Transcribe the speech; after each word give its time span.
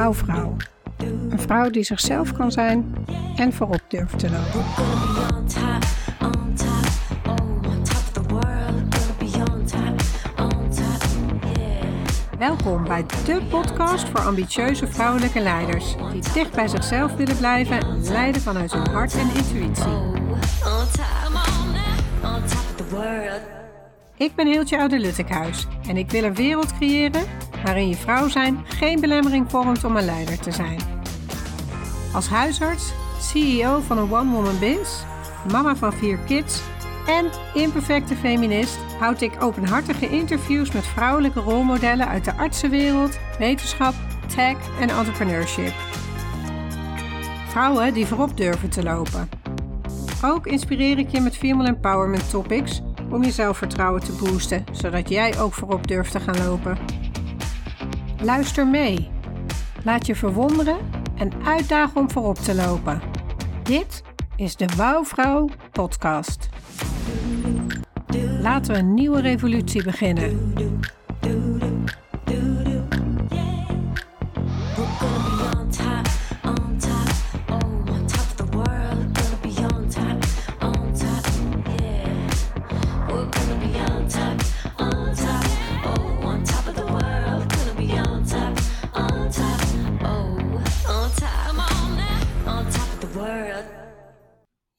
Een 0.00 1.40
vrouw 1.40 1.70
die 1.70 1.82
zichzelf 1.82 2.32
kan 2.32 2.52
zijn 2.52 2.94
en 3.36 3.52
voorop 3.52 3.80
durft 3.88 4.18
te 4.18 4.30
lopen. 4.30 4.64
Welkom 12.38 12.84
bij 12.84 13.04
de 13.24 13.40
podcast 13.50 14.08
voor 14.08 14.20
ambitieuze 14.20 14.86
vrouwelijke 14.86 15.40
leiders 15.40 15.96
die 16.12 16.32
dicht 16.32 16.54
bij 16.54 16.68
zichzelf 16.68 17.14
willen 17.14 17.36
blijven 17.36 17.80
en 17.80 18.02
leiden 18.02 18.42
vanuit 18.42 18.72
hun 18.72 18.88
hart 18.88 19.14
en 19.14 19.28
intuïtie. 19.34 20.18
Ik 24.20 24.34
ben 24.34 24.46
Hiltje 24.46 24.78
Oude 24.78 24.98
Luttekhuis 24.98 25.66
en 25.88 25.96
ik 25.96 26.10
wil 26.10 26.24
een 26.24 26.34
wereld 26.34 26.74
creëren 26.74 27.24
waarin 27.64 27.88
je 27.88 27.96
vrouw 27.96 28.28
zijn 28.28 28.64
geen 28.64 29.00
belemmering 29.00 29.50
vormt 29.50 29.84
om 29.84 29.96
een 29.96 30.04
leider 30.04 30.38
te 30.38 30.50
zijn. 30.50 30.80
Als 32.14 32.28
huisarts, 32.28 32.92
CEO 33.20 33.80
van 33.80 33.98
een 33.98 34.12
one-woman 34.12 34.58
biz, 34.58 35.02
mama 35.52 35.76
van 35.76 35.92
vier 35.92 36.18
kids 36.18 36.60
en 37.06 37.30
imperfecte 37.54 38.14
feminist 38.14 38.78
houd 38.98 39.20
ik 39.20 39.42
openhartige 39.42 40.08
interviews 40.08 40.72
met 40.72 40.86
vrouwelijke 40.86 41.40
rolmodellen 41.40 42.08
uit 42.08 42.24
de 42.24 42.34
artsenwereld, 42.34 43.18
wetenschap, 43.38 43.94
tech 44.34 44.80
en 44.80 44.88
entrepreneurship. 44.88 45.72
Vrouwen 47.48 47.94
die 47.94 48.06
voorop 48.06 48.36
durven 48.36 48.70
te 48.70 48.82
lopen. 48.82 49.28
Ook 50.24 50.46
inspireer 50.46 50.98
ik 50.98 51.08
je 51.08 51.20
met 51.20 51.36
female 51.36 51.68
empowerment 51.68 52.30
topics 52.30 52.82
om 53.10 53.24
je 53.24 53.30
zelfvertrouwen 53.30 54.02
te 54.02 54.12
boosten, 54.12 54.64
zodat 54.72 55.08
jij 55.08 55.40
ook 55.40 55.52
voorop 55.52 55.86
durft 55.86 56.12
te 56.12 56.20
gaan 56.20 56.44
lopen. 56.44 56.78
Luister 58.22 58.66
mee. 58.66 59.10
Laat 59.84 60.06
je 60.06 60.14
verwonderen 60.14 60.78
en 61.16 61.32
uitdagen 61.44 62.00
om 62.00 62.10
voorop 62.10 62.36
te 62.36 62.54
lopen. 62.54 63.00
Dit 63.62 64.02
is 64.36 64.56
de 64.56 64.66
Wouwvrouw 64.76 65.48
podcast. 65.72 66.48
Laten 68.40 68.72
we 68.72 68.78
een 68.78 68.94
nieuwe 68.94 69.20
revolutie 69.20 69.84
beginnen. 69.84 70.54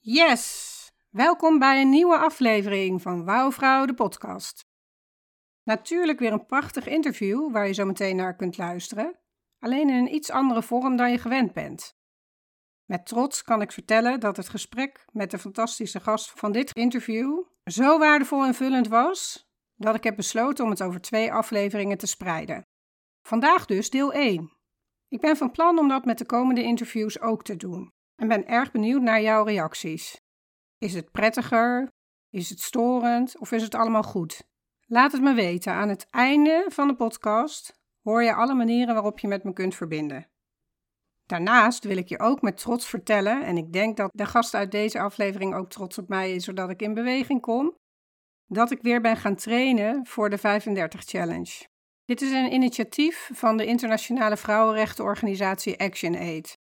Yes! 0.04 0.92
Welkom 1.10 1.58
bij 1.58 1.80
een 1.80 1.90
nieuwe 1.90 2.16
aflevering 2.16 3.02
van 3.02 3.24
Wouwvrouw 3.24 3.84
de 3.84 3.94
podcast. 3.94 4.66
Natuurlijk 5.62 6.18
weer 6.18 6.32
een 6.32 6.46
prachtig 6.46 6.86
interview 6.86 7.52
waar 7.52 7.66
je 7.66 7.72
zo 7.72 7.84
meteen 7.84 8.16
naar 8.16 8.36
kunt 8.36 8.56
luisteren, 8.56 9.18
alleen 9.58 9.88
in 9.88 9.94
een 9.94 10.14
iets 10.14 10.30
andere 10.30 10.62
vorm 10.62 10.96
dan 10.96 11.10
je 11.10 11.18
gewend 11.18 11.52
bent. 11.52 11.96
Met 12.84 13.06
trots 13.06 13.42
kan 13.42 13.60
ik 13.60 13.72
vertellen 13.72 14.20
dat 14.20 14.36
het 14.36 14.48
gesprek 14.48 15.04
met 15.12 15.30
de 15.30 15.38
fantastische 15.38 16.00
gast 16.00 16.30
van 16.30 16.52
dit 16.52 16.76
interview 16.76 17.44
zo 17.64 17.98
waardevol 17.98 18.44
en 18.44 18.54
vullend 18.54 18.88
was 18.88 19.48
dat 19.74 19.94
ik 19.94 20.04
heb 20.04 20.16
besloten 20.16 20.64
om 20.64 20.70
het 20.70 20.82
over 20.82 21.00
twee 21.00 21.32
afleveringen 21.32 21.98
te 21.98 22.06
spreiden. 22.06 22.62
Vandaag 23.26 23.66
dus 23.66 23.90
deel 23.90 24.12
1. 24.12 24.56
Ik 25.08 25.20
ben 25.20 25.36
van 25.36 25.50
plan 25.50 25.78
om 25.78 25.88
dat 25.88 26.04
met 26.04 26.18
de 26.18 26.26
komende 26.26 26.62
interviews 26.62 27.20
ook 27.20 27.44
te 27.44 27.56
doen 27.56 27.92
en 28.22 28.28
ben 28.28 28.46
erg 28.46 28.70
benieuwd 28.70 29.02
naar 29.02 29.22
jouw 29.22 29.44
reacties. 29.44 30.20
Is 30.78 30.94
het 30.94 31.10
prettiger? 31.10 31.88
Is 32.30 32.48
het 32.48 32.60
storend? 32.60 33.38
Of 33.38 33.52
is 33.52 33.62
het 33.62 33.74
allemaal 33.74 34.02
goed? 34.02 34.42
Laat 34.86 35.12
het 35.12 35.22
me 35.22 35.34
weten. 35.34 35.72
Aan 35.72 35.88
het 35.88 36.06
einde 36.10 36.66
van 36.68 36.88
de 36.88 36.94
podcast 36.96 37.72
hoor 38.02 38.22
je 38.22 38.34
alle 38.34 38.54
manieren 38.54 38.94
waarop 38.94 39.18
je 39.18 39.28
met 39.28 39.44
me 39.44 39.52
kunt 39.52 39.74
verbinden. 39.74 40.26
Daarnaast 41.22 41.84
wil 41.84 41.96
ik 41.96 42.08
je 42.08 42.18
ook 42.18 42.42
met 42.42 42.56
trots 42.56 42.88
vertellen, 42.88 43.44
en 43.44 43.56
ik 43.56 43.72
denk 43.72 43.96
dat 43.96 44.10
de 44.14 44.26
gast 44.26 44.54
uit 44.54 44.70
deze 44.70 45.00
aflevering 45.00 45.54
ook 45.54 45.70
trots 45.70 45.98
op 45.98 46.08
mij 46.08 46.34
is, 46.34 46.44
zodat 46.44 46.70
ik 46.70 46.82
in 46.82 46.94
beweging 46.94 47.40
kom, 47.40 47.74
dat 48.46 48.70
ik 48.70 48.82
weer 48.82 49.00
ben 49.00 49.16
gaan 49.16 49.36
trainen 49.36 50.06
voor 50.06 50.30
de 50.30 50.38
35 50.38 51.02
Challenge. 51.04 51.66
Dit 52.04 52.20
is 52.20 52.30
een 52.30 52.52
initiatief 52.52 53.30
van 53.32 53.56
de 53.56 53.66
internationale 53.66 54.36
vrouwenrechtenorganisatie 54.36 55.80
ActionAid. 55.80 56.60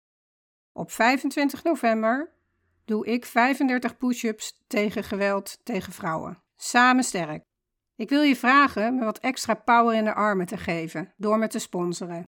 Op 0.79 0.91
25 0.91 1.65
november 1.65 2.33
doe 2.85 3.07
ik 3.07 3.25
35 3.25 3.97
push-ups 3.97 4.63
tegen 4.67 5.05
geweld 5.05 5.59
tegen 5.63 5.93
vrouwen. 5.93 6.43
Samen 6.57 7.05
sterk. 7.05 7.43
Ik 7.97 8.09
wil 8.09 8.23
je 8.23 8.37
vragen 8.37 8.95
me 8.95 9.05
wat 9.05 9.19
extra 9.19 9.55
power 9.55 9.95
in 9.95 10.05
de 10.05 10.15
armen 10.15 10.47
te 10.47 10.57
geven 10.57 11.13
door 11.17 11.39
me 11.39 11.47
te 11.47 11.59
sponsoren. 11.59 12.23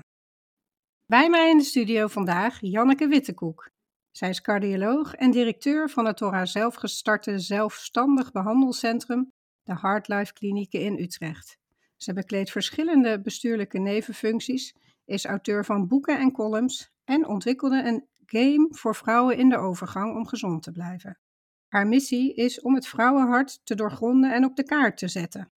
Bij 1.05 1.29
mij 1.29 1.49
in 1.49 1.57
de 1.57 1.63
studio 1.63 2.07
vandaag 2.07 2.57
Janneke 2.61 3.07
Wittekoek. 3.07 3.69
Zij 4.11 4.29
is 4.29 4.41
cardioloog 4.41 5.13
en 5.13 5.31
directeur 5.31 5.89
van 5.89 6.05
het 6.05 6.17
door 6.17 6.33
haar 6.33 6.47
zelf 6.47 6.75
gestarte 6.75 7.39
zelfstandig 7.39 8.31
behandelcentrum, 8.31 9.29
de 9.63 9.79
Heartlife 9.79 10.33
Klinieken 10.33 10.81
in 10.81 10.99
Utrecht. 10.99 11.57
Ze 11.97 12.13
bekleedt 12.13 12.51
verschillende 12.51 13.21
bestuurlijke 13.21 13.79
nevenfuncties, 13.79 14.75
is 15.05 15.25
auteur 15.25 15.65
van 15.65 15.87
boeken 15.87 16.19
en 16.19 16.31
columns 16.31 16.91
en 17.03 17.27
ontwikkelde 17.27 17.83
een 17.83 18.07
game 18.25 18.67
voor 18.69 18.95
vrouwen 18.95 19.37
in 19.37 19.49
de 19.49 19.57
overgang 19.57 20.15
om 20.15 20.27
gezond 20.27 20.63
te 20.63 20.71
blijven. 20.71 21.19
Haar 21.67 21.87
missie 21.87 22.33
is 22.33 22.61
om 22.61 22.75
het 22.75 22.87
vrouwenhart 22.87 23.59
te 23.63 23.75
doorgronden 23.75 24.33
en 24.33 24.45
op 24.45 24.55
de 24.55 24.63
kaart 24.63 24.97
te 24.97 25.07
zetten. 25.07 25.51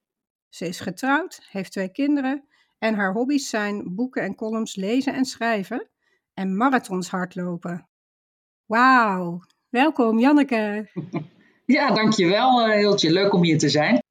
Ze 0.50 0.68
is 0.68 0.80
getrouwd, 0.80 1.48
heeft 1.50 1.72
twee 1.72 1.92
kinderen 1.92 2.44
en 2.78 2.96
haar 2.96 3.14
hobby's 3.14 3.50
zijn 3.50 3.96
boeken 3.96 4.24
en 4.24 4.36
columns 4.36 4.76
lezen 4.76 5.14
en 5.14 5.26
schrijven 5.26 5.90
en 6.34 6.58
marathons 6.58 7.10
hardlopen. 7.10 7.88
Wauw, 8.66 9.42
welkom 9.70 10.20
Janneke. 10.20 10.90
Ja, 11.66 11.92
dankjewel 11.94 12.68
uh, 12.68 12.76
Hiltje. 12.76 13.12
Leuk 13.12 13.34
om 13.34 13.44
hier 13.44 13.58
te 13.58 13.70
zijn. 13.70 14.04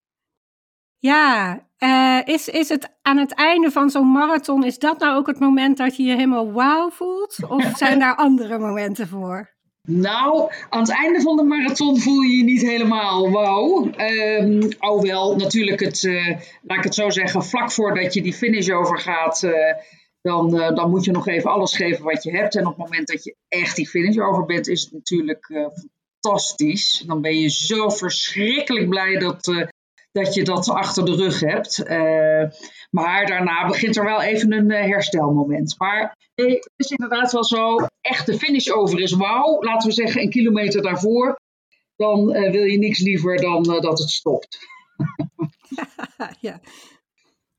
Ja, 0.98 1.67
uh, 1.78 2.18
is, 2.24 2.48
is 2.48 2.68
het 2.68 2.88
aan 3.02 3.18
het 3.18 3.34
einde 3.34 3.70
van 3.70 3.90
zo'n 3.90 4.12
marathon, 4.12 4.64
is 4.64 4.78
dat 4.78 4.98
nou 4.98 5.16
ook 5.16 5.26
het 5.26 5.38
moment 5.38 5.76
dat 5.76 5.96
je 5.96 6.02
je 6.02 6.14
helemaal 6.14 6.52
wauw 6.52 6.90
voelt? 6.90 7.38
Of 7.48 7.64
zijn 7.76 7.98
daar 7.98 8.14
andere 8.14 8.58
momenten 8.58 9.08
voor? 9.08 9.56
Nou, 9.82 10.50
aan 10.68 10.80
het 10.80 10.90
einde 10.90 11.20
van 11.20 11.36
de 11.36 11.42
marathon 11.42 12.00
voel 12.00 12.20
je 12.20 12.36
je 12.36 12.44
niet 12.44 12.62
helemaal 12.62 13.30
wauw. 13.30 13.90
Um, 13.96 14.68
alhoewel, 14.78 15.36
natuurlijk, 15.36 15.80
het, 15.80 16.02
uh, 16.02 16.26
laat 16.62 16.78
ik 16.78 16.84
het 16.84 16.94
zo 16.94 17.10
zeggen, 17.10 17.44
vlak 17.44 17.72
voordat 17.72 18.14
je 18.14 18.22
die 18.22 18.34
finish 18.34 18.68
overgaat, 18.68 19.42
uh, 19.42 19.52
dan, 20.22 20.50
dan 20.50 20.90
moet 20.90 21.04
je 21.04 21.10
nog 21.10 21.28
even 21.28 21.50
alles 21.50 21.76
geven 21.76 22.04
wat 22.04 22.22
je 22.22 22.36
hebt. 22.36 22.56
En 22.56 22.66
op 22.66 22.76
het 22.76 22.84
moment 22.84 23.08
dat 23.08 23.24
je 23.24 23.36
echt 23.48 23.76
die 23.76 23.88
finish 23.88 24.18
over 24.18 24.44
bent, 24.44 24.68
is 24.68 24.82
het 24.82 24.92
natuurlijk 24.92 25.70
fantastisch. 26.20 27.02
Dan 27.06 27.20
ben 27.20 27.40
je 27.40 27.50
zo 27.50 27.88
verschrikkelijk 27.88 28.88
blij 28.88 29.18
dat, 29.18 29.68
dat 30.12 30.34
je 30.34 30.44
dat 30.44 30.68
achter 30.68 31.04
de 31.04 31.14
rug 31.14 31.40
hebt. 31.40 31.78
Uh, 31.78 32.44
maar 32.90 33.26
daarna 33.26 33.66
begint 33.66 33.96
er 33.96 34.04
wel 34.04 34.22
even 34.22 34.52
een 34.52 34.70
uh, 34.70 34.80
herstelmoment. 34.80 35.74
Maar 35.78 36.16
nee, 36.34 36.54
het 36.54 36.70
is 36.76 36.90
inderdaad 36.90 37.32
wel 37.32 37.44
zo, 37.44 37.76
echt 38.00 38.26
de 38.26 38.38
finish 38.38 38.68
over 38.68 39.00
is 39.00 39.12
wauw. 39.12 39.62
Laten 39.62 39.88
we 39.88 39.94
zeggen 39.94 40.22
een 40.22 40.30
kilometer 40.30 40.82
daarvoor. 40.82 41.36
Dan 41.96 42.36
uh, 42.36 42.50
wil 42.50 42.64
je 42.64 42.78
niks 42.78 43.00
liever 43.00 43.36
dan 43.36 43.62
dat 43.62 43.98
het 43.98 44.10
stopt. 44.10 44.58
ja, 46.40 46.60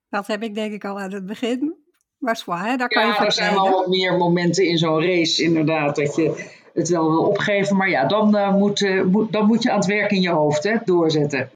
dat 0.10 0.28
heb 0.28 0.44
ik 0.44 0.56
denk 0.56 0.74
ik 0.74 0.86
al 0.86 1.00
aan 1.00 1.13
het 1.13 1.25
begin. 1.25 1.78
Maar 2.18 2.38
zwaar, 2.38 2.66
hè? 2.66 2.78
daar 2.78 2.88
kan 2.88 3.01
ja, 3.01 3.07
je 3.07 3.16
van 3.16 3.25
er 3.25 3.31
zijn 3.31 3.54
wel 3.54 3.69
wat 3.69 3.88
meer 3.88 4.18
momenten 4.18 4.66
in 4.66 4.78
zo'n 4.78 5.01
race 5.01 5.44
inderdaad 5.44 5.96
dat 5.96 6.16
je 6.16 6.50
het 6.74 6.90
wel 6.90 7.12
wil 7.12 7.24
opgeven. 7.24 7.78
Maar 7.78 7.90
ja, 7.90 8.06
dan, 8.06 8.57
moet, 8.57 9.04
moet, 9.06 9.31
dan 9.31 9.46
moet 9.46 9.63
je 9.63 9.72
aan 9.72 9.78
het 9.78 9.86
werk 9.86 10.12
in 10.12 10.22
je 10.22 10.30
hoofd 10.30 10.63
hè, 10.63 10.75
doorzetten. 10.84 11.51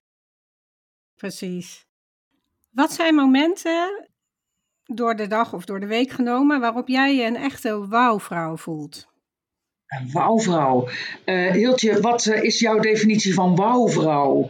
Precies. 1.16 1.86
Wat 2.72 2.94
zijn 2.94 3.16
momenten 3.16 4.10
door 4.84 5.16
de 5.16 5.28
dag 5.28 5.54
of 5.54 5.66
door 5.66 5.80
de 5.80 5.88
week 5.88 6.10
genomen 6.10 6.60
waarop 6.60 6.88
jij 6.88 7.16
je 7.16 7.24
een 7.24 7.36
echte 7.36 7.88
wauwvrouw 7.88 8.58
voelt? 8.58 9.08
Een 9.88 10.12
wauwvrouw. 10.12 10.88
Uh, 11.26 11.52
Hiltje, 11.52 12.02
wat 12.02 12.26
uh, 12.26 12.44
is 12.44 12.60
jouw 12.60 12.80
definitie 12.80 13.34
van 13.34 13.56
wauwvrouw? 13.56 14.50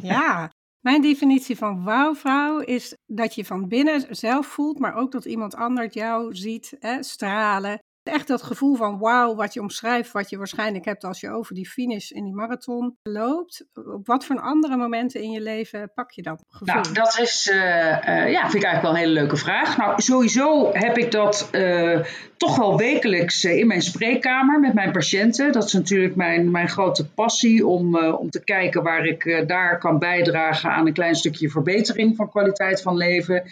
Ja, 0.00 0.52
mijn 0.80 1.02
definitie 1.02 1.56
van 1.56 1.84
wauwvrouw 1.84 2.58
is 2.58 2.96
dat 3.06 3.34
je 3.34 3.44
van 3.44 3.68
binnen 3.68 4.16
zelf 4.16 4.46
voelt, 4.46 4.78
maar 4.78 4.94
ook 4.94 5.12
dat 5.12 5.24
iemand 5.24 5.54
anders 5.54 5.94
jou 5.94 6.34
ziet 6.34 6.76
hè, 6.78 7.02
stralen. 7.02 7.78
Echt 8.02 8.28
dat 8.28 8.42
gevoel 8.42 8.74
van 8.74 8.98
wauw, 8.98 9.34
wat 9.34 9.54
je 9.54 9.60
omschrijft, 9.60 10.12
wat 10.12 10.30
je 10.30 10.36
waarschijnlijk 10.36 10.84
hebt 10.84 11.04
als 11.04 11.20
je 11.20 11.30
over 11.30 11.54
die 11.54 11.68
finish 11.68 12.10
in 12.10 12.24
die 12.24 12.34
marathon 12.34 12.96
loopt. 13.02 13.66
Op 13.74 14.06
wat 14.06 14.24
voor 14.24 14.40
andere 14.40 14.76
momenten 14.76 15.22
in 15.22 15.30
je 15.30 15.40
leven 15.40 15.92
pak 15.94 16.10
je 16.10 16.22
dat 16.22 16.44
gevoel? 16.48 16.74
Nou, 16.74 16.92
dat 16.92 17.18
is, 17.18 17.50
uh, 17.52 17.56
uh, 17.56 18.30
ja, 18.30 18.40
vind 18.40 18.54
ik 18.54 18.62
eigenlijk 18.62 18.82
wel 18.82 18.90
een 18.90 18.96
hele 18.96 19.12
leuke 19.12 19.36
vraag. 19.36 19.76
Nou, 19.76 20.02
sowieso 20.02 20.72
heb 20.72 20.98
ik 20.98 21.10
dat 21.10 21.48
uh, 21.52 22.00
toch 22.36 22.56
wel 22.56 22.76
wekelijks 22.76 23.44
in 23.44 23.66
mijn 23.66 23.82
spreekkamer 23.82 24.60
met 24.60 24.74
mijn 24.74 24.92
patiënten. 24.92 25.52
Dat 25.52 25.64
is 25.64 25.72
natuurlijk 25.72 26.16
mijn, 26.16 26.50
mijn 26.50 26.68
grote 26.68 27.08
passie 27.08 27.66
om, 27.66 27.98
om 27.98 28.30
te 28.30 28.44
kijken 28.44 28.82
waar 28.82 29.06
ik 29.06 29.44
daar 29.46 29.78
kan 29.78 29.98
bijdragen 29.98 30.70
aan 30.70 30.86
een 30.86 30.92
klein 30.92 31.14
stukje 31.14 31.50
verbetering 31.50 32.16
van 32.16 32.30
kwaliteit 32.30 32.82
van 32.82 32.96
leven. 32.96 33.42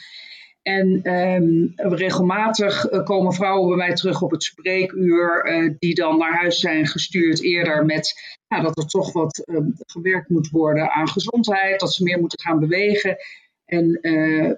En 0.63 1.15
um, 1.15 1.73
regelmatig 1.77 2.85
eh, 2.85 3.05
komen 3.05 3.33
vrouwen 3.33 3.69
bij 3.69 3.87
mij 3.87 3.95
terug 3.95 4.23
op 4.23 4.31
het 4.31 4.43
spreekuur, 4.43 5.47
uh, 5.47 5.75
die 5.79 5.95
dan 5.95 6.19
naar 6.19 6.37
huis 6.37 6.61
zijn 6.61 6.87
gestuurd 6.87 7.43
eerder 7.43 7.85
met 7.85 8.39
dat 8.49 8.77
er 8.77 8.87
toch 8.87 9.13
wat 9.13 9.43
um, 9.47 9.75
gewerkt 9.87 10.29
moet 10.29 10.49
worden 10.49 10.91
aan 10.91 11.09
gezondheid, 11.09 11.81
dat 11.81 11.95
ze 11.95 12.03
meer 12.03 12.21
moeten 12.21 12.41
gaan 12.41 12.59
bewegen. 12.59 13.17
En 13.65 13.99
uh, 14.03 14.53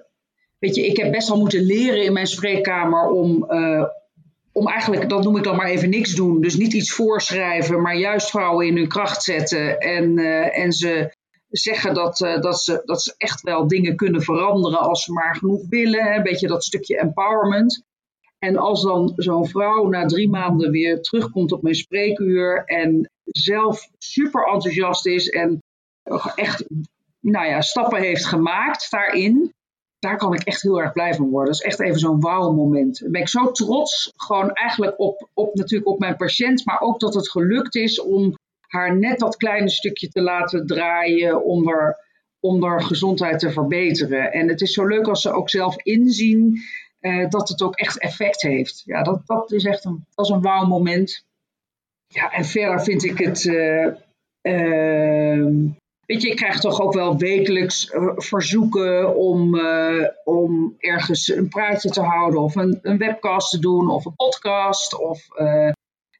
weet 0.59 0.75
je, 0.75 0.85
ik 0.85 0.97
heb 0.97 1.11
best 1.11 1.27
wel 1.27 1.39
moeten 1.39 1.61
leren 1.61 2.03
in 2.03 2.13
mijn 2.13 2.27
spreekkamer 2.27 3.07
om, 3.09 3.47
om 4.51 4.67
eigenlijk, 4.67 5.09
dat 5.09 5.23
noem 5.23 5.37
ik 5.37 5.43
dan 5.43 5.55
maar 5.55 5.69
even 5.69 5.89
niks 5.89 6.15
doen. 6.15 6.41
Dus 6.41 6.55
niet 6.55 6.73
iets 6.73 6.91
voorschrijven, 6.91 7.81
maar 7.81 7.97
juist 7.97 8.29
vrouwen 8.29 8.67
in 8.67 8.77
hun 8.77 8.87
kracht 8.87 9.23
zetten 9.23 9.79
en, 9.79 10.17
en 10.51 10.71
ze 10.71 11.11
zeggen 11.59 11.93
dat, 11.93 12.19
uh, 12.19 12.41
dat, 12.41 12.61
ze, 12.61 12.81
dat 12.85 13.01
ze 13.01 13.13
echt 13.17 13.41
wel 13.41 13.67
dingen 13.67 13.95
kunnen 13.95 14.21
veranderen 14.21 14.79
als 14.79 15.03
ze 15.03 15.13
maar 15.13 15.35
genoeg 15.35 15.61
willen. 15.69 16.15
Een 16.15 16.23
beetje 16.23 16.47
dat 16.47 16.63
stukje 16.63 16.97
empowerment. 16.97 17.83
En 18.39 18.57
als 18.57 18.83
dan 18.83 19.13
zo'n 19.15 19.47
vrouw 19.47 19.87
na 19.87 20.05
drie 20.05 20.29
maanden 20.29 20.71
weer 20.71 21.01
terugkomt 21.01 21.51
op 21.51 21.61
mijn 21.61 21.75
spreekuur 21.75 22.63
en 22.65 23.09
zelf 23.23 23.89
super 23.97 24.45
enthousiast 24.45 25.05
is 25.05 25.29
en 25.29 25.59
echt 26.35 26.65
nou 27.19 27.47
ja, 27.47 27.61
stappen 27.61 28.01
heeft 28.01 28.25
gemaakt 28.25 28.91
daarin, 28.91 29.53
daar 29.99 30.17
kan 30.17 30.33
ik 30.33 30.43
echt 30.43 30.61
heel 30.61 30.81
erg 30.81 30.91
blij 30.91 31.13
van 31.13 31.29
worden. 31.29 31.51
Dat 31.51 31.61
is 31.61 31.67
echt 31.67 31.79
even 31.79 31.99
zo'n 31.99 32.19
wauw 32.19 32.51
moment. 32.51 32.99
Dan 32.99 33.11
ben 33.11 33.21
ik 33.21 33.27
zo 33.27 33.51
trots, 33.51 34.13
gewoon 34.15 34.51
eigenlijk 34.51 34.99
op, 34.99 35.29
op, 35.33 35.55
natuurlijk 35.55 35.89
op 35.89 35.99
mijn 35.99 36.15
patiënt, 36.15 36.65
maar 36.65 36.81
ook 36.81 36.99
dat 36.99 37.13
het 37.13 37.29
gelukt 37.29 37.75
is 37.75 38.01
om 38.01 38.35
haar 38.73 38.97
net 38.97 39.19
dat 39.19 39.37
kleine 39.37 39.69
stukje 39.69 40.07
te 40.07 40.21
laten 40.21 40.65
draaien 40.65 41.43
om 41.43 41.67
haar, 41.67 41.99
om 42.39 42.79
gezondheid 42.79 43.39
te 43.39 43.51
verbeteren. 43.51 44.31
En 44.31 44.47
het 44.47 44.61
is 44.61 44.73
zo 44.73 44.85
leuk 44.85 45.07
als 45.07 45.21
ze 45.21 45.31
ook 45.31 45.49
zelf 45.49 45.75
inzien 45.83 46.59
uh, 47.01 47.29
dat 47.29 47.49
het 47.49 47.61
ook 47.61 47.75
echt 47.75 47.99
effect 47.99 48.41
heeft. 48.41 48.81
Ja, 48.85 49.03
dat, 49.03 49.21
dat 49.25 49.51
is 49.51 49.65
echt 49.65 49.85
een, 49.85 50.05
dat 50.15 50.25
is 50.25 50.31
een 50.31 50.41
wauw 50.41 50.65
moment. 50.65 51.25
Ja, 52.07 52.31
en 52.31 52.45
verder 52.45 52.83
vind 52.83 53.03
ik 53.03 53.17
het. 53.17 53.43
Uh, 53.43 53.87
uh, 54.41 55.45
weet 56.05 56.21
je, 56.21 56.29
ik 56.29 56.35
krijg 56.35 56.59
toch 56.59 56.81
ook 56.81 56.93
wel 56.93 57.17
wekelijks 57.17 57.91
verzoeken 58.15 59.15
om, 59.15 59.59
om 60.23 60.75
ergens 60.77 61.27
een 61.27 61.49
praatje 61.49 61.89
te 61.89 62.01
houden, 62.01 62.41
of 62.41 62.55
een, 62.55 62.79
een 62.81 62.97
webcast 62.97 63.49
te 63.49 63.59
doen, 63.59 63.89
of 63.89 64.05
een 64.05 64.15
podcast, 64.15 64.99
of 64.99 65.27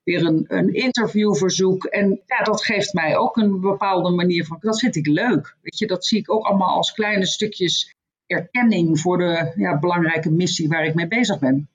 weer 0.03 0.25
een, 0.25 0.45
een 0.47 0.73
interviewverzoek. 0.73 1.85
En 1.85 2.21
ja, 2.25 2.43
dat 2.43 2.63
geeft 2.63 2.93
mij 2.93 3.17
ook 3.17 3.37
een 3.37 3.59
bepaalde 3.59 4.09
manier 4.09 4.45
van, 4.45 4.57
dat 4.59 4.79
vind 4.79 4.95
ik 4.95 5.07
leuk. 5.07 5.57
Weet 5.61 5.77
je, 5.77 5.87
dat 5.87 6.05
zie 6.05 6.19
ik 6.19 6.31
ook 6.31 6.45
allemaal 6.45 6.75
als 6.75 6.93
kleine 6.93 7.25
stukjes 7.25 7.93
erkenning 8.25 8.99
voor 8.99 9.17
de 9.17 9.53
ja, 9.55 9.79
belangrijke 9.79 10.31
missie 10.31 10.67
waar 10.67 10.85
ik 10.85 10.93
mee 10.93 11.07
bezig 11.07 11.39
ben. 11.39 11.69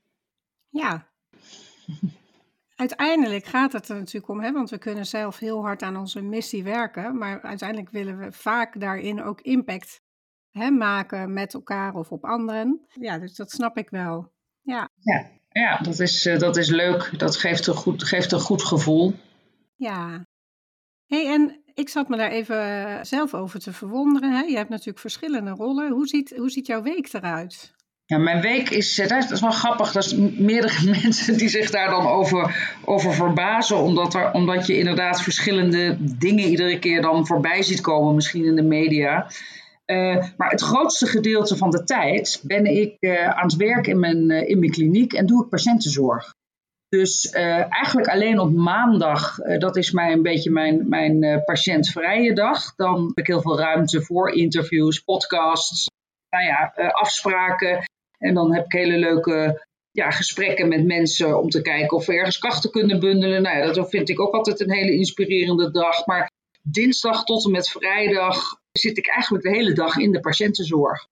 Ja. 0.69 1.07
Uiteindelijk 2.77 3.45
gaat 3.45 3.73
het 3.73 3.89
er 3.89 3.97
natuurlijk 3.97 4.29
om, 4.29 4.41
hè, 4.41 4.53
want 4.53 4.71
we 4.71 4.79
kunnen 4.79 5.07
zelf 5.07 5.39
heel 5.39 5.63
hard 5.63 5.83
aan 5.83 5.97
onze 5.97 6.23
missie 6.23 6.65
werken, 6.65 7.19
maar 7.19 7.43
uiteindelijk 7.43 7.91
willen 7.91 8.19
we 8.19 8.33
vaak 8.33 8.81
daarin 8.81 9.23
ook 9.23 9.41
impact 9.41 10.01
hè, 10.51 10.71
maken 10.71 11.33
met 11.33 11.55
elkaar 11.55 11.95
of 11.95 12.13
op 12.13 12.25
anderen. 12.25 12.87
Ja, 13.01 13.19
dus 13.19 13.35
dat 13.35 13.51
snap 13.51 13.77
ik 13.77 13.91
wel. 13.91 14.33
Ja. 14.61 14.89
ja. 15.01 15.38
Ja, 15.49 15.79
dat 15.79 15.99
is, 15.99 16.27
uh, 16.27 16.39
dat 16.39 16.57
is 16.57 16.69
leuk. 16.69 17.19
Dat 17.19 17.37
geeft 17.37 17.67
een 17.67 17.75
goed, 17.75 18.05
geeft 18.05 18.33
een 18.33 18.41
goed 18.41 18.63
gevoel. 18.63 19.15
Ja. 19.77 20.25
hey, 21.07 21.27
en 21.27 21.63
ik 21.75 21.89
zat 21.89 22.09
me 22.09 22.17
daar 22.17 22.31
even 22.31 22.87
eh, 22.87 22.99
zelf 23.03 23.35
over 23.35 23.61
te 23.61 23.73
verwonderen. 23.73 24.33
Hè? 24.33 24.43
Je 24.43 24.57
hebt 24.57 24.69
natuurlijk 24.69 24.99
verschillende 24.99 25.51
rollen. 25.51 25.91
Hoe 25.91 26.07
ziet, 26.07 26.35
hoe 26.37 26.51
ziet 26.51 26.67
jouw 26.67 26.83
week 26.83 27.13
eruit? 27.13 27.77
Ja, 28.05 28.19
mijn 28.19 28.41
week 28.41 28.71
is, 28.71 28.99
eh, 28.99 29.09
dat 29.09 29.31
is 29.31 29.41
wel 29.41 29.51
grappig. 29.51 29.93
Dat 29.93 30.05
is 30.05 30.15
meerdere 30.39 30.91
mensen 31.03 31.39
die 31.39 31.49
zich 31.49 31.71
daar 31.71 31.91
dan 31.91 32.07
over, 32.07 32.77
over 32.85 33.15
verbazen. 33.15 33.77
Omdat, 33.77 34.15
er, 34.15 34.33
omdat 34.33 34.67
je 34.67 34.79
inderdaad 34.79 35.23
verschillende 35.23 35.97
dingen 36.01 36.45
iedere 36.45 36.79
keer 36.79 37.03
dan 37.03 37.27
voorbij 37.27 37.63
ziet 37.63 37.81
komen. 37.81 38.15
Misschien 38.15 38.45
in 38.45 38.57
de 38.57 38.63
media. 38.63 39.31
Uh, 39.91 40.25
maar 40.37 40.51
het 40.51 40.61
grootste 40.61 41.07
gedeelte 41.07 41.57
van 41.57 41.71
de 41.71 41.85
tijd 41.85 42.41
ben 42.43 42.67
ik 42.67 42.97
uh, 43.01 43.29
aan 43.29 43.47
het 43.47 43.57
werk 43.57 43.87
in 43.87 44.01
mijn, 44.01 44.31
uh, 44.31 44.49
in 44.49 44.59
mijn 44.59 44.71
kliniek 44.71 45.13
en 45.13 45.27
doe 45.27 45.43
ik 45.43 45.49
patiëntenzorg. 45.49 46.35
Dus 46.89 47.31
eigenlijk 47.31 48.09
alleen 48.09 48.39
op 48.39 48.53
maandag, 48.53 49.37
dat 49.59 49.77
is 49.77 49.91
mij 49.91 50.13
een 50.13 50.23
beetje 50.23 50.51
mijn, 50.51 50.89
mijn 50.89 51.43
patiëntvrije 51.45 52.35
dag. 52.35 52.75
Dan 52.75 53.05
heb 53.07 53.19
ik 53.19 53.27
heel 53.27 53.41
veel 53.41 53.59
ruimte 53.59 54.03
voor 54.03 54.33
interviews, 54.33 55.01
podcasts, 55.01 55.91
nou 56.31 56.71
afspraken. 56.93 57.83
En 58.19 58.35
dan 58.35 58.55
heb 58.55 58.65
ik 58.65 58.73
hele 58.73 58.99
leuke 58.99 59.67
ja, 59.91 60.11
gesprekken 60.11 60.69
met 60.69 60.87
mensen 60.87 61.41
om 61.41 61.49
te 61.49 61.63
kijken 61.63 61.97
of 61.97 62.07
we 62.07 62.15
ergens 62.15 62.39
krachten 62.39 62.71
kunnen 62.71 63.01
bundelen. 63.01 63.43
Nou 63.43 63.59
ja, 63.59 63.73
dat 63.73 63.91
vind 63.91 64.09
ik 64.09 64.21
ook 64.21 64.35
altijd 64.35 64.61
een 64.61 64.73
hele 64.73 64.93
inspirerende 64.93 65.71
dag. 65.71 66.07
Maar 66.07 66.31
dinsdag 66.63 67.25
tot 67.25 67.45
en 67.45 67.51
met 67.51 67.69
vrijdag 67.69 68.61
zit 68.79 68.99
ik 68.99 69.09
eigenlijk 69.09 69.45
de 69.45 69.51
hele 69.51 69.73
dag 69.73 69.97
in 69.97 70.13
de 70.13 70.21
patiëntenzorg. 70.21 71.09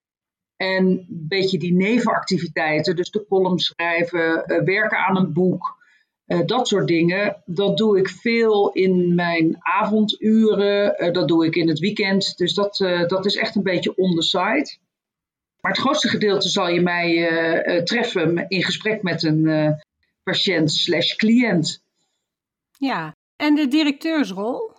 En 0.56 0.86
een 0.86 1.06
beetje 1.08 1.58
die 1.58 1.72
nevenactiviteiten, 1.72 2.96
dus 2.96 3.10
de 3.10 3.26
column 3.28 3.58
schrijven, 3.58 4.44
uh, 4.46 4.62
werken 4.64 4.98
aan 4.98 5.16
een 5.16 5.32
boek, 5.32 5.76
uh, 6.26 6.40
dat 6.46 6.68
soort 6.68 6.86
dingen, 6.86 7.42
dat 7.44 7.76
doe 7.76 7.98
ik 7.98 8.08
veel 8.08 8.72
in 8.72 9.14
mijn 9.14 9.56
avonduren, 9.58 10.94
uh, 10.98 11.12
dat 11.12 11.28
doe 11.28 11.46
ik 11.46 11.56
in 11.56 11.68
het 11.68 11.78
weekend. 11.78 12.36
Dus 12.36 12.54
dat, 12.54 12.76
dat 13.06 13.26
is 13.26 13.36
echt 13.36 13.56
een 13.56 13.62
beetje 13.62 13.96
on 13.96 14.14
the 14.14 14.22
side. 14.22 14.76
Maar 15.60 15.72
het 15.72 15.80
grootste 15.80 16.08
gedeelte 16.08 16.48
zal 16.48 16.68
je 16.68 16.80
mij 16.80 17.82
treffen 17.84 18.48
in 18.48 18.62
gesprek 18.62 19.02
met 19.02 19.22
een 19.22 19.76
patiënt 20.22 20.72
slash 20.72 21.16
cliënt. 21.16 21.82
Ja, 22.78 23.14
en 23.36 23.54
de 23.54 23.68
directeursrol? 23.68 24.75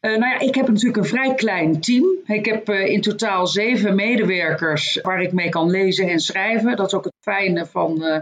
Uh, 0.00 0.16
nou 0.16 0.32
ja, 0.32 0.38
ik 0.38 0.54
heb 0.54 0.68
natuurlijk 0.68 0.96
een 0.96 1.04
vrij 1.04 1.34
klein 1.34 1.80
team. 1.80 2.04
Ik 2.26 2.44
heb 2.44 2.68
uh, 2.68 2.86
in 2.86 3.00
totaal 3.00 3.46
zeven 3.46 3.94
medewerkers 3.94 4.98
waar 5.02 5.22
ik 5.22 5.32
mee 5.32 5.48
kan 5.48 5.70
lezen 5.70 6.08
en 6.08 6.18
schrijven. 6.18 6.76
Dat 6.76 6.86
is 6.86 6.94
ook 6.94 7.04
het 7.04 7.16
fijne 7.20 7.66
van, 7.66 8.02
uh, 8.02 8.18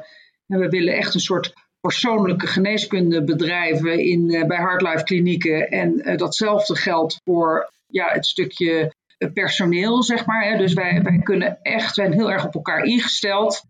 we 0.47 0.69
willen 0.69 0.95
echt 0.95 1.15
een 1.15 1.21
soort 1.21 1.53
persoonlijke 1.81 2.47
geneeskunde 2.47 3.25
bedrijven 3.25 3.99
in, 3.99 4.45
bij 4.47 4.57
Hardlife 4.57 5.05
klinieken. 5.05 5.69
En 5.69 6.17
datzelfde 6.17 6.77
geldt 6.77 7.21
voor 7.25 7.73
ja, 7.87 8.13
het 8.13 8.27
stukje 8.27 8.93
personeel, 9.33 10.03
zeg 10.03 10.27
maar. 10.27 10.45
Hè. 10.45 10.57
Dus 10.57 10.73
wij, 10.73 11.03
wij 11.03 11.19
kunnen 11.23 11.59
echt, 11.63 11.95
zijn 11.95 12.13
heel 12.13 12.31
erg 12.31 12.47
op 12.47 12.55
elkaar 12.55 12.85
ingesteld. 12.85 13.63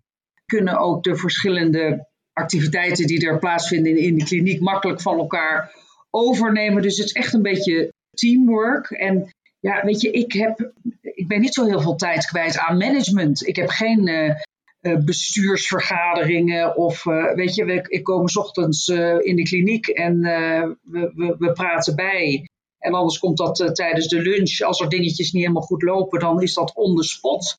Kunnen 0.46 0.78
ook 0.78 1.02
de 1.02 1.16
verschillende 1.16 2.06
activiteiten 2.32 3.06
die 3.06 3.26
er 3.26 3.38
plaatsvinden 3.38 3.96
in, 3.96 4.02
in 4.04 4.18
de 4.18 4.24
kliniek 4.24 4.60
makkelijk 4.60 5.00
van 5.00 5.18
elkaar 5.18 5.74
overnemen. 6.10 6.82
Dus 6.82 6.96
het 6.96 7.06
is 7.06 7.12
echt 7.12 7.32
een 7.32 7.42
beetje 7.42 7.92
teamwork. 8.18 8.90
En 8.90 9.28
ja, 9.60 9.84
weet 9.84 10.00
je, 10.00 10.10
ik, 10.10 10.32
heb, 10.32 10.72
ik 11.00 11.28
ben 11.28 11.40
niet 11.40 11.54
zo 11.54 11.64
heel 11.64 11.80
veel 11.80 11.96
tijd 11.96 12.26
kwijt 12.26 12.58
aan 12.58 12.76
management. 12.76 13.46
Ik 13.46 13.56
heb 13.56 13.68
geen 13.68 14.06
uh, 14.06 14.96
bestuursvergaderingen 15.04 16.76
of 16.76 17.04
uh, 17.04 17.34
weet 17.34 17.54
je, 17.54 17.64
ik, 17.64 17.86
ik 17.86 18.04
kom 18.04 18.24
ochtends 18.34 18.88
in 19.18 19.36
de 19.36 19.42
kliniek 19.42 19.86
en 19.86 20.20
we, 20.20 21.12
we, 21.14 21.34
we, 21.38 21.52
praten 21.52 21.96
bij. 21.96 22.48
En 22.78 22.94
anders 22.94 23.18
komt 23.18 23.36
dat 23.36 23.74
tijdens 23.74 24.08
de 24.08 24.22
lunch. 24.22 24.60
Als 24.60 24.80
er 24.80 24.88
dingetjes 24.88 25.32
niet 25.32 25.42
helemaal 25.42 25.66
goed 25.66 25.82
lopen, 25.82 26.20
dan 26.20 26.42
is 26.42 26.54
dat 26.54 26.74
on 26.74 26.96
the 26.96 27.04
spot. 27.04 27.58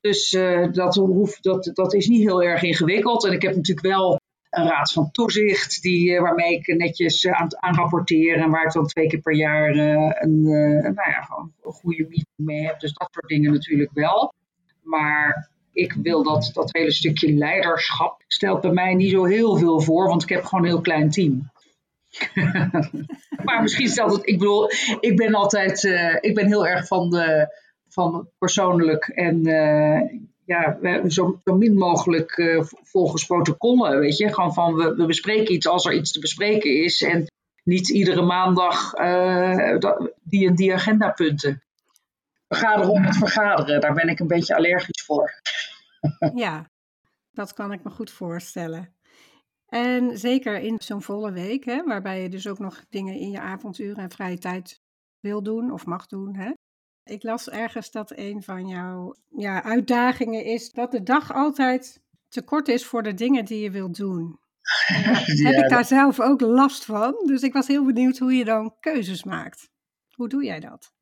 Dus 0.00 0.30
dat, 0.72 0.94
hoeft, 0.94 1.42
dat, 1.42 1.70
dat 1.74 1.94
is 1.94 2.06
niet 2.06 2.22
heel 2.22 2.42
erg 2.42 2.62
ingewikkeld. 2.62 3.24
En 3.24 3.32
ik 3.32 3.42
heb 3.42 3.54
natuurlijk 3.54 3.86
wel 3.86 4.18
een 4.56 4.68
raad 4.68 4.92
van 4.92 5.10
toezicht 5.10 5.82
die, 5.82 6.20
waarmee 6.20 6.52
ik 6.52 6.76
netjes 6.76 7.26
aan, 7.26 7.48
aan 7.62 7.74
rapporteer 7.74 8.36
en 8.36 8.50
waar 8.50 8.64
ik 8.64 8.72
dan 8.72 8.86
twee 8.86 9.06
keer 9.06 9.20
per 9.20 9.34
jaar 9.34 9.68
een, 9.68 10.42
nou 10.82 11.10
ja, 11.10 11.28
een 11.62 11.72
goede 11.72 12.02
meeting 12.02 12.26
mee 12.36 12.66
heb. 12.66 12.80
Dus 12.80 12.92
dat 12.92 13.08
soort 13.12 13.28
dingen 13.28 13.52
natuurlijk 13.52 13.90
wel. 13.92 14.34
Maar 14.82 15.50
ik 15.72 15.92
wil 15.92 16.22
dat, 16.22 16.50
dat 16.54 16.72
hele 16.72 16.92
stukje 16.92 17.32
leiderschap 17.32 18.22
stelt 18.26 18.60
bij 18.60 18.72
mij 18.72 18.94
niet 18.94 19.10
zo 19.10 19.24
heel 19.24 19.56
veel 19.56 19.80
voor, 19.80 20.08
want 20.08 20.22
ik 20.22 20.28
heb 20.28 20.44
gewoon 20.44 20.64
een 20.64 20.70
heel 20.70 20.80
klein 20.80 21.10
team. 21.10 21.52
maar 23.44 23.62
misschien 23.62 23.88
stelt 23.88 24.12
het, 24.12 24.28
ik 24.28 24.38
bedoel, 24.38 24.70
ik 25.00 25.16
ben 25.16 25.34
altijd, 25.34 25.82
ik 26.20 26.34
ben 26.34 26.46
heel 26.46 26.66
erg 26.66 26.86
van, 26.86 27.10
de, 27.10 27.48
van 27.88 28.28
persoonlijk 28.38 29.08
en 29.08 29.42
ja, 30.44 30.78
zo, 31.08 31.40
zo, 31.44 31.56
min 31.56 31.74
mogelijk 31.74 32.36
uh, 32.36 32.62
volgens 32.82 33.26
protocollen, 33.26 33.98
weet 33.98 34.16
je. 34.16 34.34
Gewoon 34.34 34.54
van, 34.54 34.74
we, 34.74 34.94
we, 34.94 35.06
bespreken 35.06 35.54
iets 35.54 35.66
als 35.66 35.86
er 35.86 35.94
iets 35.94 36.12
te 36.12 36.20
bespreken 36.20 36.82
is 36.82 37.02
en 37.02 37.26
niet 37.64 37.90
iedere 37.90 38.22
maandag 38.22 38.92
die 40.22 40.48
en 40.48 40.54
die 40.54 40.74
agendapunten. 40.74 41.62
Vergaderen 42.48 42.90
om 42.90 43.04
het 43.04 43.16
vergaderen, 43.16 43.80
daar 43.80 43.94
ben 43.94 44.08
ik 44.08 44.20
een 44.20 44.26
beetje 44.26 44.56
allergisch 44.56 45.04
voor. 45.04 45.32
ja, 46.34 46.70
dat 47.30 47.52
kan 47.52 47.72
ik 47.72 47.84
me 47.84 47.90
goed 47.90 48.10
voorstellen. 48.10 48.94
En 49.68 50.18
zeker 50.18 50.60
in 50.60 50.76
zo'n 50.78 51.02
volle 51.02 51.32
week, 51.32 51.64
hè, 51.64 51.82
waarbij 51.84 52.22
je 52.22 52.28
dus 52.28 52.48
ook 52.48 52.58
nog 52.58 52.84
dingen 52.88 53.14
in 53.14 53.30
je 53.30 53.40
avonduren 53.40 54.02
en 54.02 54.10
vrije 54.10 54.38
tijd 54.38 54.80
wil 55.20 55.42
doen 55.42 55.72
of 55.72 55.86
mag 55.86 56.06
doen. 56.06 56.34
Hè. 56.36 56.52
Ik 57.04 57.22
las 57.22 57.50
ergens 57.50 57.90
dat 57.90 58.12
een 58.16 58.42
van 58.42 58.66
jouw 58.66 59.14
ja, 59.36 59.62
uitdagingen 59.62 60.44
is 60.44 60.72
dat 60.72 60.90
de 60.90 61.02
dag 61.02 61.32
altijd 61.32 62.02
te 62.28 62.42
kort 62.42 62.68
is 62.68 62.84
voor 62.84 63.02
de 63.02 63.14
dingen 63.14 63.44
die 63.44 63.60
je 63.60 63.70
wilt 63.70 63.96
doen. 63.96 64.38
ja, 65.04 65.50
heb 65.50 65.64
ik 65.64 65.68
daar 65.68 65.84
zelf 65.84 66.20
ook 66.20 66.40
last 66.40 66.84
van. 66.84 67.14
Dus 67.26 67.42
ik 67.42 67.52
was 67.52 67.66
heel 67.66 67.84
benieuwd 67.84 68.18
hoe 68.18 68.34
je 68.34 68.44
dan 68.44 68.76
keuzes 68.80 69.24
maakt. 69.24 69.70
Hoe 70.14 70.28
doe 70.28 70.44
jij 70.44 70.60
dat? 70.60 70.92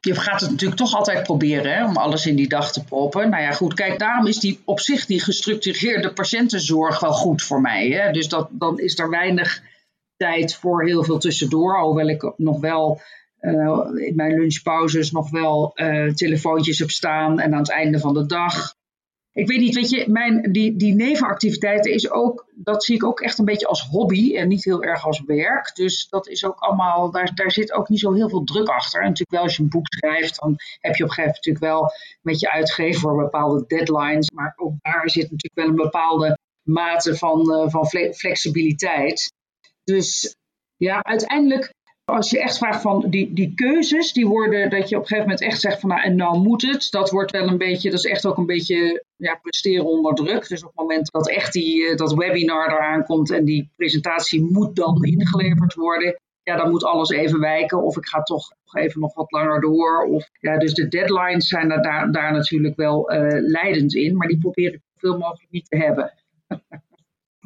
je 0.00 0.14
gaat 0.14 0.40
het 0.40 0.50
natuurlijk 0.50 0.80
toch 0.80 0.94
altijd 0.94 1.22
proberen 1.22 1.74
hè, 1.74 1.84
om 1.84 1.96
alles 1.96 2.26
in 2.26 2.36
die 2.36 2.48
dag 2.48 2.72
te 2.72 2.84
proppen. 2.84 3.30
Nou 3.30 3.42
ja, 3.42 3.52
goed, 3.52 3.74
kijk, 3.74 3.98
daarom 3.98 4.26
is 4.26 4.38
die 4.38 4.60
op 4.64 4.80
zich 4.80 5.06
die 5.06 5.20
gestructureerde 5.20 6.12
patiëntenzorg 6.12 7.00
wel 7.00 7.12
goed 7.12 7.42
voor 7.42 7.60
mij. 7.60 7.88
Hè. 7.88 8.12
Dus 8.12 8.28
dat, 8.28 8.48
dan 8.50 8.78
is 8.78 8.98
er 8.98 9.10
weinig 9.10 9.62
tijd 10.16 10.54
voor 10.54 10.84
heel 10.84 11.04
veel 11.04 11.18
tussendoor. 11.18 11.80
Hoewel 11.80 12.08
ik 12.08 12.32
nog 12.36 12.60
wel 12.60 13.00
in 13.40 14.12
mijn 14.16 14.38
lunchpauzes 14.38 15.10
nog 15.10 15.30
wel 15.30 15.72
uh, 15.74 16.12
telefoontjes 16.12 16.78
heb 16.78 16.90
staan. 16.90 17.40
En 17.40 17.52
aan 17.52 17.58
het 17.58 17.70
einde 17.70 17.98
van 17.98 18.14
de 18.14 18.26
dag 18.26 18.76
ik 19.38 19.46
weet 19.46 19.60
niet, 19.60 19.74
weet 19.74 19.90
je, 19.90 20.04
mijn, 20.08 20.52
die, 20.52 20.76
die 20.76 20.94
nevenactiviteiten 20.94 21.92
is 21.92 22.10
ook, 22.10 22.50
dat 22.54 22.84
zie 22.84 22.94
ik 22.94 23.04
ook 23.04 23.20
echt 23.20 23.38
een 23.38 23.44
beetje 23.44 23.66
als 23.66 23.88
hobby 23.88 24.36
en 24.36 24.48
niet 24.48 24.64
heel 24.64 24.82
erg 24.82 25.06
als 25.06 25.22
werk. 25.26 25.74
Dus 25.74 26.08
dat 26.08 26.28
is 26.28 26.44
ook 26.44 26.58
allemaal, 26.58 27.10
daar, 27.10 27.34
daar 27.34 27.50
zit 27.50 27.72
ook 27.72 27.88
niet 27.88 28.00
zo 28.00 28.12
heel 28.12 28.28
veel 28.28 28.44
druk 28.44 28.68
achter. 28.68 29.00
En 29.00 29.06
natuurlijk 29.06 29.30
wel 29.30 29.42
als 29.42 29.56
je 29.56 29.62
een 29.62 29.68
boek 29.68 29.86
schrijft, 29.86 30.40
dan 30.40 30.56
heb 30.80 30.94
je 30.94 31.04
op 31.04 31.08
een 31.08 31.14
gegeven 31.14 31.22
moment 31.22 31.36
natuurlijk 31.36 31.64
wel 31.64 31.92
met 32.22 32.40
je 32.40 32.50
uitgever 32.50 33.00
voor 33.00 33.16
bepaalde 33.16 33.64
deadlines. 33.66 34.30
Maar 34.30 34.52
ook 34.56 34.74
daar 34.80 35.10
zit 35.10 35.30
natuurlijk 35.30 35.54
wel 35.54 35.68
een 35.68 35.84
bepaalde 35.84 36.38
mate 36.62 37.16
van, 37.16 37.50
uh, 37.50 37.70
van 37.70 37.86
flexibiliteit. 38.14 39.32
Dus 39.84 40.36
ja, 40.76 41.02
uiteindelijk 41.02 41.74
als 42.08 42.30
je 42.30 42.40
echt 42.40 42.58
vraagt 42.58 42.80
van 42.80 43.04
die, 43.08 43.32
die 43.32 43.54
keuzes, 43.54 44.12
die 44.12 44.26
worden 44.26 44.70
dat 44.70 44.88
je 44.88 44.96
op 44.96 45.02
een 45.02 45.08
gegeven 45.08 45.30
moment 45.30 45.40
echt 45.40 45.60
zegt 45.60 45.80
van 45.80 45.88
nou 45.88 46.02
en 46.02 46.16
nou 46.16 46.38
moet 46.38 46.62
het. 46.62 46.86
Dat 46.90 47.10
wordt 47.10 47.30
wel 47.30 47.48
een 47.48 47.58
beetje, 47.58 47.90
dat 47.90 47.98
is 47.98 48.10
echt 48.10 48.26
ook 48.26 48.36
een 48.36 48.46
beetje 48.46 49.04
ja, 49.16 49.38
presteren 49.42 49.84
onder 49.84 50.14
druk. 50.14 50.48
Dus 50.48 50.62
op 50.62 50.68
het 50.68 50.78
moment 50.78 51.12
dat 51.12 51.28
echt 51.28 51.52
die, 51.52 51.88
eh, 51.88 51.96
dat 51.96 52.14
webinar 52.14 52.72
eraan 52.72 53.04
komt 53.04 53.30
en 53.30 53.44
die 53.44 53.70
presentatie 53.76 54.42
moet 54.42 54.76
dan 54.76 55.04
ingeleverd 55.04 55.74
worden. 55.74 56.20
Ja, 56.42 56.56
dan 56.56 56.70
moet 56.70 56.84
alles 56.84 57.10
even 57.10 57.40
wijken 57.40 57.82
of 57.82 57.96
ik 57.96 58.06
ga 58.06 58.22
toch 58.22 58.52
even 58.72 59.00
nog 59.00 59.14
wat 59.14 59.32
langer 59.32 59.60
door. 59.60 60.04
Of, 60.04 60.28
ja, 60.40 60.58
dus 60.58 60.74
de 60.74 60.88
deadlines 60.88 61.48
zijn 61.48 61.68
daar, 61.68 62.12
daar 62.12 62.32
natuurlijk 62.32 62.76
wel 62.76 63.12
uh, 63.12 63.18
leidend 63.30 63.94
in, 63.94 64.16
maar 64.16 64.28
die 64.28 64.38
probeer 64.38 64.72
ik 64.72 64.80
zoveel 64.94 65.18
mogelijk 65.18 65.50
niet 65.50 65.68
te 65.68 65.76
hebben. 65.76 66.12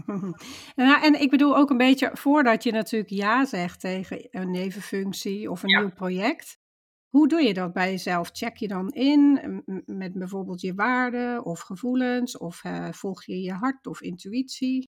Nou, 0.76 1.02
en 1.02 1.20
ik 1.20 1.30
bedoel 1.30 1.56
ook 1.56 1.70
een 1.70 1.76
beetje 1.76 2.10
voordat 2.12 2.62
je 2.62 2.72
natuurlijk 2.72 3.10
ja 3.10 3.44
zegt 3.44 3.80
tegen 3.80 4.28
een 4.30 4.50
nevenfunctie 4.50 5.50
of 5.50 5.62
een 5.62 5.80
nieuw 5.80 5.92
project. 5.92 6.60
Hoe 7.08 7.28
doe 7.28 7.42
je 7.42 7.54
dat 7.54 7.72
bij 7.72 7.90
jezelf? 7.90 8.30
Check 8.32 8.56
je 8.56 8.68
dan 8.68 8.90
in 8.90 9.40
met 9.86 10.12
bijvoorbeeld 10.12 10.60
je 10.60 10.74
waarden 10.74 11.44
of 11.44 11.60
gevoelens? 11.60 12.38
Of 12.38 12.64
uh, 12.64 12.88
volg 12.90 13.24
je 13.24 13.40
je 13.40 13.52
hart 13.52 13.86
of 13.86 14.00
intuïtie? 14.00 14.90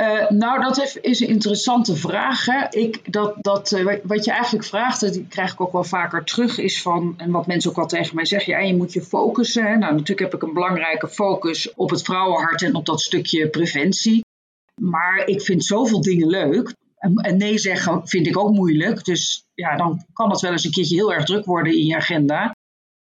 Uh, 0.00 0.30
nou, 0.30 0.62
dat 0.62 0.98
is 1.00 1.20
een 1.20 1.28
interessante 1.28 1.96
vraag. 1.96 2.44
Hè. 2.46 2.66
Ik, 2.70 3.12
dat, 3.12 3.34
dat, 3.40 3.72
uh, 3.72 3.96
wat 4.02 4.24
je 4.24 4.30
eigenlijk 4.30 4.64
vraagt, 4.64 5.00
dat 5.00 5.20
krijg 5.28 5.52
ik 5.52 5.60
ook 5.60 5.72
wel 5.72 5.84
vaker 5.84 6.24
terug, 6.24 6.58
is 6.58 6.82
van, 6.82 7.14
en 7.16 7.30
wat 7.30 7.46
mensen 7.46 7.70
ook 7.70 7.76
wel 7.76 7.86
tegen 7.86 8.14
mij 8.14 8.24
zeggen, 8.24 8.52
ja, 8.52 8.58
je 8.58 8.76
moet 8.76 8.92
je 8.92 9.02
focussen. 9.02 9.62
Hè. 9.62 9.76
Nou, 9.76 9.92
natuurlijk 9.92 10.20
heb 10.20 10.34
ik 10.34 10.42
een 10.42 10.54
belangrijke 10.54 11.08
focus 11.08 11.74
op 11.74 11.90
het 11.90 12.02
vrouwenhart 12.02 12.62
en 12.62 12.74
op 12.74 12.86
dat 12.86 13.00
stukje 13.00 13.48
preventie. 13.48 14.26
Maar 14.78 15.26
ik 15.26 15.42
vind 15.42 15.64
zoveel 15.64 16.00
dingen 16.00 16.28
leuk. 16.28 16.74
En 16.98 17.36
nee 17.36 17.58
zeggen 17.58 18.08
vind 18.08 18.26
ik 18.26 18.38
ook 18.38 18.50
moeilijk. 18.50 19.04
Dus 19.04 19.44
ja, 19.54 19.76
dan 19.76 20.04
kan 20.12 20.30
het 20.30 20.40
wel 20.40 20.52
eens 20.52 20.64
een 20.64 20.70
keertje 20.70 20.94
heel 20.94 21.12
erg 21.12 21.24
druk 21.24 21.44
worden 21.44 21.72
in 21.72 21.86
je 21.86 21.96
agenda. 21.96 22.56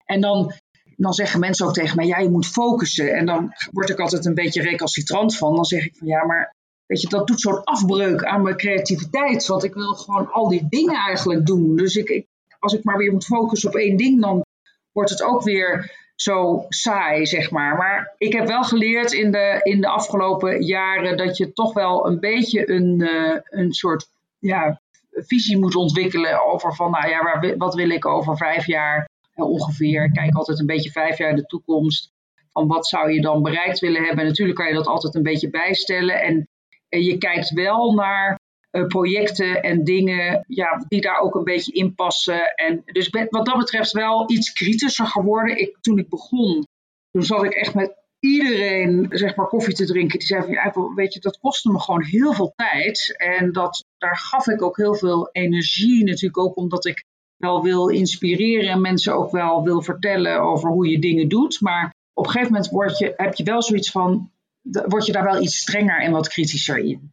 En 0.04 0.20
dan, 0.20 0.52
dan 0.96 1.12
zeggen 1.12 1.40
mensen 1.40 1.66
ook 1.66 1.72
tegen 1.72 1.96
mij, 1.96 2.06
ja, 2.06 2.18
je 2.18 2.30
moet 2.30 2.46
focussen. 2.46 3.14
En 3.14 3.26
dan 3.26 3.52
word 3.70 3.90
ik 3.90 3.98
altijd 3.98 4.26
een 4.26 4.34
beetje 4.34 4.62
recalcitrant 4.62 5.36
van. 5.36 5.54
Dan 5.54 5.64
zeg 5.64 5.84
ik 5.84 5.96
van, 5.96 6.06
ja, 6.06 6.24
maar 6.24 6.54
weet 6.86 7.00
je, 7.00 7.08
dat 7.08 7.26
doet 7.26 7.40
zo'n 7.40 7.64
afbreuk 7.64 8.24
aan 8.24 8.42
mijn 8.42 8.56
creativiteit. 8.56 9.46
Want 9.46 9.64
ik 9.64 9.74
wil 9.74 9.94
gewoon 9.94 10.32
al 10.32 10.48
die 10.48 10.66
dingen 10.68 10.94
eigenlijk 10.94 11.46
doen. 11.46 11.76
Dus 11.76 11.94
ik, 11.96 12.08
ik, 12.08 12.26
als 12.58 12.72
ik 12.72 12.84
maar 12.84 12.96
weer 12.96 13.12
moet 13.12 13.24
focussen 13.24 13.68
op 13.68 13.76
één 13.76 13.96
ding, 13.96 14.20
dan 14.20 14.44
wordt 14.92 15.10
het 15.10 15.22
ook 15.22 15.42
weer 15.42 16.02
zo 16.14 16.64
saai, 16.68 17.26
zeg 17.26 17.50
maar. 17.50 17.76
Maar 17.76 18.14
ik 18.18 18.32
heb 18.32 18.46
wel 18.46 18.62
geleerd 18.62 19.12
in 19.12 19.30
de, 19.30 19.60
in 19.62 19.80
de 19.80 19.88
afgelopen 19.88 20.62
jaren 20.62 21.16
dat 21.16 21.36
je 21.36 21.52
toch 21.52 21.72
wel 21.72 22.06
een 22.06 22.20
beetje 22.20 22.70
een, 22.70 23.00
uh, 23.00 23.38
een 23.44 23.72
soort 23.72 24.06
ja, 24.38 24.80
visie 25.10 25.58
moet 25.58 25.74
ontwikkelen 25.74 26.46
over 26.46 26.74
van, 26.74 26.90
nou 26.90 27.08
ja, 27.08 27.22
waar, 27.22 27.56
wat 27.56 27.74
wil 27.74 27.90
ik 27.90 28.06
over 28.06 28.36
vijf 28.36 28.66
jaar 28.66 29.08
ongeveer. 29.34 30.12
Kijk 30.12 30.34
altijd 30.34 30.58
een 30.58 30.66
beetje 30.66 30.90
vijf 30.90 31.18
jaar 31.18 31.30
in 31.30 31.36
de 31.36 31.46
toekomst. 31.46 32.12
Van 32.52 32.66
wat 32.66 32.86
zou 32.86 33.12
je 33.12 33.20
dan 33.20 33.42
bereikt 33.42 33.78
willen 33.78 34.04
hebben? 34.04 34.24
natuurlijk 34.24 34.58
kan 34.58 34.68
je 34.68 34.74
dat 34.74 34.86
altijd 34.86 35.14
een 35.14 35.22
beetje 35.22 35.50
bijstellen. 35.50 36.22
En, 36.22 36.48
en 36.88 37.02
je 37.02 37.18
kijkt 37.18 37.50
wel 37.50 37.92
naar 37.92 38.38
projecten 38.82 39.62
en 39.62 39.84
dingen 39.84 40.44
ja, 40.48 40.84
die 40.88 41.00
daar 41.00 41.20
ook 41.20 41.34
een 41.34 41.44
beetje 41.44 41.72
in 41.72 41.94
passen. 41.94 42.54
En 42.54 42.82
dus 42.84 43.10
ben, 43.10 43.26
wat 43.30 43.46
dat 43.46 43.58
betreft 43.58 43.92
wel 43.92 44.30
iets 44.30 44.52
kritischer 44.52 45.06
geworden. 45.06 45.58
Ik, 45.58 45.78
toen 45.80 45.98
ik 45.98 46.08
begon, 46.08 46.66
toen 47.10 47.22
zat 47.22 47.44
ik 47.44 47.52
echt 47.52 47.74
met 47.74 47.94
iedereen 48.20 49.06
zeg 49.10 49.36
maar 49.36 49.46
koffie 49.46 49.74
te 49.74 49.84
drinken. 49.84 50.18
Die 50.18 50.28
zei 50.28 50.70
van 50.72 50.94
weet 50.94 51.14
je, 51.14 51.20
dat 51.20 51.38
kostte 51.38 51.70
me 51.70 51.80
gewoon 51.80 52.04
heel 52.04 52.32
veel 52.32 52.52
tijd. 52.56 53.14
En 53.16 53.52
dat, 53.52 53.84
daar 53.98 54.16
gaf 54.16 54.46
ik 54.46 54.62
ook 54.62 54.76
heel 54.76 54.94
veel 54.94 55.28
energie 55.32 56.04
natuurlijk 56.04 56.38
ook 56.38 56.56
omdat 56.56 56.86
ik 56.86 57.04
wel 57.36 57.62
wil 57.62 57.88
inspireren 57.88 58.70
en 58.70 58.80
mensen 58.80 59.14
ook 59.14 59.30
wel 59.30 59.62
wil 59.62 59.82
vertellen 59.82 60.40
over 60.40 60.70
hoe 60.70 60.88
je 60.88 60.98
dingen 60.98 61.28
doet. 61.28 61.60
Maar 61.60 61.94
op 62.12 62.24
een 62.24 62.30
gegeven 62.30 62.52
moment 62.52 62.70
word 62.70 62.98
je, 62.98 63.12
heb 63.16 63.34
je 63.34 63.44
wel 63.44 63.62
zoiets 63.62 63.90
van, 63.90 64.30
word 64.62 65.06
je 65.06 65.12
daar 65.12 65.24
wel 65.24 65.42
iets 65.42 65.56
strenger 65.56 66.00
en 66.00 66.12
wat 66.12 66.28
kritischer 66.28 66.78
in 66.78 67.12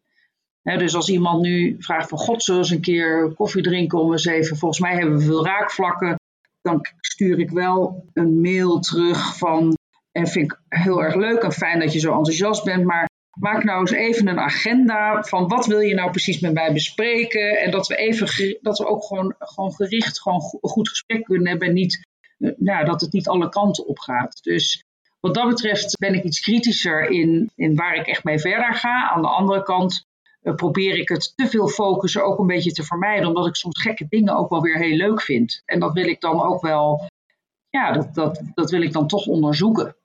dus 0.64 0.96
als 0.96 1.10
iemand 1.10 1.42
nu 1.42 1.76
vraagt 1.80 2.10
van 2.10 2.18
God, 2.18 2.44
zullen 2.44 2.62
we 2.62 2.68
eens 2.68 2.76
een 2.76 2.84
keer 2.84 3.34
koffie 3.36 3.64
drinken 3.64 4.00
om 4.00 4.12
eens 4.12 4.26
even, 4.26 4.58
volgens 4.58 4.80
mij 4.80 4.96
hebben 4.96 5.18
we 5.18 5.24
veel 5.24 5.46
raakvlakken, 5.46 6.16
dan 6.62 6.86
stuur 7.00 7.40
ik 7.40 7.50
wel 7.50 8.06
een 8.14 8.42
mail 8.42 8.80
terug 8.80 9.38
van, 9.38 9.78
en 10.12 10.28
vind 10.28 10.52
ik 10.52 10.60
heel 10.68 11.04
erg 11.04 11.16
leuk 11.16 11.42
en 11.42 11.52
fijn 11.52 11.80
dat 11.80 11.94
je 11.94 12.00
zo 12.00 12.18
enthousiast 12.18 12.64
bent, 12.64 12.86
maar 12.86 13.10
maak 13.40 13.64
nou 13.64 13.80
eens 13.80 13.92
even 13.92 14.28
een 14.28 14.40
agenda 14.40 15.24
van 15.24 15.48
wat 15.48 15.66
wil 15.66 15.80
je 15.80 15.94
nou 15.94 16.12
precies 16.12 16.40
met 16.40 16.54
mij 16.54 16.74
bespreken 16.74 17.58
en 17.58 17.72
dat 17.72 17.88
we 17.88 17.96
even, 17.96 18.58
dat 18.62 18.78
we 18.78 18.88
ook 18.88 19.04
gewoon, 19.04 19.36
gewoon 19.38 19.74
gericht 19.74 20.22
gewoon 20.22 20.42
een 20.62 20.70
goed 20.70 20.90
gesprek 20.90 21.24
kunnen 21.24 21.48
hebben 21.48 21.68
en 21.68 21.74
niet, 21.74 22.08
nou, 22.58 22.86
dat 22.86 23.02
het 23.02 23.14
niet 23.14 23.28
alle 23.28 23.50
kanten 23.50 23.88
op 23.88 24.00
gaat. 24.00 24.44
Dus 24.44 24.84
wat 25.20 25.34
dat 25.34 25.50
betreft 25.50 25.98
ben 25.98 26.14
ik 26.14 26.24
iets 26.24 26.40
kritischer 26.40 27.10
in, 27.10 27.52
in 27.56 27.76
waar 27.76 27.96
ik 27.96 28.08
echt 28.08 28.24
mee 28.24 28.40
verder 28.40 28.74
ga. 28.74 29.10
Aan 29.10 29.22
de 29.22 29.28
andere 29.28 29.64
kant 29.64 30.06
probeer 30.42 30.98
ik 30.98 31.10
het 31.10 31.34
te 31.36 31.48
veel 31.48 31.68
focussen 31.68 32.26
ook 32.26 32.40
een 32.40 32.48
beetje 32.48 32.72
te 32.72 32.84
vermijden, 32.84 33.28
omdat 33.28 33.48
ik 33.48 33.56
soms 33.56 33.82
gekke 33.82 34.06
dingen 34.10 34.38
ook 34.38 34.50
wel 34.50 34.62
weer 34.62 34.78
heel 34.78 34.96
leuk 34.96 35.22
vind. 35.22 35.62
En 35.66 35.80
dat 35.80 35.94
wil 35.94 36.08
ik 36.08 36.22
dan 36.22 36.42
ook 36.42 36.62
wel, 36.62 37.10
ja, 37.70 37.92
dat, 37.92 38.14
dat, 38.14 38.42
dat 38.54 38.72
wil 38.72 38.82
ik 38.82 38.92
dan 38.92 39.08
toch 39.08 39.26
onderzoeken. 39.26 39.96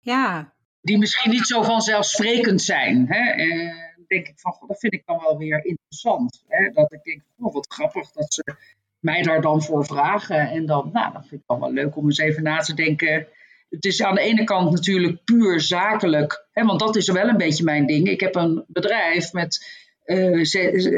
Ja. 0.00 0.54
Die 0.80 0.98
misschien 0.98 1.30
niet 1.30 1.46
zo 1.46 1.62
vanzelfsprekend 1.62 2.62
zijn. 2.62 3.06
Hè? 3.08 3.44
Uh, 3.44 3.74
denk 4.06 4.28
ik 4.28 4.38
van, 4.40 4.56
dat 4.66 4.78
vind 4.78 4.92
ik 4.92 5.02
dan 5.06 5.18
wel 5.20 5.38
weer 5.38 5.64
interessant. 5.64 6.42
Hè? 6.46 6.70
Dat 6.70 6.92
ik 6.92 7.02
denk, 7.02 7.22
oh, 7.38 7.54
wat 7.54 7.72
grappig 7.72 8.10
dat 8.10 8.34
ze 8.34 8.54
mij 8.98 9.22
daar 9.22 9.40
dan 9.40 9.62
voor 9.62 9.84
vragen. 9.84 10.50
En 10.50 10.66
dan, 10.66 10.90
nou, 10.92 11.12
dat 11.12 11.26
vind 11.26 11.40
ik 11.40 11.46
dan 11.46 11.60
wel 11.60 11.72
leuk 11.72 11.96
om 11.96 12.04
eens 12.04 12.18
even 12.18 12.42
na 12.42 12.58
te 12.58 12.74
denken 12.74 13.26
het 13.70 13.84
is 13.84 14.02
aan 14.02 14.14
de 14.14 14.20
ene 14.20 14.44
kant 14.44 14.70
natuurlijk 14.72 15.24
puur 15.24 15.60
zakelijk, 15.60 16.46
hè, 16.52 16.64
want 16.64 16.80
dat 16.80 16.96
is 16.96 17.08
wel 17.08 17.28
een 17.28 17.36
beetje 17.36 17.64
mijn 17.64 17.86
ding. 17.86 18.08
Ik 18.08 18.20
heb 18.20 18.34
een 18.34 18.64
bedrijf 18.66 19.32
met 19.32 19.78
uh, 20.04 20.44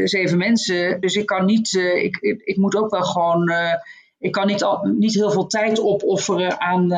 zeven 0.04 0.38
mensen, 0.38 1.00
dus 1.00 1.14
ik 1.14 1.26
kan 1.26 1.44
niet, 1.44 1.72
uh, 1.72 2.04
ik, 2.04 2.16
ik, 2.44 2.56
moet 2.56 2.76
ook 2.76 2.90
wel 2.90 3.02
gewoon, 3.02 3.50
uh, 3.50 3.74
ik 4.18 4.32
kan 4.32 4.46
niet, 4.46 4.62
al, 4.62 4.84
niet 4.84 5.14
heel 5.14 5.30
veel 5.30 5.46
tijd 5.46 5.80
opofferen 5.80 6.60
aan 6.60 6.88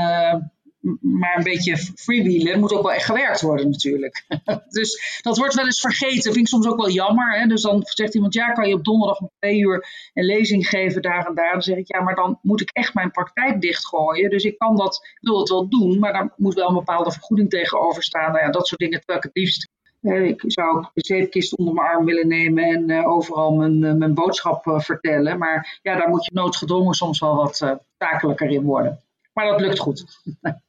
maar 1.00 1.36
een 1.36 1.42
beetje 1.42 1.76
freewheelen. 1.76 2.60
Moet 2.60 2.72
ook 2.72 2.82
wel 2.82 2.92
echt 2.92 3.04
gewerkt 3.04 3.40
worden 3.40 3.70
natuurlijk. 3.70 4.24
dus 4.68 5.20
dat 5.22 5.36
wordt 5.36 5.54
wel 5.54 5.64
eens 5.64 5.80
vergeten. 5.80 6.22
Vind 6.22 6.36
ik 6.36 6.48
soms 6.48 6.66
ook 6.66 6.76
wel 6.76 6.90
jammer. 6.90 7.38
Hè? 7.38 7.46
Dus 7.46 7.62
dan 7.62 7.82
zegt 7.84 8.14
iemand, 8.14 8.34
ja, 8.34 8.52
kan 8.52 8.68
je 8.68 8.74
op 8.74 8.84
donderdag 8.84 9.20
om 9.20 9.30
twee 9.38 9.58
uur 9.58 9.86
een 10.14 10.24
lezing 10.24 10.68
geven 10.68 11.02
daar 11.02 11.26
en 11.26 11.34
daar. 11.34 11.52
Dan 11.52 11.62
zeg 11.62 11.76
ik, 11.76 11.92
ja, 11.92 12.02
maar 12.02 12.14
dan 12.14 12.38
moet 12.42 12.60
ik 12.60 12.70
echt 12.72 12.94
mijn 12.94 13.10
praktijk 13.10 13.60
dichtgooien. 13.60 14.30
Dus 14.30 14.44
ik 14.44 14.58
kan 14.58 14.76
dat, 14.76 15.08
wil 15.20 15.38
het 15.38 15.48
wel 15.48 15.68
doen, 15.68 15.98
maar 15.98 16.12
daar 16.12 16.32
moet 16.36 16.54
wel 16.54 16.68
een 16.68 16.74
bepaalde 16.74 17.12
vergoeding 17.12 17.50
tegenover 17.50 18.02
staan. 18.02 18.32
Nou 18.32 18.44
ja, 18.44 18.50
dat 18.50 18.66
soort 18.66 18.80
dingen, 18.80 18.98
terwijl 18.98 19.18
ik 19.18 19.24
het 19.24 19.36
liefst 19.36 19.72
ik 20.04 20.42
zou 20.46 20.86
de 20.94 21.04
zeepkist 21.04 21.56
onder 21.56 21.74
mijn 21.74 21.86
arm 21.86 22.04
willen 22.04 22.28
nemen 22.28 22.64
en 22.64 22.90
uh, 22.90 23.08
overal 23.08 23.52
mijn, 23.52 23.82
uh, 23.82 23.92
mijn 23.92 24.14
boodschap 24.14 24.66
uh, 24.66 24.80
vertellen. 24.80 25.38
Maar 25.38 25.78
ja, 25.82 25.96
daar 25.96 26.08
moet 26.08 26.24
je 26.24 26.30
noodgedwongen 26.34 26.94
soms 26.94 27.18
wel 27.18 27.36
wat 27.36 27.78
zakelijker 27.98 28.50
in 28.50 28.62
worden. 28.62 29.00
Maar 29.32 29.46
dat 29.46 29.60
lukt 29.60 29.78
goed. 29.78 30.04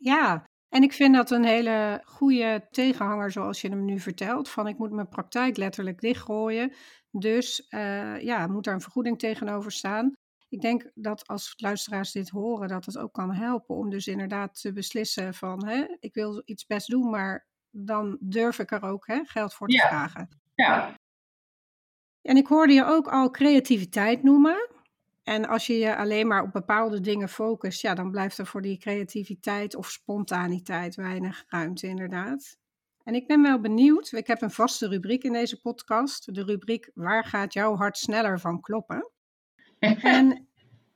Ja, 0.00 0.44
en 0.68 0.82
ik 0.82 0.92
vind 0.92 1.14
dat 1.14 1.30
een 1.30 1.44
hele 1.44 2.02
goede 2.04 2.66
tegenhanger 2.70 3.30
zoals 3.30 3.60
je 3.60 3.68
hem 3.68 3.84
nu 3.84 4.00
vertelt. 4.00 4.48
Van 4.48 4.66
ik 4.66 4.78
moet 4.78 4.92
mijn 4.92 5.08
praktijk 5.08 5.56
letterlijk 5.56 6.00
dichtgooien. 6.00 6.72
Dus 7.10 7.66
uh, 7.70 8.20
ja, 8.20 8.46
moet 8.46 8.64
daar 8.64 8.74
een 8.74 8.80
vergoeding 8.80 9.18
tegenover 9.18 9.72
staan. 9.72 10.12
Ik 10.48 10.60
denk 10.60 10.90
dat 10.94 11.26
als 11.26 11.54
luisteraars 11.56 12.12
dit 12.12 12.28
horen, 12.28 12.68
dat 12.68 12.86
het 12.86 12.98
ook 12.98 13.12
kan 13.12 13.32
helpen 13.32 13.76
om 13.76 13.90
dus 13.90 14.06
inderdaad 14.06 14.60
te 14.60 14.72
beslissen 14.72 15.34
van 15.34 15.66
hè, 15.66 15.96
ik 15.98 16.14
wil 16.14 16.42
iets 16.44 16.66
best 16.66 16.88
doen, 16.88 17.10
maar 17.10 17.46
dan 17.70 18.16
durf 18.20 18.58
ik 18.58 18.70
er 18.70 18.82
ook 18.82 19.06
hè, 19.06 19.20
geld 19.24 19.54
voor 19.54 19.68
te 19.68 19.76
ja. 19.76 19.88
vragen. 19.88 20.28
Ja. 20.54 20.94
En 22.22 22.36
ik 22.36 22.46
hoorde 22.46 22.72
je 22.72 22.84
ook 22.84 23.08
al 23.08 23.30
creativiteit 23.30 24.22
noemen. 24.22 24.68
En 25.30 25.48
als 25.48 25.66
je 25.66 25.78
je 25.78 25.96
alleen 25.96 26.26
maar 26.26 26.42
op 26.42 26.52
bepaalde 26.52 27.00
dingen 27.00 27.28
focust, 27.28 27.82
ja, 27.82 27.94
dan 27.94 28.10
blijft 28.10 28.38
er 28.38 28.46
voor 28.46 28.62
die 28.62 28.78
creativiteit 28.78 29.76
of 29.76 29.90
spontaniteit 29.90 30.94
weinig 30.94 31.44
ruimte, 31.46 31.86
inderdaad. 31.86 32.58
En 33.04 33.14
ik 33.14 33.26
ben 33.26 33.42
wel 33.42 33.60
benieuwd, 33.60 34.12
ik 34.12 34.26
heb 34.26 34.42
een 34.42 34.50
vaste 34.50 34.88
rubriek 34.88 35.24
in 35.24 35.32
deze 35.32 35.60
podcast, 35.60 36.34
de 36.34 36.44
rubriek 36.44 36.90
Waar 36.94 37.24
gaat 37.24 37.52
jouw 37.52 37.76
hart 37.76 37.98
sneller 37.98 38.40
van 38.40 38.60
kloppen? 38.60 39.10
en 40.16 40.48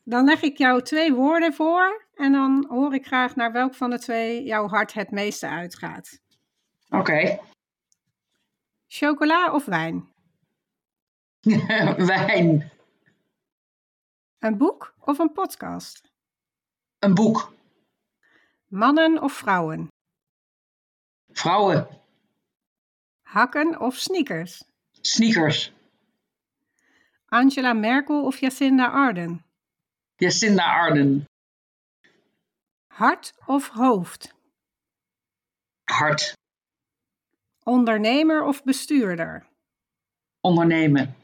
dan 0.04 0.24
leg 0.24 0.42
ik 0.42 0.58
jou 0.58 0.82
twee 0.82 1.12
woorden 1.12 1.52
voor 1.52 2.06
en 2.14 2.32
dan 2.32 2.66
hoor 2.68 2.94
ik 2.94 3.06
graag 3.06 3.36
naar 3.36 3.52
welk 3.52 3.74
van 3.74 3.90
de 3.90 3.98
twee 3.98 4.44
jouw 4.44 4.68
hart 4.68 4.92
het 4.92 5.10
meeste 5.10 5.48
uitgaat. 5.48 6.20
Oké. 6.88 7.00
Okay. 7.00 7.40
Chocola 8.86 9.52
of 9.52 9.64
wijn? 9.64 10.08
wijn. 11.96 12.72
Een 14.44 14.56
boek 14.56 14.94
of 15.00 15.18
een 15.18 15.32
podcast? 15.32 16.12
Een 16.98 17.14
boek. 17.14 17.54
Mannen 18.68 19.22
of 19.22 19.32
vrouwen? 19.32 19.88
Vrouwen. 21.32 21.88
Hakken 23.22 23.80
of 23.80 23.94
sneakers? 23.96 24.64
Sneakers. 25.00 25.72
Angela 27.26 27.72
Merkel 27.72 28.24
of 28.24 28.38
Jacinda 28.40 28.86
Arden? 28.86 29.44
Jacinda 30.16 30.74
Arden. 30.74 31.24
Hart 32.86 33.32
of 33.46 33.68
hoofd? 33.68 34.34
Hart. 35.84 36.32
Ondernemer 37.62 38.42
of 38.42 38.62
bestuurder? 38.62 39.46
Ondernemen. 40.40 41.14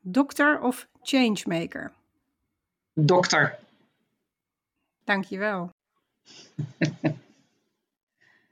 Dokter 0.00 0.60
of 0.60 0.86
changemaker? 1.02 1.92
Dokter. 2.94 3.58
Dankjewel. 5.04 5.70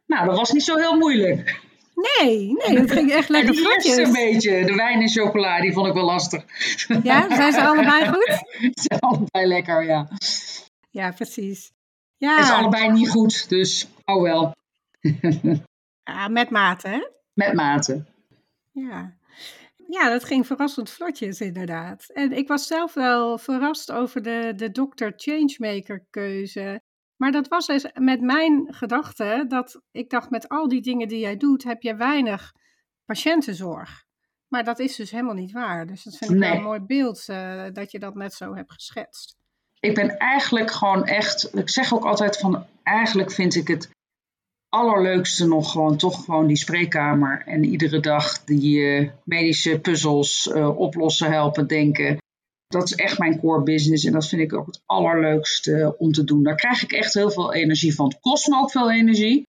nou, 0.07 0.27
dat 0.27 0.37
was 0.37 0.53
niet 0.53 0.65
zo 0.65 0.77
heel 0.77 0.97
moeilijk. 0.97 1.61
Nee, 1.95 2.53
nee, 2.53 2.77
dat 2.81 2.91
ging 2.91 3.11
echt 3.13 3.29
lekker 3.29 3.55
vlotjes. 3.55 3.85
eerste 3.85 4.03
een 4.03 4.13
beetje, 4.13 4.65
de 4.65 4.75
wijn 4.75 5.01
en 5.01 5.09
chocola, 5.09 5.61
die 5.61 5.73
vond 5.73 5.87
ik 5.87 5.95
wel 5.95 6.05
lastig. 6.05 6.45
Ja, 7.03 7.35
zijn 7.35 7.53
ze 7.53 7.65
allebei 7.69 8.09
goed? 8.09 8.43
Ze 8.61 8.71
zijn 8.73 9.01
allebei 9.01 9.47
lekker, 9.47 9.85
ja. 9.85 10.09
Ja, 10.91 11.11
precies. 11.11 11.65
Het 11.65 11.75
Ja, 12.17 12.41
is 12.41 12.51
allebei 12.51 12.91
niet 12.91 13.11
goed, 13.11 13.49
dus 13.49 13.87
oh 14.05 14.23
wel. 14.23 14.55
ja, 16.05 16.29
met 16.29 16.51
mate, 16.51 16.89
hè? 16.89 17.07
Met 17.33 17.53
mate. 17.55 18.05
Ja. 18.73 19.17
Ja, 19.93 20.09
dat 20.09 20.25
ging 20.25 20.47
verrassend 20.47 20.91
vlotjes 20.91 21.41
inderdaad. 21.41 22.07
En 22.13 22.33
ik 22.33 22.49
was 22.49 22.67
zelf 22.67 22.95
wel 22.95 23.39
verrast 23.39 23.93
over 23.93 24.23
de, 24.23 24.53
de 24.57 24.71
dokter 24.71 25.13
changemaker 25.17 26.07
keuze. 26.11 26.83
Maar 27.17 27.33
dat 27.33 27.49
was 27.49 27.67
dus 27.67 27.87
met 27.95 28.21
mijn 28.21 28.75
gedachte 28.75 29.45
dat 29.49 29.81
ik 29.91 30.11
dacht 30.11 30.31
met 30.31 30.49
al 30.49 30.69
die 30.69 30.83
dingen 30.83 31.09
die 31.09 31.19
jij 31.19 31.37
doet, 31.37 31.65
heb 31.65 31.83
je 31.83 31.97
weinig 31.97 32.53
patiëntenzorg. 33.05 34.05
Maar 34.49 34.65
dat 34.65 34.79
is 34.79 34.97
dus 34.97 35.11
helemaal 35.11 35.35
niet 35.35 35.53
waar. 35.53 35.87
Dus 35.87 36.03
dat 36.03 36.17
vind 36.17 36.31
ik 36.31 36.39
wel 36.39 36.55
een 36.55 36.63
mooi 36.63 36.81
beeld 36.81 37.29
eh, 37.29 37.65
dat 37.73 37.91
je 37.91 37.99
dat 37.99 38.15
net 38.15 38.35
zo 38.35 38.55
hebt 38.55 38.73
geschetst. 38.73 39.37
Ik 39.81 39.95
ben 39.95 40.19
eigenlijk 40.19 40.71
gewoon 40.71 41.05
echt, 41.05 41.57
ik 41.57 41.71
zeg 41.71 41.95
ook 41.95 42.05
altijd 42.05 42.39
van, 42.39 42.67
eigenlijk 42.83 43.33
vind 43.33 43.55
ik 43.55 43.69
het 43.69 43.91
allerleukste 44.73 45.47
nog 45.47 45.71
gewoon 45.71 45.97
toch 45.97 46.25
gewoon 46.25 46.47
die 46.47 46.57
spreekkamer. 46.57 47.43
En 47.47 47.65
iedere 47.65 48.01
dag 48.01 48.45
die 48.45 48.87
eh, 48.87 49.09
medische 49.25 49.81
puzzels 49.81 50.51
eh, 50.53 50.79
oplossen, 50.79 51.31
helpen, 51.31 51.67
denken. 51.67 52.17
Dat 52.67 52.85
is 52.85 52.95
echt 52.95 53.19
mijn 53.19 53.41
core 53.41 53.63
business 53.63 54.05
en 54.05 54.13
dat 54.13 54.29
vind 54.29 54.43
ik 54.43 54.55
ook 54.55 54.67
het 54.67 54.83
allerleukste 54.87 55.81
eh, 55.81 55.91
om 55.99 56.13
te 56.13 56.25
doen. 56.25 56.43
Daar 56.43 56.55
krijg 56.55 56.83
ik 56.83 56.93
echt 56.93 57.15
heel 57.15 57.31
veel 57.31 57.55
energie 57.55 57.95
van. 57.95 58.07
Het 58.07 58.21
kost 58.21 58.49
me 58.49 58.57
ook 58.57 58.71
veel 58.71 58.93
energie. 58.93 59.47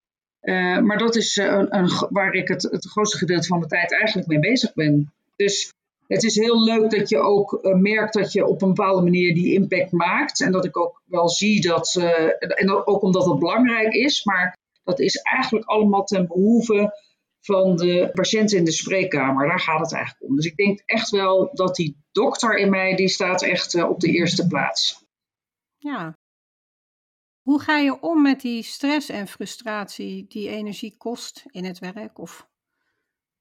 Maar 0.82 0.98
dat 0.98 1.16
is 1.16 1.36
een, 1.36 1.92
waar 2.10 2.34
ik 2.34 2.48
het, 2.48 2.64
het 2.64 2.86
grootste 2.86 3.18
gedeelte 3.18 3.48
van 3.48 3.60
de 3.60 3.68
tijd 3.68 3.94
eigenlijk 3.94 4.28
mee 4.28 4.40
bezig 4.40 4.74
ben. 4.74 5.14
Dus 5.36 5.74
het 6.08 6.24
is 6.24 6.36
heel 6.36 6.64
leuk 6.64 6.92
dat 6.92 7.10
je 7.10 7.18
ook 7.18 7.60
merkt 7.62 8.14
dat 8.14 8.32
je 8.32 8.46
op 8.46 8.62
een 8.62 8.74
bepaalde 8.74 9.02
manier 9.02 9.34
die 9.34 9.54
impact 9.54 9.92
maakt. 9.92 10.42
En 10.42 10.52
dat 10.52 10.66
ik 10.66 10.78
ook 10.78 11.02
wel 11.06 11.30
zie 11.30 11.62
dat, 11.62 11.96
en 12.40 12.86
ook 12.86 13.02
omdat 13.02 13.26
het 13.26 13.40
belangrijk 13.40 13.94
is, 13.94 14.24
maar 14.24 14.58
dat 14.84 15.00
is 15.00 15.16
eigenlijk 15.16 15.66
allemaal 15.66 16.04
ten 16.04 16.28
behoeve 16.28 17.02
van 17.40 17.76
de 17.76 18.10
patiënten 18.14 18.58
in 18.58 18.66
de 18.66 18.72
spreekkamer. 18.72 19.48
Daar 19.48 19.60
gaat 19.60 19.80
het 19.80 19.94
eigenlijk 19.94 20.30
om. 20.30 20.36
Dus 20.36 20.46
ik 20.46 20.56
denk 20.56 20.82
echt 20.86 21.10
wel 21.10 21.50
dat 21.54 21.76
die 21.76 22.04
dokter 22.12 22.58
in 22.58 22.70
mij, 22.70 22.96
die 22.96 23.10
staat 23.10 23.42
echt 23.42 23.74
eh, 23.74 23.90
op 23.90 24.00
de 24.00 24.12
eerste 24.12 24.48
plaats. 24.48 25.06
Ja. 25.78 26.18
Hoe 27.42 27.62
ga 27.62 27.78
je 27.78 28.02
om 28.02 28.22
met 28.22 28.42
die 28.42 28.64
stress 28.64 29.10
en 29.10 29.28
frustratie 29.28 30.26
die 30.28 30.50
energie 30.50 30.96
kost 30.98 31.46
in 31.52 31.66
het 31.66 31.80
werk? 31.80 32.20
Of 32.20 32.48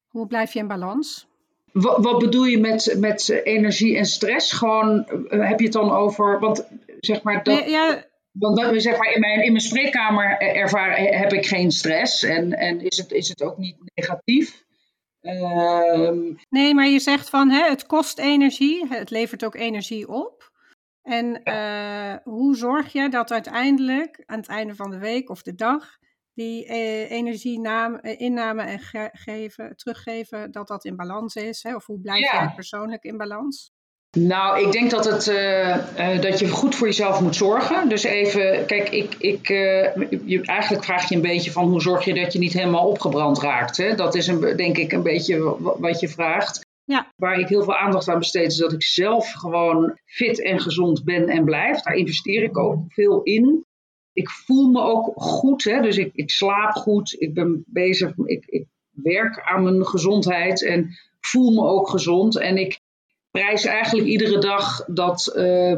hoe 0.06 0.26
blijf 0.26 0.52
je 0.52 0.58
in 0.58 0.66
balans? 0.66 1.26
Wat, 1.72 2.04
wat 2.04 2.18
bedoel 2.18 2.44
je 2.44 2.58
met, 2.58 2.94
met 2.98 3.28
eh, 3.28 3.40
energie 3.54 3.96
en 3.96 4.04
stress? 4.04 4.52
Gewoon, 4.52 5.06
eh, 5.06 5.48
heb 5.48 5.58
je 5.58 5.64
het 5.64 5.74
dan 5.74 5.90
over, 5.90 6.40
want 6.40 6.68
zeg 7.00 7.22
maar, 7.22 7.42
dat, 7.42 7.58
Ja, 7.58 7.64
ja, 7.64 8.04
want 8.32 8.56
dat, 8.56 8.82
zeg 8.82 8.98
maar 8.98 9.12
in, 9.12 9.20
mijn, 9.20 9.42
in 9.44 9.52
mijn 9.52 9.64
spreekkamer 9.64 10.36
eh, 10.38 10.56
ervaar, 10.56 10.96
heb 10.98 11.32
ik 11.32 11.46
geen 11.46 11.70
stress 11.70 12.22
en, 12.22 12.52
en 12.52 12.80
is, 12.80 12.96
het, 12.96 13.12
is 13.12 13.28
het 13.28 13.42
ook 13.42 13.58
niet 13.58 13.76
negatief. 13.94 14.64
Ehm, 15.20 16.34
nee, 16.48 16.74
maar 16.74 16.86
je 16.88 16.98
zegt 17.00 17.30
van 17.30 17.50
hè, 17.50 17.68
het 17.68 17.86
kost 17.86 18.18
energie, 18.18 18.86
het 18.88 19.10
levert 19.10 19.44
ook 19.44 19.54
energie 19.54 20.08
op. 20.08 20.50
En 21.02 21.42
eh, 21.42 22.16
hoe 22.24 22.56
zorg 22.56 22.92
je 22.92 23.08
dat 23.08 23.30
uiteindelijk 23.32 24.22
aan 24.26 24.38
het 24.38 24.48
einde 24.48 24.74
van 24.74 24.90
de 24.90 24.98
week 24.98 25.30
of 25.30 25.42
de 25.42 25.54
dag 25.54 25.96
die 26.34 26.66
eh, 26.66 27.10
energiename, 27.10 28.00
eh, 28.00 28.20
inname 28.20 28.62
en 28.62 28.78
ge- 28.78 29.10
geven, 29.12 29.76
teruggeven, 29.76 30.50
dat 30.52 30.68
dat 30.68 30.84
in 30.84 30.96
balans 30.96 31.34
is? 31.34 31.62
Hè? 31.62 31.74
Of 31.74 31.86
hoe 31.86 32.00
blijf 32.00 32.32
Ja. 32.32 32.42
jij 32.44 32.52
persoonlijk 32.54 33.02
in 33.04 33.16
balans? 33.16 33.72
Nou, 34.18 34.66
ik 34.66 34.72
denk 34.72 34.90
dat, 34.90 35.04
het, 35.04 35.28
eh, 35.28 36.14
eh, 36.14 36.22
dat 36.22 36.38
je 36.38 36.48
goed 36.48 36.74
voor 36.74 36.86
jezelf 36.86 37.20
moet 37.20 37.36
zorgen. 37.36 37.88
Dus 37.88 38.02
even, 38.02 38.66
kijk, 38.66 38.90
ik, 38.90 39.14
ik, 39.18 39.48
eh, 39.48 39.94
je, 40.26 40.40
eigenlijk 40.42 40.84
vraag 40.84 41.08
je 41.08 41.14
een 41.14 41.20
beetje 41.20 41.50
van 41.50 41.68
hoe 41.68 41.80
zorg 41.80 42.04
je 42.04 42.14
dat 42.14 42.32
je 42.32 42.38
niet 42.38 42.52
helemaal 42.52 42.88
opgebrand 42.88 43.38
raakt. 43.38 43.76
Hè? 43.76 43.94
Dat 43.94 44.14
is 44.14 44.26
een, 44.26 44.56
denk 44.56 44.78
ik 44.78 44.92
een 44.92 45.02
beetje 45.02 45.58
wa- 45.60 45.78
wat 45.78 46.00
je 46.00 46.08
vraagt. 46.08 46.60
Ja. 46.84 47.12
Waar 47.16 47.38
ik 47.38 47.48
heel 47.48 47.62
veel 47.62 47.76
aandacht 47.76 48.08
aan 48.08 48.18
besteed 48.18 48.50
is 48.50 48.56
dat 48.56 48.72
ik 48.72 48.82
zelf 48.82 49.32
gewoon 49.32 49.98
fit 50.04 50.42
en 50.42 50.60
gezond 50.60 51.04
ben 51.04 51.28
en 51.28 51.44
blijf. 51.44 51.80
Daar 51.80 51.94
investeer 51.94 52.42
ik 52.42 52.58
ook 52.58 52.78
veel 52.88 53.22
in. 53.22 53.64
Ik 54.12 54.30
voel 54.30 54.70
me 54.70 54.80
ook 54.80 55.12
goed, 55.14 55.64
hè? 55.64 55.80
dus 55.80 55.96
ik, 55.96 56.10
ik 56.14 56.30
slaap 56.30 56.72
goed. 56.72 57.16
Ik 57.18 57.34
ben 57.34 57.64
bezig, 57.66 58.12
ik, 58.24 58.44
ik 58.46 58.66
werk 58.90 59.40
aan 59.40 59.62
mijn 59.62 59.86
gezondheid 59.86 60.64
en 60.64 60.88
voel 61.20 61.50
me 61.50 61.68
ook 61.68 61.88
gezond. 61.88 62.38
En 62.38 62.56
ik 62.56 62.80
prijs 63.32 63.64
eigenlijk 63.64 64.06
iedere 64.06 64.38
dag, 64.38 64.84
dat 64.86 65.32
uh, 65.36 65.76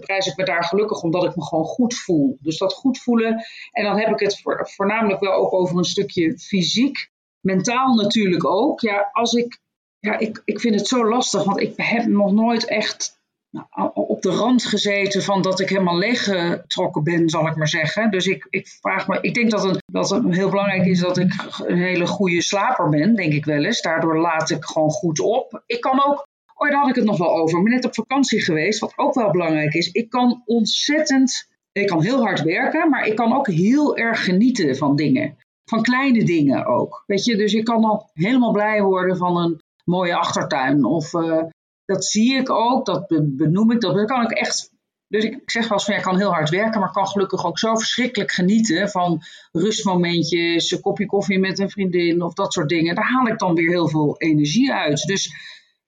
prijs 0.00 0.26
ik 0.26 0.36
me 0.36 0.44
daar 0.44 0.64
gelukkig 0.64 1.02
omdat 1.02 1.24
ik 1.24 1.36
me 1.36 1.44
gewoon 1.44 1.64
goed 1.64 1.94
voel. 1.94 2.38
Dus 2.40 2.58
dat 2.58 2.72
goed 2.72 2.98
voelen. 2.98 3.44
En 3.70 3.84
dan 3.84 3.98
heb 3.98 4.08
ik 4.08 4.20
het 4.20 4.42
voornamelijk 4.74 5.20
wel 5.20 5.32
ook 5.32 5.52
over 5.52 5.78
een 5.78 5.84
stukje 5.84 6.38
fysiek. 6.38 7.10
Mentaal 7.40 7.94
natuurlijk 7.94 8.44
ook. 8.44 8.80
Ja, 8.80 9.10
als 9.12 9.32
ik, 9.32 9.58
ja 9.98 10.18
ik, 10.18 10.42
ik 10.44 10.60
vind 10.60 10.74
het 10.74 10.86
zo 10.86 11.08
lastig, 11.08 11.44
want 11.44 11.60
ik 11.60 11.72
heb 11.76 12.06
nog 12.06 12.32
nooit 12.32 12.66
echt 12.66 13.20
nou, 13.50 13.90
op 13.94 14.22
de 14.22 14.30
rand 14.30 14.64
gezeten 14.64 15.22
van 15.22 15.42
dat 15.42 15.60
ik 15.60 15.68
helemaal 15.68 15.98
leeggetrokken 15.98 17.04
ben, 17.04 17.28
zal 17.28 17.46
ik 17.46 17.56
maar 17.56 17.68
zeggen. 17.68 18.10
Dus 18.10 18.26
ik, 18.26 18.46
ik 18.50 18.68
vraag 18.68 19.08
me, 19.08 19.18
ik 19.20 19.34
denk 19.34 19.50
dat 19.50 19.62
het, 19.62 19.82
dat 19.92 20.10
het 20.10 20.34
heel 20.34 20.50
belangrijk 20.50 20.86
is 20.86 21.00
dat 21.00 21.18
ik 21.18 21.32
een 21.66 21.78
hele 21.78 22.06
goede 22.06 22.42
slaper 22.42 22.88
ben, 22.88 23.14
denk 23.14 23.32
ik 23.32 23.44
wel 23.44 23.64
eens. 23.64 23.80
Daardoor 23.80 24.18
laat 24.18 24.50
ik 24.50 24.64
gewoon 24.64 24.90
goed 24.90 25.20
op. 25.20 25.62
Ik 25.66 25.80
kan 25.80 26.04
ook, 26.04 26.26
oh 26.62 26.70
daar 26.70 26.80
had 26.80 26.88
ik 26.88 26.94
het 26.94 27.04
nog 27.04 27.18
wel 27.18 27.36
over, 27.36 27.62
maar 27.62 27.72
net 27.72 27.84
op 27.84 27.94
vakantie 27.94 28.42
geweest, 28.42 28.80
wat 28.80 28.92
ook 28.96 29.14
wel 29.14 29.30
belangrijk 29.30 29.74
is. 29.74 29.90
Ik 29.90 30.10
kan 30.10 30.42
ontzettend, 30.44 31.48
ik 31.72 31.86
kan 31.86 32.02
heel 32.02 32.22
hard 32.22 32.42
werken, 32.42 32.90
maar 32.90 33.06
ik 33.06 33.16
kan 33.16 33.32
ook 33.36 33.46
heel 33.46 33.96
erg 33.96 34.24
genieten 34.24 34.76
van 34.76 34.96
dingen. 34.96 35.36
Van 35.64 35.82
kleine 35.82 36.24
dingen 36.24 36.66
ook. 36.66 37.02
Weet 37.06 37.24
je, 37.24 37.36
dus 37.36 37.52
ik 37.52 37.64
kan 37.64 37.84
al 37.84 38.10
helemaal 38.12 38.52
blij 38.52 38.82
worden 38.82 39.16
van 39.16 39.36
een 39.36 39.60
mooie 39.84 40.14
achtertuin 40.14 40.84
of 40.84 41.12
uh, 41.12 41.42
dat 41.84 42.04
zie 42.04 42.36
ik 42.36 42.50
ook, 42.50 42.86
dat 42.86 43.06
benoem 43.36 43.70
ik, 43.70 43.80
dat 43.80 44.04
kan 44.04 44.22
ik 44.22 44.30
echt. 44.30 44.70
Dus 45.08 45.24
ik 45.24 45.50
zeg 45.50 45.62
wel 45.62 45.72
eens 45.72 45.84
van 45.84 45.94
ik 45.94 46.02
kan 46.02 46.18
heel 46.18 46.32
hard 46.32 46.50
werken, 46.50 46.80
maar 46.80 46.92
kan 46.92 47.06
gelukkig 47.06 47.46
ook 47.46 47.58
zo 47.58 47.76
verschrikkelijk 47.76 48.32
genieten 48.32 48.88
van 48.88 49.22
rustmomentjes, 49.52 50.70
een 50.70 50.80
kopje 50.80 51.06
koffie 51.06 51.38
met 51.38 51.58
een 51.58 51.70
vriendin 51.70 52.22
of 52.22 52.34
dat 52.34 52.52
soort 52.52 52.68
dingen. 52.68 52.94
Daar 52.94 53.10
haal 53.10 53.26
ik 53.26 53.38
dan 53.38 53.54
weer 53.54 53.68
heel 53.68 53.88
veel 53.88 54.14
energie 54.18 54.72
uit. 54.72 55.02
Dus 55.02 55.34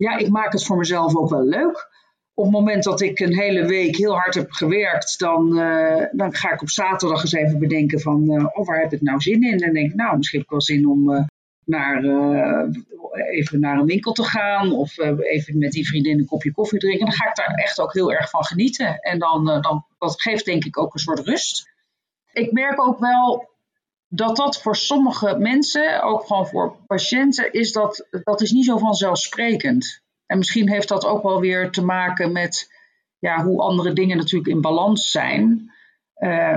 ja, 0.04 0.16
ik 0.16 0.28
maak 0.28 0.52
het 0.52 0.64
voor 0.64 0.76
mezelf 0.76 1.16
ook 1.16 1.30
wel 1.30 1.44
leuk. 1.44 1.92
Op 2.34 2.44
het 2.44 2.52
moment 2.52 2.84
dat 2.84 3.00
ik 3.00 3.20
een 3.20 3.34
hele 3.34 3.66
week 3.66 3.96
heel 3.96 4.14
hard 4.14 4.34
heb 4.34 4.50
gewerkt, 4.50 5.18
dan, 5.18 5.58
uh, 5.58 6.04
dan 6.12 6.34
ga 6.34 6.52
ik 6.52 6.62
op 6.62 6.70
zaterdag 6.70 7.22
eens 7.22 7.32
even 7.32 7.58
bedenken 7.58 8.00
van, 8.00 8.30
uh, 8.30 8.66
waar 8.66 8.80
heb 8.80 8.92
ik 8.92 9.00
nou 9.00 9.20
zin 9.20 9.42
in? 9.42 9.52
En 9.52 9.58
dan 9.58 9.72
denk 9.72 9.90
ik, 9.90 9.96
nou, 9.96 10.16
misschien 10.16 10.38
heb 10.38 10.48
ik 10.48 10.52
wel 10.52 10.62
zin 10.62 10.88
om 10.88 11.10
uh, 11.10 11.24
naar, 11.64 12.04
even 13.30 13.60
naar 13.60 13.78
een 13.78 13.86
winkel 13.86 14.12
te 14.12 14.24
gaan 14.24 14.72
of 14.72 14.98
even 14.98 15.58
met 15.58 15.72
die 15.72 15.86
vriendin 15.86 16.18
een 16.18 16.26
kopje 16.26 16.52
koffie 16.52 16.78
drinken. 16.78 17.06
Dan 17.06 17.14
ga 17.14 17.28
ik 17.28 17.34
daar 17.34 17.54
echt 17.54 17.80
ook 17.80 17.92
heel 17.92 18.12
erg 18.12 18.30
van 18.30 18.44
genieten. 18.44 18.98
En 18.98 19.18
dan, 19.18 19.44
dan 19.44 19.84
dat 19.98 20.22
geeft 20.22 20.44
denk 20.44 20.64
ik 20.64 20.78
ook 20.78 20.94
een 20.94 21.00
soort 21.00 21.26
rust. 21.26 21.72
Ik 22.32 22.52
merk 22.52 22.82
ook 22.82 22.98
wel 22.98 23.53
dat 24.14 24.36
dat 24.36 24.62
voor 24.62 24.76
sommige 24.76 25.38
mensen, 25.38 26.02
ook 26.02 26.26
gewoon 26.26 26.46
voor 26.46 26.76
patiënten, 26.86 27.52
is 27.52 27.72
dat, 27.72 28.06
dat 28.10 28.40
is 28.40 28.50
niet 28.50 28.64
zo 28.64 28.78
vanzelfsprekend. 28.78 30.00
En 30.26 30.38
misschien 30.38 30.68
heeft 30.68 30.88
dat 30.88 31.06
ook 31.06 31.22
wel 31.22 31.40
weer 31.40 31.70
te 31.70 31.84
maken 31.84 32.32
met 32.32 32.72
ja, 33.18 33.44
hoe 33.44 33.60
andere 33.60 33.92
dingen 33.92 34.16
natuurlijk 34.16 34.50
in 34.50 34.60
balans 34.60 35.10
zijn. 35.10 35.70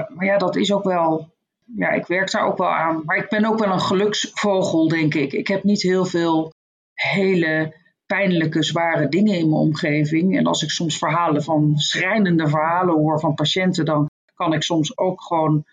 maar 0.07 0.25
ja, 0.25 0.37
dat 0.37 0.55
is 0.55 0.71
ook 0.71 0.83
wel 0.83 1.35
ja, 1.75 1.89
ik 1.89 2.05
werk 2.05 2.31
daar 2.31 2.45
ook 2.45 2.57
wel 2.57 2.73
aan. 2.73 3.01
Maar 3.05 3.17
ik 3.17 3.29
ben 3.29 3.45
ook 3.45 3.59
wel 3.59 3.71
een 3.71 3.79
geluksvogel, 3.79 4.87
denk 4.87 5.13
ik. 5.13 5.33
Ik 5.33 5.47
heb 5.47 5.63
niet 5.63 5.81
heel 5.81 6.05
veel 6.05 6.53
hele 6.93 7.75
pijnlijke, 8.05 8.63
zware 8.63 9.09
dingen 9.09 9.37
in 9.37 9.49
mijn 9.49 9.61
omgeving. 9.61 10.37
En 10.37 10.45
als 10.45 10.63
ik 10.63 10.69
soms 10.69 10.97
verhalen 10.97 11.43
van 11.43 11.77
schrijnende 11.77 12.47
verhalen 12.47 12.95
hoor 12.95 13.19
van 13.19 13.33
patiënten, 13.33 13.85
dan 13.85 14.09
kan 14.33 14.53
ik 14.53 14.63
soms 14.63 14.97
ook 14.97 15.21
gewoon 15.21 15.65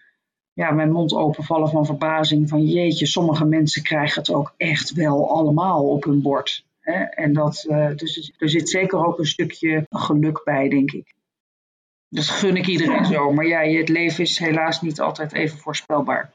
ja, 0.55 0.71
mijn 0.71 0.93
mond 0.93 1.13
openvallen 1.13 1.69
van 1.69 1.87
verbazing. 1.87 2.49
Van 2.49 2.65
jeetje, 2.65 3.07
sommige 3.07 3.45
mensen 3.45 3.83
krijgen 3.83 4.19
het 4.21 4.31
ook 4.31 4.55
echt 4.57 4.93
wel 4.93 5.31
allemaal 5.31 5.89
op 5.89 6.05
hun 6.05 6.23
bord. 6.23 6.65
Hè? 6.81 7.03
En 7.03 7.33
dat, 7.33 7.65
uh, 7.69 7.97
dus 7.97 8.33
er 8.39 8.49
zit 8.49 8.69
zeker 8.69 9.07
ook 9.07 9.19
een 9.19 9.27
stukje 9.27 9.87
geluk 9.91 10.41
bij, 10.45 10.69
denk 10.69 10.93
ik. 10.93 11.15
Dat 12.09 12.25
gun 12.25 12.57
ik 12.57 12.67
iedereen 12.67 13.05
zo. 13.05 13.33
Maar 13.33 13.47
ja, 13.47 13.61
het 13.61 13.89
leven 13.89 14.25
is 14.25 14.39
helaas 14.39 14.81
niet 14.81 15.01
altijd 15.01 15.33
even 15.33 15.59
voorspelbaar. 15.59 16.33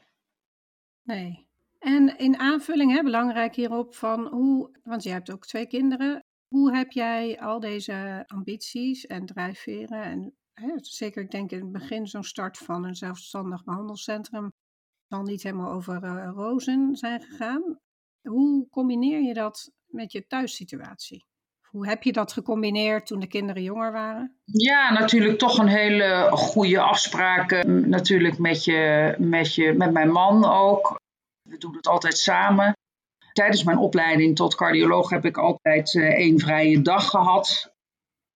Nee. 1.02 1.46
En 1.78 2.18
in 2.18 2.38
aanvulling, 2.38 2.92
hè, 2.92 3.02
belangrijk 3.02 3.54
hierop, 3.54 3.94
van 3.94 4.26
hoe, 4.26 4.70
want 4.82 5.02
je 5.02 5.10
hebt 5.10 5.32
ook 5.32 5.46
twee 5.46 5.66
kinderen. 5.66 6.24
Hoe 6.48 6.76
heb 6.76 6.90
jij 6.90 7.40
al 7.40 7.60
deze 7.60 8.24
ambities 8.26 9.06
en 9.06 9.26
drijfveren 9.26 10.02
en 10.02 10.34
zeker 10.80 11.22
ik 11.22 11.30
denk 11.30 11.50
in 11.50 11.60
het 11.60 11.72
begin 11.72 12.06
zo'n 12.06 12.24
start 12.24 12.58
van 12.58 12.84
een 12.84 12.94
zelfstandig 12.94 13.64
behandelcentrum 13.64 14.52
zal 15.08 15.22
niet 15.22 15.42
helemaal 15.42 15.72
over 15.72 16.04
uh, 16.04 16.30
rozen 16.34 16.96
zijn 16.96 17.20
gegaan. 17.20 17.78
Hoe 18.28 18.68
combineer 18.68 19.22
je 19.22 19.34
dat 19.34 19.70
met 19.86 20.12
je 20.12 20.26
thuissituatie? 20.26 21.24
Hoe 21.66 21.86
heb 21.86 22.02
je 22.02 22.12
dat 22.12 22.32
gecombineerd 22.32 23.06
toen 23.06 23.20
de 23.20 23.26
kinderen 23.26 23.62
jonger 23.62 23.92
waren? 23.92 24.40
Ja, 24.44 24.92
natuurlijk 24.92 25.38
toch 25.38 25.58
een 25.58 25.68
hele 25.68 26.28
goede 26.32 26.80
afspraken. 26.80 27.88
Natuurlijk 27.88 28.38
met, 28.38 28.64
je, 28.64 29.14
met, 29.18 29.54
je, 29.54 29.72
met 29.72 29.92
mijn 29.92 30.10
man 30.10 30.44
ook. 30.44 31.00
We 31.48 31.58
doen 31.58 31.76
het 31.76 31.86
altijd 31.86 32.18
samen. 32.18 32.72
Tijdens 33.32 33.64
mijn 33.64 33.78
opleiding 33.78 34.36
tot 34.36 34.54
cardioloog 34.54 35.10
heb 35.10 35.24
ik 35.24 35.36
altijd 35.38 35.94
uh, 35.94 36.04
één 36.04 36.38
vrije 36.38 36.82
dag 36.82 37.08
gehad. 37.08 37.69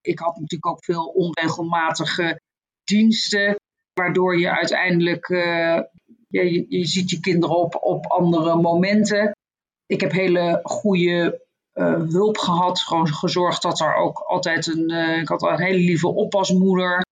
Ik 0.04 0.18
had 0.18 0.34
natuurlijk 0.34 0.66
ook 0.66 0.84
veel 0.84 1.04
onregelmatige 1.04 2.40
diensten, 2.84 3.56
waardoor 3.94 4.38
je 4.38 4.50
uiteindelijk, 4.50 5.28
uh, 5.28 5.80
je, 6.28 6.86
ziet 6.86 7.10
je 7.10 7.20
kinderen 7.20 7.56
op, 7.56 7.78
op 7.80 8.06
andere 8.06 8.56
momenten. 8.56 9.36
Ik 9.86 10.00
heb 10.00 10.12
hele 10.12 10.60
goede 10.62 11.42
uh, 11.74 12.02
hulp 12.08 12.38
gehad. 12.38 12.80
Gewoon 12.80 13.08
gezorgd 13.08 13.62
dat 13.62 13.80
er 13.80 13.94
ook 13.94 14.18
altijd 14.18 14.66
een. 14.66 14.92
Uh, 14.92 15.18
ik 15.20 15.28
had 15.28 15.42
een 15.42 15.62
hele 15.62 15.78
lieve 15.78 16.08
oppasmoeder. 16.08 17.02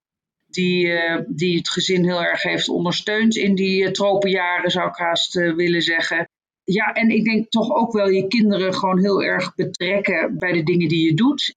Die, 0.46 0.92
die 1.28 1.56
het 1.56 1.68
gezin 1.68 2.04
heel 2.04 2.22
erg 2.22 2.42
heeft 2.42 2.68
ondersteund 2.68 3.36
in 3.36 3.54
die 3.54 3.90
tropenjaren, 3.90 4.70
zou 4.70 4.88
ik 4.88 4.96
haast 4.96 5.32
willen 5.34 5.82
zeggen. 5.82 6.28
Ja, 6.64 6.92
en 6.92 7.10
ik 7.10 7.24
denk 7.24 7.50
toch 7.50 7.70
ook 7.70 7.92
wel 7.92 8.08
je 8.08 8.26
kinderen 8.26 8.74
gewoon 8.74 8.98
heel 8.98 9.22
erg 9.22 9.54
betrekken 9.54 10.38
bij 10.38 10.52
de 10.52 10.62
dingen 10.62 10.88
die 10.88 11.04
je 11.04 11.14
doet. 11.14 11.54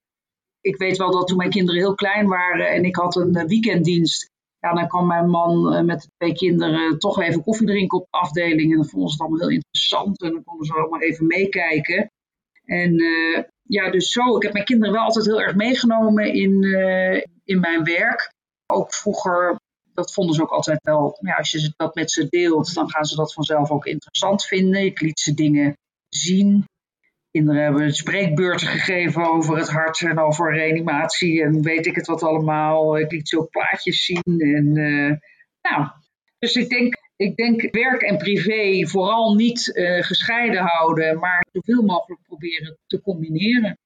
Ik 0.66 0.78
weet 0.78 0.98
wel 0.98 1.12
dat 1.12 1.28
toen 1.28 1.38
mijn 1.38 1.50
kinderen 1.50 1.82
heel 1.82 1.96
klein 1.96 2.28
waren 2.28 2.70
en 2.70 2.84
ik 2.84 2.96
had 2.96 3.16
een 3.16 3.48
weekenddienst. 3.48 4.30
Ja, 4.60 4.74
dan 4.74 4.88
kwam 4.88 5.08
mijn 5.08 5.30
man 5.30 5.86
met 5.86 6.02
de 6.02 6.08
twee 6.18 6.34
kinderen 6.34 7.00
toch 7.00 7.22
even 7.22 7.44
koffie 7.44 7.68
drinken 7.68 7.98
op 7.98 8.08
de 8.10 8.18
afdeling. 8.18 8.72
En 8.72 8.78
dan 8.78 8.86
vonden 8.86 9.10
ze 9.10 9.16
het 9.16 9.22
allemaal 9.22 9.48
heel 9.48 9.58
interessant. 9.58 10.22
En 10.22 10.32
dan 10.32 10.44
konden 10.44 10.66
ze 10.66 10.74
allemaal 10.74 11.02
even 11.02 11.28
meekijken. 11.28 12.12
En 12.64 13.02
uh, 13.02 13.44
ja, 13.62 13.92
dus 13.92 14.12
zo. 14.12 14.36
Ik 14.36 14.44
heb 14.44 14.54
mijn 14.54 14.66
kinderen 14.66 14.94
wel 14.94 15.04
altijd 15.04 15.26
heel 15.26 15.42
erg 15.42 15.56
meegenomen 15.56 16.34
in, 16.34 16.64
in 17.44 17.60
mijn 17.60 17.84
werk. 17.84 18.34
Ook 18.74 18.94
vroeger, 18.94 19.60
dat 19.94 20.14
vonden 20.14 20.36
ze 20.36 20.42
ook 20.42 20.52
altijd 20.52 20.80
wel. 20.84 21.18
Ja, 21.22 21.36
als 21.36 21.52
je 21.52 21.74
dat 21.76 21.96
met 21.96 22.12
ze 22.12 22.28
deelt, 22.30 22.74
dan 22.74 22.90
gaan 22.90 23.06
ze 23.06 23.16
dat 23.16 23.34
vanzelf 23.34 23.72
ook 23.72 23.86
interessant 23.86 24.46
vinden. 24.46 24.86
Ik 24.86 25.02
liet 25.02 25.20
ze 25.20 25.34
dingen 25.34 25.74
zien. 26.10 26.66
Kinderen 27.36 27.64
hebben 27.64 27.94
spreekbeurten 27.94 28.68
gegeven 28.68 29.30
over 29.30 29.58
het 29.58 29.70
hart 29.70 30.02
en 30.02 30.20
over 30.20 30.54
reanimatie 30.54 31.44
en 31.44 31.62
weet 31.62 31.86
ik 31.86 31.96
het 31.96 32.08
wat 32.08 32.24
allemaal. 32.24 33.00
Ik 33.00 33.12
liet 33.12 33.30
ze 33.30 33.40
ook 33.40 33.50
plaatjes 33.50 34.06
zien. 34.06 34.40
En, 34.40 34.76
uh, 34.76 35.12
nou, 35.62 35.88
dus 36.40 36.56
ik 36.56 36.70
denk 36.70 36.98
ik 37.16 37.36
denk 37.36 37.68
werk 37.72 38.02
en 38.02 38.18
privé 38.18 38.88
vooral 38.88 39.36
niet 39.36 39.72
uh, 39.74 40.02
gescheiden 40.04 40.62
houden, 40.62 41.20
maar 41.20 41.46
zoveel 41.52 41.84
mogelijk 41.84 42.22
proberen 42.28 42.78
te 42.88 43.02
combineren. 43.02 43.78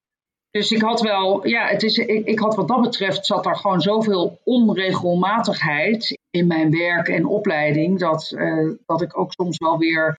Dus 0.50 0.70
ik 0.70 0.82
had 0.82 1.00
wel, 1.00 1.46
ja, 1.46 1.66
het 1.66 1.82
is, 1.82 1.96
ik, 1.96 2.26
ik 2.26 2.38
had 2.38 2.54
wat 2.54 2.68
dat 2.68 2.80
betreft, 2.80 3.26
zat 3.26 3.46
er 3.46 3.56
gewoon 3.56 3.80
zoveel 3.80 4.40
onregelmatigheid 4.44 6.18
in 6.30 6.46
mijn 6.46 6.70
werk 6.70 7.08
en 7.08 7.26
opleiding, 7.26 7.98
dat, 7.98 8.32
uh, 8.34 8.72
dat 8.86 9.02
ik 9.02 9.18
ook 9.18 9.32
soms 9.32 9.58
wel 9.58 9.78
weer, 9.78 10.18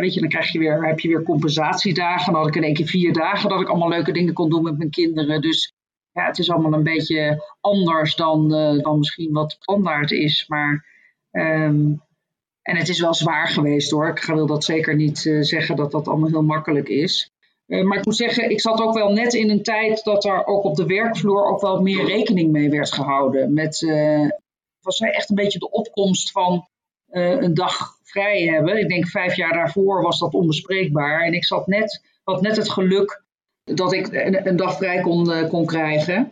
weet 0.00 0.14
je, 0.14 0.20
dan 0.20 0.28
krijg 0.28 0.52
je 0.52 0.58
weer, 0.58 0.86
heb 0.86 1.00
je 1.00 1.08
weer 1.08 1.22
compensatiedagen. 1.22 2.32
Dan 2.32 2.40
had 2.40 2.50
ik 2.50 2.56
in 2.56 2.64
één 2.64 2.74
keer 2.74 2.86
vier 2.86 3.12
dagen 3.12 3.48
dat 3.48 3.60
ik 3.60 3.68
allemaal 3.68 3.88
leuke 3.88 4.12
dingen 4.12 4.34
kon 4.34 4.50
doen 4.50 4.62
met 4.62 4.78
mijn 4.78 4.90
kinderen. 4.90 5.40
Dus 5.40 5.72
ja, 6.12 6.26
het 6.26 6.38
is 6.38 6.50
allemaal 6.50 6.72
een 6.72 6.82
beetje 6.82 7.44
anders 7.60 8.16
dan, 8.16 8.54
uh, 8.54 8.82
dan 8.82 8.98
misschien 8.98 9.32
wat 9.32 9.52
standaard 9.52 10.10
is. 10.10 10.44
Maar 10.48 10.86
um, 11.30 12.02
en 12.62 12.76
het 12.76 12.88
is 12.88 13.00
wel 13.00 13.14
zwaar 13.14 13.48
geweest 13.48 13.90
hoor. 13.90 14.08
Ik 14.08 14.22
wil 14.22 14.46
dat 14.46 14.64
zeker 14.64 14.96
niet 14.96 15.24
uh, 15.24 15.42
zeggen 15.42 15.76
dat 15.76 15.90
dat 15.90 16.08
allemaal 16.08 16.28
heel 16.28 16.42
makkelijk 16.42 16.88
is. 16.88 17.30
Uh, 17.66 17.84
maar 17.84 17.98
ik 17.98 18.04
moet 18.04 18.16
zeggen, 18.16 18.50
ik 18.50 18.60
zat 18.60 18.80
ook 18.80 18.94
wel 18.94 19.12
net 19.12 19.34
in 19.34 19.50
een 19.50 19.62
tijd 19.62 20.04
dat 20.04 20.24
er 20.24 20.46
ook 20.46 20.64
op 20.64 20.76
de 20.76 20.86
werkvloer 20.86 21.46
ook 21.46 21.60
wel 21.60 21.80
meer 21.80 22.04
rekening 22.04 22.52
mee 22.52 22.70
werd 22.70 22.92
gehouden. 22.92 23.52
Met, 23.52 23.80
uh, 23.80 24.28
was 24.80 25.00
echt 25.00 25.30
een 25.30 25.36
beetje 25.36 25.58
de 25.58 25.70
opkomst 25.70 26.30
van 26.30 26.66
een 27.10 27.54
dag 27.54 27.96
vrij 28.12 28.42
hebben. 28.42 28.78
Ik 28.78 28.88
denk 28.88 29.08
vijf 29.08 29.36
jaar 29.36 29.52
daarvoor 29.52 30.02
was 30.02 30.18
dat 30.18 30.34
onbespreekbaar. 30.34 31.22
En 31.22 31.32
ik 31.32 31.44
zat 31.44 31.66
net, 31.66 32.02
had 32.24 32.40
net 32.40 32.56
het 32.56 32.70
geluk 32.70 33.22
dat 33.64 33.92
ik 33.92 34.08
een, 34.46 34.56
dag 34.56 34.76
vrij 34.76 35.00
kon, 35.00 35.48
kon 35.48 35.66
krijgen. 35.66 36.30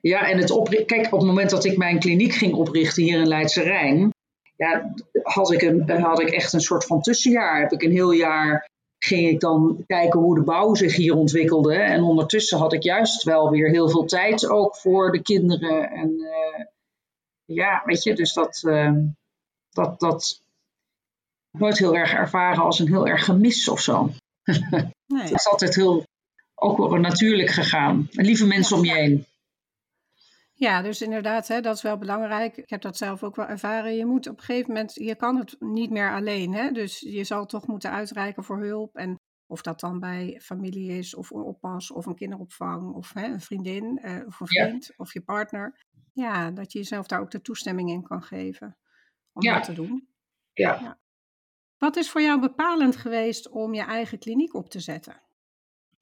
Ja, 0.00 0.28
en 0.28 0.38
het 0.38 0.84
kijk, 0.86 1.12
op 1.12 1.18
het 1.18 1.28
moment 1.28 1.50
dat 1.50 1.64
ik 1.64 1.76
mijn 1.76 1.98
kliniek 1.98 2.32
ging 2.32 2.54
oprichten 2.54 3.02
hier 3.02 3.20
in 3.20 3.28
Leidse 3.28 3.62
Rijn, 3.62 4.12
ja, 4.56 4.94
had 5.22 5.52
ik, 5.52 5.62
een, 5.62 5.90
had 5.90 6.20
ik 6.20 6.30
echt 6.30 6.52
een 6.52 6.60
soort 6.60 6.84
van 6.84 7.00
tussenjaar. 7.00 7.60
Heb 7.60 7.72
ik 7.72 7.82
een 7.82 7.90
heel 7.90 8.12
jaar 8.12 8.68
ging 8.98 9.28
ik 9.28 9.40
dan 9.40 9.84
kijken 9.86 10.20
hoe 10.20 10.34
de 10.34 10.42
bouw 10.42 10.74
zich 10.74 10.96
hier 10.96 11.14
ontwikkelde. 11.14 11.74
En 11.74 12.02
ondertussen 12.02 12.58
had 12.58 12.72
ik 12.72 12.82
juist 12.82 13.22
wel 13.22 13.50
weer 13.50 13.70
heel 13.70 13.88
veel 13.88 14.04
tijd 14.04 14.48
ook 14.48 14.76
voor 14.76 15.12
de 15.12 15.22
kinderen. 15.22 15.90
En 15.90 16.10
uh, 16.10 16.64
ja, 17.44 17.82
weet 17.84 18.02
je, 18.02 18.14
dus 18.14 18.32
dat, 18.32 18.62
uh, 18.66 18.92
dat, 19.70 20.00
dat 20.00 20.42
nooit 21.50 21.78
heel 21.78 21.96
erg 21.96 22.12
ervaren 22.12 22.62
als 22.62 22.78
een 22.78 22.88
heel 22.88 23.06
erg 23.06 23.24
gemis 23.24 23.68
of 23.68 23.80
zo. 23.80 24.10
Nee. 25.08 25.22
het 25.22 25.32
is 25.32 25.48
altijd 25.48 25.74
heel, 25.74 26.04
ook 26.54 26.76
wel 26.78 26.96
natuurlijk 26.96 27.50
gegaan. 27.50 28.08
En 28.12 28.24
lieve 28.24 28.46
mensen 28.46 28.76
om 28.76 28.84
je 28.84 28.92
heen. 28.92 29.26
Ja, 30.54 30.82
dus 30.82 31.02
inderdaad, 31.02 31.48
hè, 31.48 31.60
dat 31.60 31.76
is 31.76 31.82
wel 31.82 31.98
belangrijk. 31.98 32.56
Ik 32.56 32.70
heb 32.70 32.80
dat 32.80 32.96
zelf 32.96 33.22
ook 33.22 33.36
wel 33.36 33.46
ervaren. 33.46 33.96
Je 33.96 34.06
moet 34.06 34.28
op 34.28 34.38
een 34.38 34.44
gegeven 34.44 34.72
moment, 34.72 34.94
je 34.94 35.14
kan 35.14 35.36
het 35.36 35.56
niet 35.58 35.90
meer 35.90 36.12
alleen. 36.12 36.54
Hè? 36.54 36.70
Dus 36.70 37.00
je 37.00 37.24
zal 37.24 37.46
toch 37.46 37.66
moeten 37.66 37.90
uitreiken 37.90 38.44
voor 38.44 38.62
hulp. 38.62 38.96
En 38.96 39.16
of 39.46 39.62
dat 39.62 39.80
dan 39.80 40.00
bij 40.00 40.40
familie 40.42 40.98
is, 40.98 41.14
of 41.14 41.30
een 41.30 41.42
oppas, 41.42 41.90
of 41.90 42.06
een 42.06 42.14
kinderopvang, 42.14 42.94
of 42.94 43.12
hè, 43.12 43.26
een 43.26 43.40
vriendin, 43.40 44.00
uh, 44.02 44.26
of 44.26 44.40
een 44.40 44.46
vriend, 44.46 44.92
of 44.96 45.12
je 45.12 45.20
partner. 45.20 45.84
Ja, 46.12 46.50
dat 46.50 46.72
je 46.72 46.78
jezelf 46.78 47.06
daar 47.06 47.20
ook 47.20 47.30
de 47.30 47.40
toestemming 47.40 47.90
in 47.90 48.02
kan 48.02 48.22
geven 48.22 48.76
om 49.32 49.42
ja. 49.42 49.54
dat 49.54 49.64
te 49.64 49.72
doen. 49.72 50.08
Ja. 50.52 50.80
ja. 50.80 50.98
Wat 51.78 51.96
is 51.96 52.10
voor 52.10 52.22
jou 52.22 52.40
bepalend 52.40 52.96
geweest 52.96 53.48
om 53.48 53.74
je 53.74 53.82
eigen 53.82 54.18
kliniek 54.18 54.54
op 54.54 54.70
te 54.70 54.80
zetten? 54.80 55.20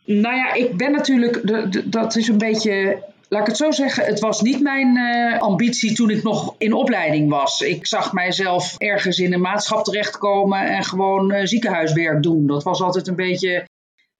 Nou 0.05 0.37
ja, 0.37 0.53
ik 0.53 0.77
ben 0.77 0.93
natuurlijk, 0.93 1.43
dat 1.91 2.17
is 2.17 2.29
een 2.29 2.39
beetje 2.39 3.05
Laat 3.29 3.41
ik 3.41 3.47
het 3.47 3.57
zo 3.57 3.71
zeggen, 3.71 4.05
het 4.05 4.21
was 4.21 4.41
niet 4.41 4.61
mijn 4.61 4.97
uh, 4.97 5.41
ambitie 5.41 5.95
toen 5.95 6.11
ik 6.11 6.23
nog 6.23 6.55
in 6.59 6.73
opleiding 6.73 7.31
was. 7.31 7.61
Ik 7.61 7.87
zag 7.87 8.13
mijzelf 8.13 8.75
ergens 8.79 9.19
in 9.19 9.33
een 9.33 9.41
maatschap 9.41 9.85
terechtkomen 9.85 10.59
en 10.59 10.85
gewoon 10.85 11.33
uh, 11.33 11.45
ziekenhuiswerk 11.45 12.23
doen. 12.23 12.47
Dat 12.47 12.63
was 12.63 12.83
altijd 12.83 13.07
een 13.07 13.17
beetje, 13.17 13.69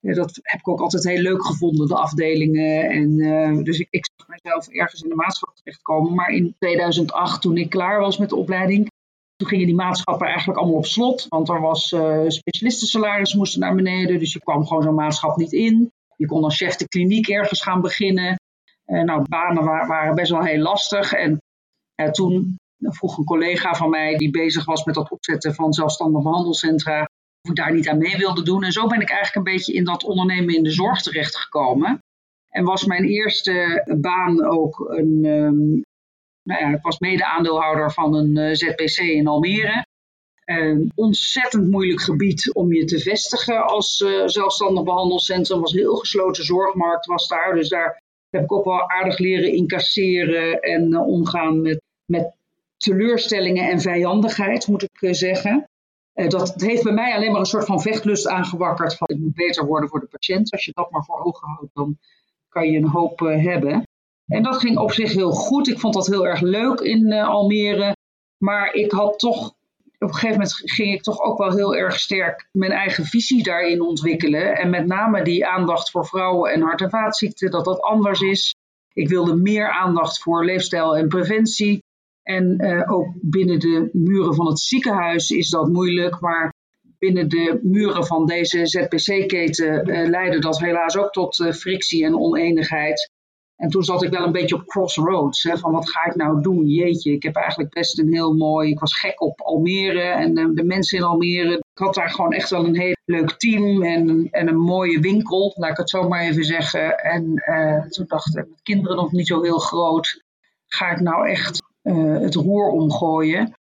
dat 0.01 0.39
heb 0.43 0.61
ik 0.61 0.69
ook 0.69 0.81
altijd 0.81 1.05
heel 1.05 1.23
leuk 1.23 1.47
gevonden, 1.47 1.89
de 1.89 1.97
afdelingen. 1.97 2.91
En, 2.91 3.65
dus 3.65 3.79
ik, 3.79 3.89
ik 3.91 4.07
zag 4.17 4.29
mijzelf 4.29 4.69
ergens 4.69 5.03
in 5.03 5.09
de 5.09 5.15
maatschap 5.15 5.57
terechtkomen. 5.57 6.15
Maar 6.15 6.31
in 6.31 6.55
2008, 6.59 7.43
toen 7.43 7.57
ik 7.57 7.71
klaar 7.71 8.01
was 8.01 8.19
met 8.19 8.29
de 8.29 8.37
opleiding, 8.37 8.91
toen 9.37 9.49
gingen 9.49 9.67
die 9.67 9.75
maatschappen 9.75 10.27
eigenlijk 10.27 10.59
allemaal 10.59 10.77
op 10.77 10.87
slot. 10.87 11.27
Want 11.29 11.49
er 11.49 11.61
was 11.61 11.87
specialistensalaris 12.27 13.35
moesten 13.35 13.61
naar 13.61 13.75
beneden, 13.75 14.19
dus 14.19 14.33
je 14.33 14.41
kwam 14.41 14.67
gewoon 14.67 14.83
zo'n 14.83 14.95
maatschap 14.95 15.37
niet 15.37 15.53
in. 15.53 15.91
Je 16.17 16.27
kon 16.27 16.45
als 16.45 16.57
chef 16.57 16.77
de 16.77 16.89
kliniek 16.89 17.29
ergens 17.29 17.63
gaan 17.63 17.81
beginnen. 17.81 18.41
Uh, 18.87 19.03
nou, 19.03 19.25
banen 19.29 19.65
waren 19.65 20.15
best 20.15 20.31
wel 20.31 20.43
heel 20.43 20.63
lastig. 20.63 21.13
En 21.13 21.41
uh, 22.03 22.11
toen 22.11 22.57
vroeg 22.79 23.19
een 23.19 23.25
collega 23.25 23.75
van 23.75 23.91
mij 23.91 24.17
die 24.17 24.31
bezig 24.31 24.65
was 24.65 24.85
met 24.85 24.97
het 24.97 25.11
opzetten 25.11 25.55
van 25.55 25.73
zelfstandige 25.73 26.23
behandelcentra, 26.23 27.03
of 27.43 27.51
ik 27.51 27.57
daar 27.57 27.75
niet 27.75 27.89
aan 27.89 27.99
mee 27.99 28.17
wilde 28.17 28.43
doen. 28.43 28.65
En 28.65 28.73
zo 28.73 28.87
ben 28.87 29.01
ik 29.01 29.11
eigenlijk 29.11 29.47
een 29.47 29.53
beetje 29.53 29.73
in 29.73 29.85
dat 29.85 30.05
ondernemen 30.05 30.55
in 30.55 30.63
de 30.63 30.71
zorg 30.71 31.03
terechtgekomen. 31.03 31.99
En 32.49 32.65
was 32.65 32.85
mijn 32.85 33.05
eerste 33.05 33.85
baan 34.01 34.45
ook 34.45 34.81
een. 34.81 35.25
Um, 35.25 35.85
nou 36.47 36.61
ja, 36.61 36.77
ik 36.77 36.83
was 36.83 36.99
mede-aandeelhouder 36.99 37.93
van 37.93 38.15
een 38.15 38.37
uh, 38.37 38.53
ZPC 38.53 38.99
in 38.99 39.27
Almere. 39.27 39.87
Een 40.45 40.93
ontzettend 40.95 41.71
moeilijk 41.71 42.01
gebied 42.01 42.53
om 42.55 42.73
je 42.73 42.85
te 42.85 42.99
vestigen 42.99 43.67
als 43.67 44.01
uh, 44.01 44.23
zelfstandig 44.27 44.85
behandelcentrum. 44.85 45.61
was 45.61 45.73
heel 45.73 45.97
gesloten 45.97 46.45
zorgmarkt 46.45 47.07
was 47.07 47.29
daar. 47.29 47.55
Dus 47.55 47.69
daar 47.69 48.03
heb 48.31 48.43
ik 48.43 48.53
ook 48.53 48.65
wel 48.65 48.91
aardig 48.91 49.19
leren 49.19 49.53
incasseren 49.53 50.61
en 50.61 50.93
uh, 50.93 51.07
omgaan 51.07 51.63
met, 51.63 51.83
met 52.05 52.35
teleurstellingen 52.77 53.71
en 53.71 53.81
vijandigheid, 53.81 54.67
moet 54.67 54.83
ik 54.83 55.15
zeggen. 55.15 55.69
Dat 56.13 56.61
heeft 56.61 56.83
bij 56.83 56.93
mij 56.93 57.15
alleen 57.15 57.31
maar 57.31 57.41
een 57.41 57.47
soort 57.47 57.67
van 57.67 57.81
vechtlust 57.81 58.27
aangewakkerd 58.27 58.97
van 58.97 59.09
het 59.11 59.21
moet 59.21 59.35
beter 59.35 59.67
worden 59.67 59.89
voor 59.89 60.01
de 60.01 60.07
patiënt. 60.07 60.53
Als 60.53 60.65
je 60.65 60.73
dat 60.75 60.91
maar 60.91 61.05
voor 61.05 61.25
ogen 61.25 61.49
houdt, 61.49 61.75
dan 61.75 61.99
kan 62.49 62.71
je 62.71 62.79
een 62.79 62.89
hoop 62.89 63.19
hebben. 63.19 63.85
En 64.27 64.43
dat 64.43 64.57
ging 64.57 64.79
op 64.79 64.93
zich 64.93 65.13
heel 65.13 65.31
goed. 65.31 65.69
Ik 65.69 65.79
vond 65.79 65.95
dat 65.95 66.07
heel 66.07 66.27
erg 66.27 66.41
leuk 66.41 66.81
in 66.81 67.13
Almere. 67.13 67.97
Maar 68.39 68.73
ik 68.75 68.91
had 68.91 69.19
toch 69.19 69.55
op 69.99 70.09
een 70.09 70.15
gegeven 70.15 70.31
moment 70.31 70.61
ging 70.65 70.93
ik 70.93 71.03
toch 71.03 71.21
ook 71.21 71.39
wel 71.39 71.53
heel 71.53 71.77
erg 71.77 71.99
sterk 71.99 72.49
mijn 72.53 72.73
eigen 72.73 73.05
visie 73.05 73.43
daarin 73.43 73.81
ontwikkelen. 73.81 74.57
En 74.57 74.71
met 74.71 74.87
name 74.87 75.23
die 75.23 75.47
aandacht 75.47 75.91
voor 75.91 76.07
vrouwen 76.07 76.53
en 76.53 76.61
hart- 76.61 76.81
en 76.81 76.91
vaatziekten, 76.91 77.51
dat 77.51 77.65
dat 77.65 77.81
anders 77.81 78.21
is. 78.21 78.55
Ik 78.93 79.09
wilde 79.09 79.37
meer 79.37 79.71
aandacht 79.71 80.23
voor 80.23 80.45
leefstijl 80.45 80.97
en 80.97 81.09
preventie. 81.09 81.83
En 82.23 82.65
uh, 82.65 82.93
ook 82.93 83.09
binnen 83.21 83.59
de 83.59 83.89
muren 83.93 84.35
van 84.35 84.47
het 84.47 84.61
ziekenhuis 84.61 85.31
is 85.31 85.51
dat 85.51 85.69
moeilijk. 85.69 86.21
Maar 86.21 86.53
binnen 86.99 87.29
de 87.29 87.61
muren 87.63 88.07
van 88.07 88.27
deze 88.27 88.67
ZPC-keten 88.67 89.89
uh, 89.89 90.09
leidde 90.09 90.39
dat 90.39 90.59
helaas 90.59 90.97
ook 90.97 91.13
tot 91.13 91.49
frictie 91.55 92.05
en 92.05 92.19
oneenigheid. 92.19 93.11
En 93.57 93.69
toen 93.69 93.83
zat 93.83 94.03
ik 94.03 94.11
wel 94.11 94.25
een 94.27 94.33
beetje 94.33 94.55
op 94.55 94.67
crossroads. 94.67 95.43
Hè, 95.43 95.59
van 95.59 95.73
wat 95.73 95.91
ga 95.91 96.07
ik 96.07 96.15
nou 96.15 96.43
doen? 96.43 96.67
Jeetje, 96.67 97.13
ik 97.13 97.23
heb 97.23 97.37
eigenlijk 97.37 97.75
best 97.75 97.99
een 97.99 98.13
heel 98.13 98.35
mooi. 98.35 98.71
Ik 98.71 98.79
was 98.79 98.99
gek 98.99 99.21
op 99.21 99.41
Almere 99.41 100.01
en 100.01 100.35
de, 100.35 100.53
de 100.55 100.65
mensen 100.65 100.99
in 100.99 101.05
Almere. 101.05 101.55
Ik 101.55 101.79
had 101.79 101.95
daar 101.95 102.11
gewoon 102.11 102.33
echt 102.33 102.51
wel 102.51 102.67
een 102.67 102.77
heel 102.77 102.97
leuk 103.05 103.31
team 103.31 103.83
en, 103.83 104.29
en 104.31 104.49
een 104.49 104.61
mooie 104.61 105.01
winkel, 105.01 105.55
laat 105.57 105.71
ik 105.71 105.77
het 105.77 105.91
zo 105.91 106.09
maar 106.09 106.23
even 106.23 106.45
zeggen. 106.45 106.99
En 106.99 107.43
uh, 107.47 107.83
toen 107.83 108.05
dacht 108.09 108.37
ik, 108.37 108.49
met 108.49 108.63
kinderen 108.63 108.97
nog 108.97 109.13
niet 109.13 109.27
zo 109.27 109.43
heel 109.43 109.59
groot, 109.59 110.23
ga 110.67 110.91
ik 110.91 111.01
nou 111.01 111.29
echt 111.29 111.63
uh, 111.83 112.19
het 112.19 112.35
roer 112.35 112.69
omgooien? 112.69 113.53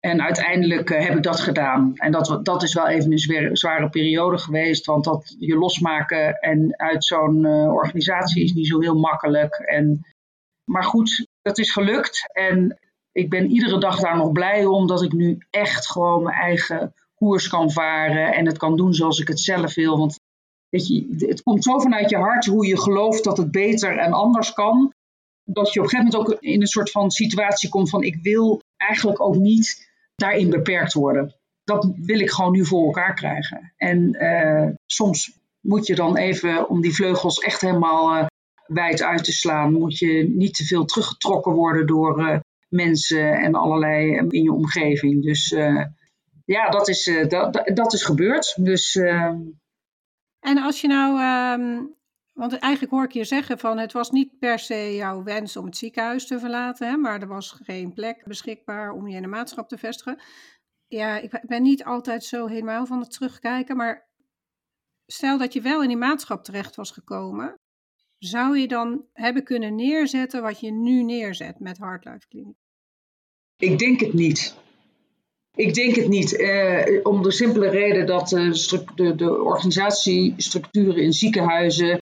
En 0.00 0.22
uiteindelijk 0.22 0.90
uh, 0.90 1.06
heb 1.06 1.16
ik 1.16 1.22
dat 1.22 1.40
gedaan. 1.40 1.92
En 1.96 2.12
dat, 2.12 2.40
dat 2.42 2.62
is 2.62 2.74
wel 2.74 2.88
even 2.88 3.12
een 3.12 3.56
zware 3.56 3.88
periode 3.88 4.38
geweest. 4.38 4.86
Want 4.86 5.04
dat 5.04 5.36
je 5.38 5.56
losmaken 5.56 6.34
en 6.34 6.78
uit 6.78 7.04
zo'n 7.04 7.44
uh, 7.44 7.72
organisatie 7.74 8.44
is 8.44 8.52
niet 8.52 8.66
zo 8.66 8.80
heel 8.80 8.98
makkelijk. 8.98 9.54
En, 9.54 10.06
maar 10.64 10.84
goed, 10.84 11.26
dat 11.42 11.58
is 11.58 11.72
gelukt. 11.72 12.30
En 12.32 12.78
ik 13.12 13.30
ben 13.30 13.50
iedere 13.50 13.78
dag 13.78 14.00
daar 14.00 14.16
nog 14.16 14.32
blij 14.32 14.64
om 14.64 14.86
dat 14.86 15.02
ik 15.02 15.12
nu 15.12 15.38
echt 15.50 15.90
gewoon 15.90 16.22
mijn 16.22 16.36
eigen 16.36 16.94
koers 17.14 17.48
kan 17.48 17.70
varen. 17.70 18.34
En 18.34 18.46
het 18.46 18.58
kan 18.58 18.76
doen 18.76 18.94
zoals 18.94 19.18
ik 19.18 19.28
het 19.28 19.40
zelf 19.40 19.74
wil. 19.74 19.98
Want 19.98 20.20
je, 20.68 21.14
het 21.18 21.42
komt 21.42 21.64
zo 21.64 21.78
vanuit 21.78 22.10
je 22.10 22.16
hart 22.16 22.46
hoe 22.46 22.66
je 22.66 22.80
gelooft 22.80 23.24
dat 23.24 23.36
het 23.36 23.50
beter 23.50 23.98
en 23.98 24.12
anders 24.12 24.52
kan. 24.52 24.92
Dat 25.44 25.72
je 25.72 25.78
op 25.80 25.84
een 25.84 25.90
gegeven 25.90 26.12
moment 26.12 26.32
ook 26.32 26.42
in 26.42 26.60
een 26.60 26.66
soort 26.66 26.90
van 26.90 27.10
situatie 27.10 27.68
komt 27.68 27.90
van 27.90 28.02
ik 28.02 28.18
wil 28.22 28.62
eigenlijk 28.76 29.20
ook 29.20 29.36
niet 29.36 29.89
daarin 30.20 30.50
beperkt 30.50 30.92
worden. 30.92 31.34
Dat 31.64 31.92
wil 31.96 32.20
ik 32.20 32.30
gewoon 32.30 32.52
nu 32.52 32.66
voor 32.66 32.84
elkaar 32.84 33.14
krijgen. 33.14 33.72
En 33.76 34.16
uh, 34.22 34.68
soms 34.86 35.38
moet 35.60 35.86
je 35.86 35.94
dan 35.94 36.16
even, 36.16 36.68
om 36.68 36.80
die 36.80 36.94
vleugels 36.94 37.38
echt 37.38 37.60
helemaal 37.60 38.16
uh, 38.16 38.26
wijd 38.66 39.02
uit 39.02 39.24
te 39.24 39.32
slaan, 39.32 39.72
moet 39.72 39.98
je 39.98 40.32
niet 40.36 40.54
te 40.54 40.64
veel 40.64 40.84
teruggetrokken 40.84 41.52
worden 41.52 41.86
door 41.86 42.20
uh, 42.20 42.38
mensen 42.68 43.32
en 43.32 43.54
allerlei 43.54 44.26
in 44.28 44.42
je 44.42 44.52
omgeving. 44.52 45.22
Dus 45.24 45.48
ja, 46.44 46.68
dat 46.68 46.88
is, 46.88 47.10
dat, 47.28 47.70
dat 47.74 47.92
is 47.92 48.04
gebeurd. 48.04 48.54
Dus, 48.64 48.96
en 48.96 50.58
als 50.62 50.80
je 50.80 50.88
nou 50.88 51.20
um... 51.60 51.98
Want 52.32 52.58
eigenlijk 52.58 52.92
hoor 52.92 53.04
ik 53.04 53.12
je 53.12 53.24
zeggen 53.24 53.58
van 53.58 53.78
het 53.78 53.92
was 53.92 54.10
niet 54.10 54.38
per 54.38 54.58
se 54.58 54.94
jouw 54.94 55.22
wens 55.22 55.56
om 55.56 55.64
het 55.64 55.76
ziekenhuis 55.76 56.26
te 56.26 56.38
verlaten, 56.38 56.88
hè, 56.88 56.96
maar 56.96 57.20
er 57.20 57.26
was 57.26 57.50
geen 57.50 57.92
plek 57.92 58.24
beschikbaar 58.26 58.92
om 58.92 59.08
je 59.08 59.16
in 59.16 59.22
de 59.22 59.28
maatschap 59.28 59.68
te 59.68 59.78
vestigen. 59.78 60.22
Ja, 60.86 61.18
ik 61.18 61.40
ben 61.46 61.62
niet 61.62 61.84
altijd 61.84 62.24
zo 62.24 62.46
helemaal 62.46 62.86
van 62.86 63.00
het 63.00 63.10
terugkijken, 63.10 63.76
maar 63.76 64.08
stel 65.06 65.38
dat 65.38 65.52
je 65.52 65.60
wel 65.60 65.82
in 65.82 65.88
die 65.88 65.96
maatschap 65.96 66.44
terecht 66.44 66.76
was 66.76 66.90
gekomen, 66.90 67.54
zou 68.18 68.58
je 68.58 68.68
dan 68.68 69.04
hebben 69.12 69.44
kunnen 69.44 69.74
neerzetten 69.74 70.42
wat 70.42 70.60
je 70.60 70.72
nu 70.72 71.02
neerzet 71.02 71.58
met 71.58 71.78
Heartlife 71.78 72.28
Clinic? 72.28 72.56
Ik 73.56 73.78
denk 73.78 74.00
het 74.00 74.12
niet. 74.12 74.56
Ik 75.54 75.74
denk 75.74 75.94
het 75.94 76.08
niet. 76.08 76.36
Eh, 76.36 77.00
om 77.02 77.22
de 77.22 77.30
simpele 77.30 77.68
reden 77.68 78.06
dat 78.06 78.32
uh, 78.32 78.52
de, 78.94 79.14
de 79.14 79.42
organisatiestructuren 79.42 81.02
in 81.02 81.12
ziekenhuizen 81.12 81.99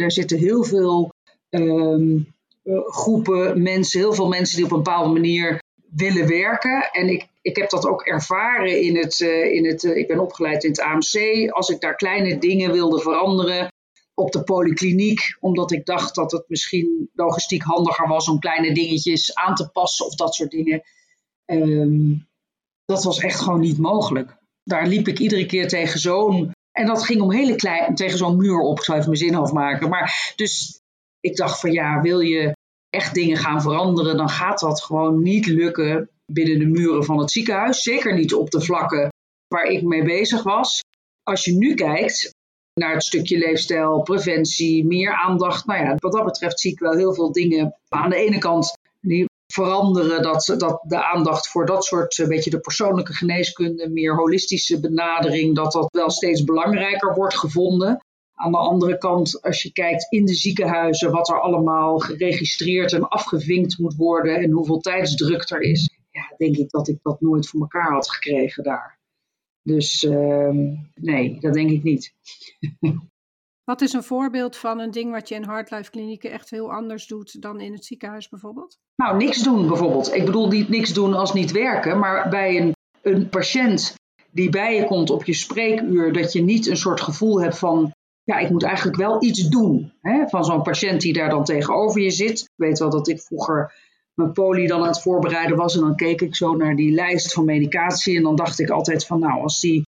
er 0.00 0.12
zitten 0.12 0.38
heel 0.38 0.64
veel 0.64 1.12
ehm, 1.48 2.16
eh, 2.62 2.86
groepen 2.86 3.62
mensen, 3.62 4.00
heel 4.00 4.12
veel 4.12 4.28
mensen 4.28 4.56
die 4.56 4.64
op 4.64 4.70
een 4.70 4.82
bepaalde 4.82 5.12
manier 5.12 5.62
willen 5.90 6.28
werken. 6.28 6.90
En 6.92 7.08
ik, 7.08 7.26
ik 7.42 7.56
heb 7.56 7.70
dat 7.70 7.86
ook 7.86 8.02
ervaren 8.02 8.82
in 8.82 8.96
het, 8.96 9.20
uh, 9.20 9.52
in 9.52 9.66
het 9.66 9.82
uh, 9.82 9.96
ik 9.96 10.06
ben 10.06 10.18
opgeleid 10.18 10.64
in 10.64 10.70
het 10.70 10.80
AMC. 10.80 11.50
Als 11.50 11.68
ik 11.68 11.80
daar 11.80 11.94
kleine 11.94 12.38
dingen 12.38 12.72
wilde 12.72 13.00
veranderen 13.00 13.72
op 14.14 14.32
de 14.32 14.42
polykliniek, 14.42 15.36
omdat 15.40 15.72
ik 15.72 15.86
dacht 15.86 16.14
dat 16.14 16.32
het 16.32 16.44
misschien 16.48 17.10
logistiek 17.14 17.62
handiger 17.62 18.08
was 18.08 18.28
om 18.28 18.38
kleine 18.38 18.74
dingetjes 18.74 19.34
aan 19.34 19.54
te 19.54 19.68
passen 19.68 20.06
of 20.06 20.14
dat 20.14 20.34
soort 20.34 20.50
dingen. 20.50 20.82
Um, 21.46 22.28
dat 22.84 23.04
was 23.04 23.18
echt 23.18 23.40
gewoon 23.40 23.60
niet 23.60 23.78
mogelijk. 23.78 24.36
Daar 24.64 24.86
liep 24.86 25.08
ik 25.08 25.18
iedere 25.18 25.46
keer 25.46 25.68
tegen 25.68 26.00
zo'n 26.00 26.52
en 26.72 26.86
dat 26.86 27.04
ging 27.04 27.20
om 27.20 27.32
hele 27.32 27.54
klein, 27.56 27.94
tegen 27.94 28.18
zo'n 28.18 28.36
muur 28.36 28.58
op. 28.58 28.78
Ik 28.78 28.84
zal 28.84 28.94
even 28.94 29.08
mijn 29.08 29.20
zin 29.20 29.34
afmaken. 29.34 29.88
Maar 29.88 30.32
dus 30.36 30.80
ik 31.20 31.36
dacht 31.36 31.60
van 31.60 31.72
ja, 31.72 32.00
wil 32.00 32.20
je 32.20 32.56
echt 32.90 33.14
dingen 33.14 33.36
gaan 33.36 33.62
veranderen, 33.62 34.16
dan 34.16 34.28
gaat 34.28 34.60
dat 34.60 34.82
gewoon 34.82 35.22
niet 35.22 35.46
lukken 35.46 36.10
binnen 36.26 36.58
de 36.58 36.66
muren 36.66 37.04
van 37.04 37.18
het 37.18 37.30
ziekenhuis. 37.30 37.82
Zeker 37.82 38.14
niet 38.14 38.34
op 38.34 38.50
de 38.50 38.60
vlakken 38.60 39.08
waar 39.48 39.64
ik 39.64 39.82
mee 39.82 40.02
bezig 40.02 40.42
was. 40.42 40.80
als 41.22 41.44
je 41.44 41.52
nu 41.52 41.74
kijkt 41.74 42.34
naar 42.74 42.92
het 42.92 43.02
stukje 43.02 43.38
leefstijl, 43.38 44.02
preventie, 44.02 44.86
meer 44.86 45.12
aandacht. 45.12 45.66
Nou 45.66 45.84
ja, 45.84 45.94
wat 45.96 46.12
dat 46.12 46.24
betreft 46.24 46.60
zie 46.60 46.72
ik 46.72 46.78
wel 46.78 46.96
heel 46.96 47.14
veel 47.14 47.32
dingen 47.32 47.76
aan 47.88 48.10
de 48.10 48.16
ene 48.16 48.38
kant 48.38 48.78
die 49.00 49.29
veranderen. 49.52 50.22
Dat, 50.22 50.54
dat 50.58 50.80
de 50.86 51.04
aandacht 51.04 51.48
voor 51.48 51.66
dat 51.66 51.84
soort, 51.84 52.18
een 52.18 52.28
beetje 52.28 52.50
de 52.50 52.60
persoonlijke 52.60 53.12
geneeskunde, 53.12 53.88
meer 53.88 54.16
holistische 54.16 54.80
benadering, 54.80 55.54
dat 55.54 55.72
dat 55.72 55.88
wel 55.90 56.10
steeds 56.10 56.44
belangrijker 56.44 57.14
wordt 57.14 57.38
gevonden. 57.38 58.04
Aan 58.34 58.52
de 58.52 58.58
andere 58.58 58.98
kant, 58.98 59.42
als 59.42 59.62
je 59.62 59.72
kijkt 59.72 60.12
in 60.12 60.24
de 60.24 60.34
ziekenhuizen, 60.34 61.10
wat 61.10 61.28
er 61.28 61.40
allemaal 61.40 61.98
geregistreerd 61.98 62.92
en 62.92 63.08
afgevinkt 63.08 63.78
moet 63.78 63.94
worden 63.94 64.36
en 64.36 64.50
hoeveel 64.50 64.80
tijdsdruk 64.80 65.50
er 65.50 65.60
is, 65.60 65.98
ja, 66.10 66.34
denk 66.36 66.56
ik 66.56 66.70
dat 66.70 66.88
ik 66.88 66.98
dat 67.02 67.20
nooit 67.20 67.48
voor 67.48 67.60
elkaar 67.60 67.92
had 67.92 68.10
gekregen 68.10 68.62
daar. 68.62 68.98
Dus 69.62 70.02
uh, 70.02 70.50
nee, 70.94 71.40
dat 71.40 71.54
denk 71.54 71.70
ik 71.70 71.82
niet. 71.82 72.14
Wat 73.70 73.80
is 73.80 73.92
een 73.92 74.02
voorbeeld 74.02 74.56
van 74.56 74.78
een 74.80 74.90
ding 74.90 75.10
wat 75.10 75.28
je 75.28 75.34
in 75.34 75.44
Hardlife 75.44 75.90
klinieken 75.90 76.30
echt 76.30 76.50
heel 76.50 76.72
anders 76.72 77.06
doet 77.06 77.42
dan 77.42 77.60
in 77.60 77.72
het 77.72 77.84
ziekenhuis 77.84 78.28
bijvoorbeeld? 78.28 78.78
Nou, 78.96 79.16
niks 79.16 79.42
doen 79.42 79.68
bijvoorbeeld. 79.68 80.14
Ik 80.14 80.24
bedoel 80.24 80.48
niet 80.48 80.68
niks 80.68 80.92
doen 80.92 81.14
als 81.14 81.32
niet 81.32 81.50
werken, 81.50 81.98
maar 81.98 82.28
bij 82.28 82.56
een, 82.60 82.72
een 83.02 83.28
patiënt 83.28 83.94
die 84.30 84.50
bij 84.50 84.76
je 84.76 84.84
komt 84.84 85.10
op 85.10 85.24
je 85.24 85.34
spreekuur, 85.34 86.12
dat 86.12 86.32
je 86.32 86.42
niet 86.42 86.66
een 86.66 86.76
soort 86.76 87.00
gevoel 87.00 87.40
hebt 87.40 87.58
van, 87.58 87.92
ja, 88.22 88.38
ik 88.38 88.50
moet 88.50 88.62
eigenlijk 88.62 88.96
wel 88.96 89.22
iets 89.22 89.48
doen. 89.48 89.92
Hè? 90.00 90.28
Van 90.28 90.44
zo'n 90.44 90.62
patiënt 90.62 91.00
die 91.00 91.12
daar 91.12 91.30
dan 91.30 91.44
tegenover 91.44 92.00
je 92.00 92.10
zit. 92.10 92.40
Ik 92.40 92.48
weet 92.56 92.78
wel 92.78 92.90
dat 92.90 93.08
ik 93.08 93.20
vroeger 93.20 93.74
mijn 94.14 94.32
poli 94.32 94.66
dan 94.66 94.80
aan 94.80 94.86
het 94.86 95.02
voorbereiden 95.02 95.56
was. 95.56 95.74
En 95.74 95.80
dan 95.80 95.96
keek 95.96 96.20
ik 96.20 96.36
zo 96.36 96.56
naar 96.56 96.76
die 96.76 96.92
lijst 96.92 97.32
van 97.32 97.44
medicatie. 97.44 98.16
En 98.16 98.22
dan 98.22 98.36
dacht 98.36 98.58
ik 98.58 98.70
altijd 98.70 99.06
van 99.06 99.20
nou, 99.20 99.42
als, 99.42 99.60
die, 99.60 99.82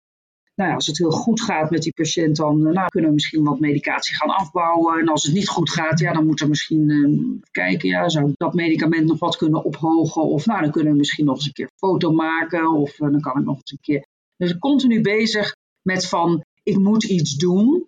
nou 0.54 0.74
als 0.74 0.86
het 0.86 0.98
heel 0.98 1.10
goed 1.10 1.40
gaat 1.40 1.70
met 1.70 1.82
die 1.82 1.92
patiënt, 1.92 2.36
dan 2.36 2.66
eh, 2.66 2.72
nou, 2.72 2.88
kunnen 2.88 3.08
we 3.08 3.14
misschien 3.14 3.44
wat 3.44 3.60
medicatie 3.60 4.16
gaan 4.16 4.28
afbouwen. 4.28 5.00
En 5.00 5.08
als 5.08 5.22
het 5.22 5.34
niet 5.34 5.48
goed 5.48 5.70
gaat, 5.70 5.98
ja, 5.98 6.12
dan 6.12 6.26
moet 6.26 6.40
er 6.40 6.48
misschien 6.48 6.88
uh, 6.88 7.40
kijken, 7.50 7.88
ja, 7.88 8.08
zou 8.08 8.28
ik 8.28 8.34
dat 8.36 8.54
medicament 8.54 9.06
nog 9.06 9.18
wat 9.18 9.36
kunnen 9.36 9.64
ophogen? 9.64 10.22
Of 10.22 10.46
nou, 10.46 10.60
dan 10.60 10.70
kunnen 10.70 10.92
we 10.92 10.98
misschien 10.98 11.24
nog 11.24 11.34
eens 11.34 11.46
een 11.46 11.52
keer 11.52 11.64
een 11.64 11.88
foto 11.88 12.12
maken. 12.12 12.72
Of 12.72 13.00
uh, 13.00 13.10
dan 13.10 13.20
kan 13.20 13.38
ik 13.38 13.44
nog 13.44 13.56
eens 13.56 13.72
een 13.72 13.78
keer. 13.80 14.06
Dus 14.36 14.58
continu 14.58 15.00
bezig 15.00 15.56
met 15.82 16.08
van, 16.08 16.44
ik 16.62 16.76
moet 16.76 17.04
iets 17.04 17.36
doen. 17.36 17.86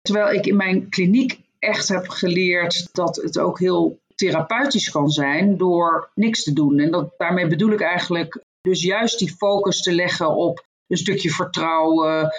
Terwijl 0.00 0.32
ik 0.32 0.46
in 0.46 0.56
mijn 0.56 0.88
kliniek 0.88 1.40
echt 1.58 1.88
heb 1.88 2.08
geleerd 2.08 2.88
dat 2.92 3.16
het 3.16 3.38
ook 3.38 3.58
heel 3.58 3.98
therapeutisch 4.14 4.90
kan 4.90 5.10
zijn 5.10 5.56
door 5.56 6.10
niks 6.14 6.42
te 6.42 6.52
doen. 6.52 6.78
En 6.78 6.90
dat, 6.90 7.14
daarmee 7.16 7.46
bedoel 7.46 7.70
ik 7.70 7.80
eigenlijk 7.80 8.44
dus 8.60 8.82
juist 8.82 9.18
die 9.18 9.36
focus 9.36 9.80
te 9.80 9.92
leggen 9.92 10.36
op 10.36 10.66
een 10.86 10.96
stukje 10.96 11.30
vertrouwen, 11.30 12.32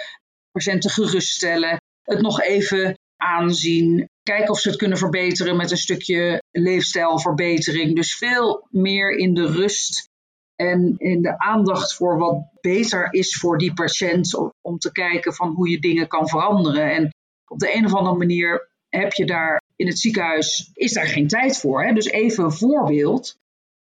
patiënten 0.50 0.90
geruststellen, 0.90 1.80
het 2.02 2.20
nog 2.20 2.40
even 2.40 2.98
aanzien, 3.16 4.08
kijken 4.22 4.50
of 4.50 4.60
ze 4.60 4.68
het 4.68 4.78
kunnen 4.78 4.98
verbeteren 4.98 5.56
met 5.56 5.70
een 5.70 5.76
stukje 5.76 6.42
leefstijlverbetering. 6.50 7.96
Dus 7.96 8.16
veel 8.16 8.66
meer 8.70 9.10
in 9.10 9.34
de 9.34 9.46
rust 9.46 10.08
en 10.56 10.94
in 10.98 11.22
de 11.22 11.38
aandacht 11.38 11.94
voor 11.94 12.18
wat 12.18 12.44
beter 12.60 13.12
is 13.12 13.36
voor 13.36 13.58
die 13.58 13.74
patiënt 13.74 14.34
om 14.60 14.78
te 14.78 14.92
kijken 14.92 15.34
van 15.34 15.48
hoe 15.48 15.70
je 15.70 15.80
dingen 15.80 16.08
kan 16.08 16.28
veranderen. 16.28 16.90
En 16.90 17.14
op 17.46 17.58
de 17.58 17.76
een 17.76 17.84
of 17.84 17.94
andere 17.94 18.16
manier 18.16 18.68
heb 18.88 19.12
je 19.12 19.26
daar 19.26 19.62
in 19.76 19.86
het 19.86 19.98
ziekenhuis 19.98 20.70
is 20.72 20.92
daar 20.92 21.06
geen 21.06 21.28
tijd 21.28 21.58
voor. 21.58 21.84
Hè? 21.84 21.92
Dus 21.92 22.06
even 22.06 22.44
een 22.44 22.52
voorbeeld. 22.52 23.38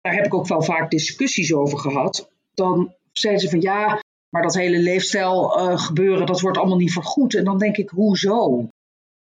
Daar 0.00 0.14
heb 0.14 0.24
ik 0.24 0.34
ook 0.34 0.48
wel 0.48 0.62
vaak 0.62 0.90
discussies 0.90 1.54
over 1.54 1.78
gehad. 1.78 2.30
Dan 2.54 2.94
zeiden 3.12 3.42
ze 3.42 3.50
van 3.50 3.60
ja, 3.60 4.00
maar 4.36 4.44
dat 4.44 4.54
hele 4.54 4.78
leefstijl 4.78 5.58
uh, 5.58 5.78
gebeuren, 5.78 6.26
dat 6.26 6.40
wordt 6.40 6.58
allemaal 6.58 6.76
niet 6.76 6.92
vergoed. 6.92 7.34
En 7.34 7.44
dan 7.44 7.58
denk 7.58 7.76
ik, 7.76 7.88
hoezo? 7.88 8.68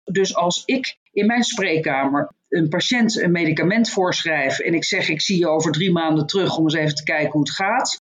Dus 0.04 0.36
als 0.36 0.64
ik 0.66 0.98
in 1.12 1.26
mijn 1.26 1.44
spreekkamer 1.44 2.32
een 2.50 2.70
patiënt 2.70 3.22
een 3.22 3.32
medicament 3.32 3.90
voorschrijf 3.90 4.60
en 4.60 4.74
ik 4.74 4.84
zeg 4.84 5.10
ik 5.10 5.22
zie 5.22 5.40
je 5.40 5.48
over 5.48 5.72
drie 5.72 5.92
maanden 5.92 6.28
terug 6.28 6.58
om 6.58 6.64
eens 6.64 6.74
even 6.74 6.96
te 6.96 7.04
kijken 7.04 7.32
hoe 7.32 7.42
het 7.42 7.52
gaat, 7.52 8.02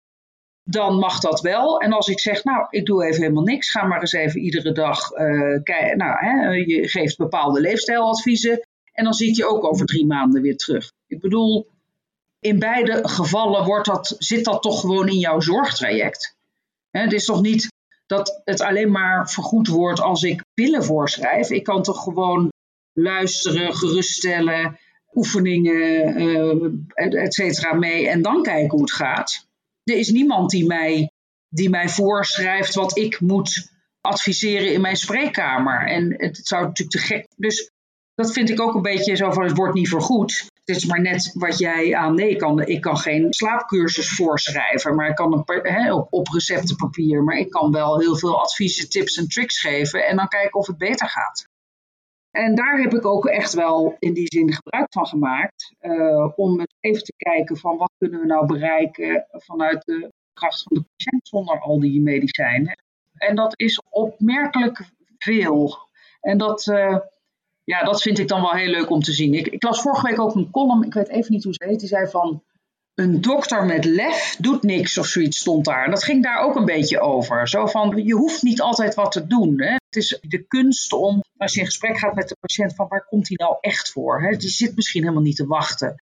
dan 0.62 0.98
mag 0.98 1.20
dat 1.20 1.40
wel. 1.40 1.80
En 1.80 1.92
als 1.92 2.08
ik 2.08 2.20
zeg, 2.20 2.44
nou, 2.44 2.66
ik 2.70 2.86
doe 2.86 3.04
even 3.04 3.22
helemaal 3.22 3.42
niks, 3.42 3.70
ga 3.70 3.86
maar 3.86 4.00
eens 4.00 4.12
even 4.12 4.40
iedere 4.40 4.72
dag 4.72 5.10
uh, 5.10 5.62
kijken. 5.62 5.96
Nou, 5.96 6.16
hè, 6.18 6.50
je 6.50 6.88
geeft 6.88 7.16
bepaalde 7.16 7.60
leefstijladviezen 7.60 8.66
en 8.92 9.04
dan 9.04 9.14
zie 9.14 9.28
ik 9.28 9.36
je 9.36 9.48
ook 9.48 9.64
over 9.64 9.86
drie 9.86 10.06
maanden 10.06 10.42
weer 10.42 10.56
terug. 10.56 10.92
Ik 11.06 11.20
bedoel, 11.20 11.66
in 12.40 12.58
beide 12.58 13.08
gevallen 13.08 13.64
wordt 13.64 13.86
dat, 13.86 14.14
zit 14.18 14.44
dat 14.44 14.62
toch 14.62 14.80
gewoon 14.80 15.08
in 15.08 15.18
jouw 15.18 15.40
zorgtraject. 15.40 16.35
Het 17.02 17.12
is 17.12 17.24
toch 17.24 17.42
niet 17.42 17.68
dat 18.06 18.40
het 18.44 18.60
alleen 18.60 18.90
maar 18.90 19.30
vergoed 19.30 19.68
wordt 19.68 20.00
als 20.00 20.22
ik 20.22 20.44
pillen 20.54 20.84
voorschrijf. 20.84 21.50
Ik 21.50 21.64
kan 21.64 21.82
toch 21.82 22.02
gewoon 22.02 22.48
luisteren, 22.92 23.74
geruststellen, 23.74 24.78
oefeningen, 25.14 26.20
uh, 26.20 27.22
et 27.22 27.34
cetera, 27.34 27.72
mee 27.72 28.08
en 28.08 28.22
dan 28.22 28.42
kijken 28.42 28.70
hoe 28.70 28.80
het 28.80 28.92
gaat. 28.92 29.46
Er 29.84 29.96
is 29.96 30.10
niemand 30.10 30.50
die 30.50 30.66
mij, 30.66 31.10
die 31.48 31.70
mij 31.70 31.88
voorschrijft 31.88 32.74
wat 32.74 32.98
ik 32.98 33.20
moet 33.20 33.70
adviseren 34.00 34.72
in 34.72 34.80
mijn 34.80 34.96
spreekkamer. 34.96 35.86
En 35.86 36.14
het 36.16 36.40
zou 36.42 36.62
natuurlijk 36.62 36.98
te 36.98 37.14
gek. 37.14 37.26
Dus 37.36 37.70
dat 38.14 38.32
vind 38.32 38.50
ik 38.50 38.60
ook 38.60 38.74
een 38.74 38.82
beetje 38.82 39.16
zo 39.16 39.30
van 39.30 39.44
het 39.44 39.56
wordt 39.56 39.74
niet 39.74 39.88
vergoed. 39.88 40.46
Het 40.66 40.76
is 40.76 40.86
maar 40.86 41.00
net 41.00 41.32
wat 41.34 41.58
jij 41.58 41.94
aan. 41.94 42.14
Nee, 42.14 42.30
ik 42.30 42.38
kan, 42.38 42.66
ik 42.66 42.80
kan 42.80 42.96
geen 42.96 43.26
slaapcursus 43.32 44.08
voorschrijven, 44.08 44.94
maar 44.94 45.08
ik 45.08 45.14
kan 45.14 45.44
een, 45.46 46.06
op, 46.10 46.28
receptenpapier. 46.28 47.22
Maar 47.22 47.36
ik 47.36 47.50
kan 47.50 47.72
wel 47.72 48.00
heel 48.00 48.16
veel 48.16 48.40
adviezen, 48.40 48.90
tips 48.90 49.16
en 49.16 49.28
tricks 49.28 49.60
geven 49.60 50.06
en 50.06 50.16
dan 50.16 50.28
kijken 50.28 50.60
of 50.60 50.66
het 50.66 50.78
beter 50.78 51.08
gaat. 51.08 51.48
En 52.30 52.54
daar 52.54 52.78
heb 52.78 52.94
ik 52.94 53.04
ook 53.04 53.26
echt 53.26 53.52
wel 53.52 53.96
in 53.98 54.12
die 54.12 54.26
zin 54.26 54.52
gebruik 54.52 54.86
van 54.92 55.06
gemaakt. 55.06 55.74
Uh, 55.80 56.32
om 56.36 56.66
even 56.80 57.02
te 57.02 57.12
kijken 57.16 57.56
van 57.56 57.76
wat 57.76 57.92
kunnen 57.98 58.20
we 58.20 58.26
nou 58.26 58.46
bereiken 58.46 59.26
vanuit 59.30 59.84
de 59.84 60.12
kracht 60.32 60.62
van 60.62 60.76
de 60.76 60.84
patiënt 60.96 61.28
zonder 61.28 61.60
al 61.60 61.80
die 61.80 62.00
medicijnen. 62.00 62.78
En 63.14 63.36
dat 63.36 63.60
is 63.60 63.82
opmerkelijk 63.90 64.90
veel. 65.18 65.88
En 66.20 66.38
dat, 66.38 66.66
uh, 66.66 66.98
ja, 67.66 67.84
dat 67.84 68.02
vind 68.02 68.18
ik 68.18 68.28
dan 68.28 68.40
wel 68.40 68.52
heel 68.52 68.70
leuk 68.70 68.90
om 68.90 69.00
te 69.00 69.12
zien. 69.12 69.34
Ik, 69.34 69.46
ik 69.46 69.62
las 69.62 69.80
vorige 69.80 70.08
week 70.08 70.20
ook 70.20 70.34
een 70.34 70.50
column, 70.50 70.84
ik 70.84 70.94
weet 70.94 71.08
even 71.08 71.32
niet 71.32 71.44
hoe 71.44 71.54
ze 71.54 71.64
heet, 71.64 71.80
die 71.80 71.88
zei 71.88 72.06
van 72.06 72.42
een 72.94 73.20
dokter 73.20 73.64
met 73.64 73.84
lef 73.84 74.36
doet 74.38 74.62
niks 74.62 74.98
of 74.98 75.06
zoiets 75.06 75.38
stond 75.38 75.64
daar. 75.64 75.84
En 75.84 75.90
dat 75.90 76.04
ging 76.04 76.22
daar 76.22 76.40
ook 76.40 76.56
een 76.56 76.64
beetje 76.64 77.00
over. 77.00 77.48
Zo 77.48 77.66
van, 77.66 78.04
je 78.04 78.14
hoeft 78.14 78.42
niet 78.42 78.60
altijd 78.60 78.94
wat 78.94 79.12
te 79.12 79.26
doen. 79.26 79.62
Hè? 79.62 79.72
Het 79.72 79.96
is 79.96 80.18
de 80.20 80.46
kunst 80.46 80.92
om, 80.92 81.20
als 81.36 81.54
je 81.54 81.60
in 81.60 81.66
gesprek 81.66 81.98
gaat 81.98 82.14
met 82.14 82.28
de 82.28 82.36
patiënt, 82.40 82.74
van 82.74 82.88
waar 82.88 83.06
komt 83.06 83.28
hij 83.28 83.36
nou 83.36 83.56
echt 83.60 83.90
voor? 83.90 84.22
Hè? 84.22 84.36
Die 84.36 84.48
zit 84.48 84.76
misschien 84.76 85.02
helemaal 85.02 85.22
niet 85.22 85.36
te 85.36 85.46
wachten. 85.46 86.02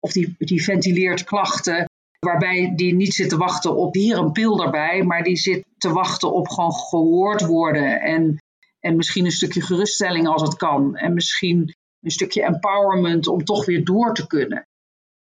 Of 0.00 0.12
die, 0.12 0.34
die 0.38 0.64
ventileert 0.64 1.24
klachten 1.24 1.84
waarbij 2.18 2.72
die 2.76 2.94
niet 2.94 3.14
zit 3.14 3.28
te 3.28 3.36
wachten 3.36 3.76
op 3.76 3.94
hier 3.94 4.18
een 4.18 4.32
pil 4.32 4.64
erbij, 4.64 5.02
maar 5.02 5.22
die 5.22 5.36
zit 5.36 5.64
te 5.78 5.92
wachten 5.92 6.32
op 6.32 6.48
gewoon 6.48 6.74
gehoord 6.74 7.46
worden. 7.46 8.00
En, 8.00 8.38
en 8.84 8.96
misschien 8.96 9.24
een 9.24 9.30
stukje 9.30 9.62
geruststelling 9.62 10.26
als 10.28 10.42
het 10.42 10.56
kan. 10.56 10.96
En 10.96 11.14
misschien 11.14 11.74
een 12.00 12.10
stukje 12.10 12.42
empowerment 12.42 13.26
om 13.26 13.44
toch 13.44 13.64
weer 13.64 13.84
door 13.84 14.14
te 14.14 14.26
kunnen 14.26 14.66